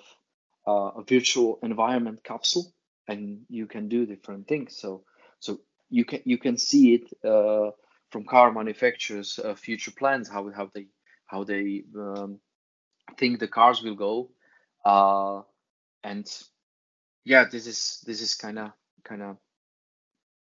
uh, 0.67 0.99
a 0.99 1.03
virtual 1.03 1.59
environment 1.63 2.23
capsule 2.23 2.71
and 3.07 3.41
you 3.49 3.65
can 3.65 3.89
do 3.89 4.05
different 4.05 4.47
things. 4.47 4.77
So 4.77 5.03
so 5.39 5.59
you 5.89 6.05
can 6.05 6.21
you 6.25 6.37
can 6.37 6.57
see 6.57 6.95
it 6.95 7.25
uh, 7.25 7.71
from 8.11 8.25
car 8.25 8.51
manufacturers 8.51 9.39
uh, 9.39 9.55
future 9.55 9.91
plans 9.91 10.29
how 10.29 10.49
how 10.51 10.69
they 10.73 10.87
how 11.25 11.43
they 11.43 11.83
um, 11.97 12.39
think 13.17 13.39
the 13.39 13.47
cars 13.47 13.81
will 13.81 13.95
go. 13.95 14.29
Uh, 14.85 15.41
and 16.03 16.27
yeah 17.23 17.45
this 17.51 17.67
is 17.67 18.03
this 18.05 18.21
is 18.21 18.35
kind 18.35 18.59
of 18.59 18.71
kind 19.03 19.21
of 19.21 19.37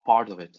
part 0.04 0.28
of 0.28 0.38
it. 0.40 0.58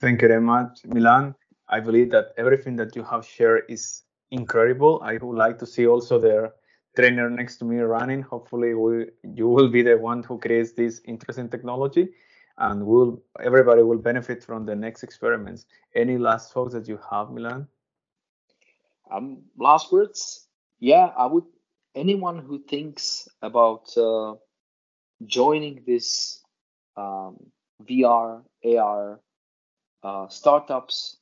Thank 0.00 0.22
you 0.22 0.28
very 0.28 0.40
much 0.40 0.84
milan. 0.84 1.34
I 1.68 1.80
believe 1.80 2.10
that 2.10 2.32
everything 2.36 2.76
that 2.76 2.96
you 2.96 3.04
have 3.04 3.24
shared 3.24 3.62
is 3.68 4.02
incredible. 4.30 5.00
I 5.04 5.18
would 5.18 5.36
like 5.36 5.58
to 5.58 5.66
see 5.66 5.86
also 5.86 6.18
the 6.18 6.52
trainer 6.96 7.30
next 7.30 7.58
to 7.58 7.64
me 7.64 7.78
running. 7.78 8.22
Hopefully 8.22 8.74
we, 8.74 9.06
you 9.22 9.48
will 9.48 9.68
be 9.68 9.82
the 9.82 9.96
one 9.96 10.24
who 10.24 10.38
creates 10.38 10.72
this 10.72 11.00
interesting 11.04 11.48
technology 11.48 12.08
and 12.58 12.84
will 12.84 13.22
everybody 13.42 13.82
will 13.82 13.98
benefit 13.98 14.44
from 14.44 14.66
the 14.66 14.74
next 14.76 15.02
experiments. 15.02 15.66
Any 15.94 16.18
last 16.18 16.52
thoughts 16.52 16.74
that 16.74 16.88
you 16.88 16.98
have 17.10 17.30
milan? 17.30 17.66
Um 19.10 19.42
last 19.58 19.92
words? 19.92 20.46
Yeah 20.78 21.10
i 21.16 21.26
would 21.26 21.44
anyone 21.94 22.38
who 22.38 22.62
thinks 22.62 23.28
about 23.42 23.96
uh, 23.96 24.34
joining 25.24 25.82
this 25.86 26.42
um, 26.96 27.36
VR, 27.82 28.42
AR 28.64 29.20
uh, 30.02 30.28
startups, 30.28 31.18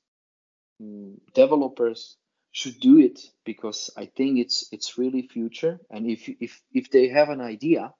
mm, 0.83 1.15
developers 1.35 2.17
should 2.53 2.81
do 2.81 2.99
it 2.99 3.21
because 3.45 3.91
I 3.97 4.07
think 4.07 4.39
it's 4.39 4.69
it's 4.73 4.99
really 4.99 5.29
future. 5.29 5.81
And 5.91 6.11
if 6.11 6.29
if 6.41 6.61
if 6.73 6.91
they 6.91 7.09
have 7.09 7.29
an 7.29 7.41
idea, 7.41 7.93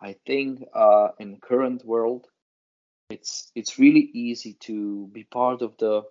I 0.00 0.16
think 0.26 0.62
uh, 0.74 1.08
in 1.18 1.38
current 1.40 1.84
world, 1.84 2.26
it's 3.12 3.52
it's 3.54 3.78
really 3.78 4.10
easy 4.12 4.54
to 4.60 5.08
be 5.12 5.24
part 5.24 5.62
of 5.62 5.76
the 5.78 6.02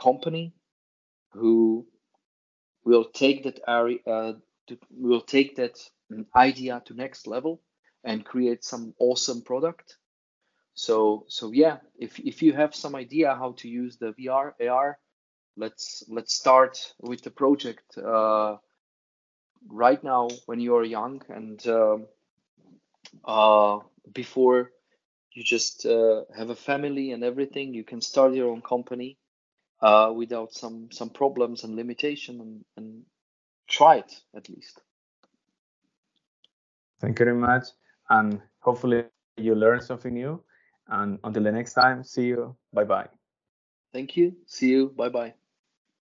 company 0.00 0.52
who 1.32 1.86
will 2.84 3.04
take 3.04 3.44
that 3.44 3.60
area 3.66 3.98
uh, 4.06 4.32
to, 4.66 4.78
will 4.90 5.20
take 5.20 5.56
that 5.56 5.78
idea 6.36 6.82
to 6.84 6.94
next 6.94 7.26
level 7.26 7.60
and 8.04 8.24
create 8.24 8.64
some 8.64 8.94
awesome 8.98 9.42
product. 9.42 9.96
So 10.74 11.24
so 11.28 11.52
yeah 11.52 11.78
if 11.98 12.18
if 12.18 12.42
you 12.42 12.52
have 12.52 12.74
some 12.74 12.94
idea 12.94 13.34
how 13.34 13.52
to 13.58 13.68
use 13.68 13.96
the 13.98 14.12
vr 14.14 14.52
ar 14.70 14.98
let's 15.56 16.02
let's 16.08 16.34
start 16.34 16.94
with 17.00 17.22
the 17.22 17.30
project 17.30 17.98
uh, 17.98 18.56
right 19.68 20.02
now 20.02 20.28
when 20.46 20.60
you 20.60 20.74
are 20.76 20.84
young 20.84 21.22
and 21.28 21.66
um, 21.66 22.06
uh, 23.24 23.78
before 24.14 24.70
you 25.34 25.42
just 25.42 25.86
uh, 25.86 26.22
have 26.36 26.50
a 26.50 26.56
family 26.56 27.12
and 27.12 27.24
everything 27.24 27.74
you 27.74 27.84
can 27.84 28.00
start 28.00 28.34
your 28.34 28.50
own 28.50 28.62
company 28.62 29.16
uh, 29.80 30.12
without 30.14 30.52
some 30.52 30.90
some 30.90 31.10
problems 31.10 31.64
and 31.64 31.76
limitation 31.76 32.40
and, 32.40 32.64
and 32.76 33.02
try 33.68 33.96
it 33.96 34.12
at 34.34 34.48
least. 34.48 34.80
Thank 37.00 37.18
you 37.18 37.24
very 37.24 37.36
much. 37.36 37.66
And 38.08 38.40
hopefully 38.60 39.04
you 39.36 39.54
learn 39.54 39.80
something 39.80 40.14
new. 40.14 40.42
And 40.86 41.18
until 41.24 41.42
the 41.42 41.52
next 41.52 41.74
time, 41.74 42.04
see 42.04 42.26
you. 42.26 42.56
Bye 42.72 42.84
bye. 42.84 43.08
Thank 43.92 44.16
you. 44.16 44.36
See 44.46 44.68
you. 44.68 44.88
Bye 44.96 45.08
bye. 45.08 45.34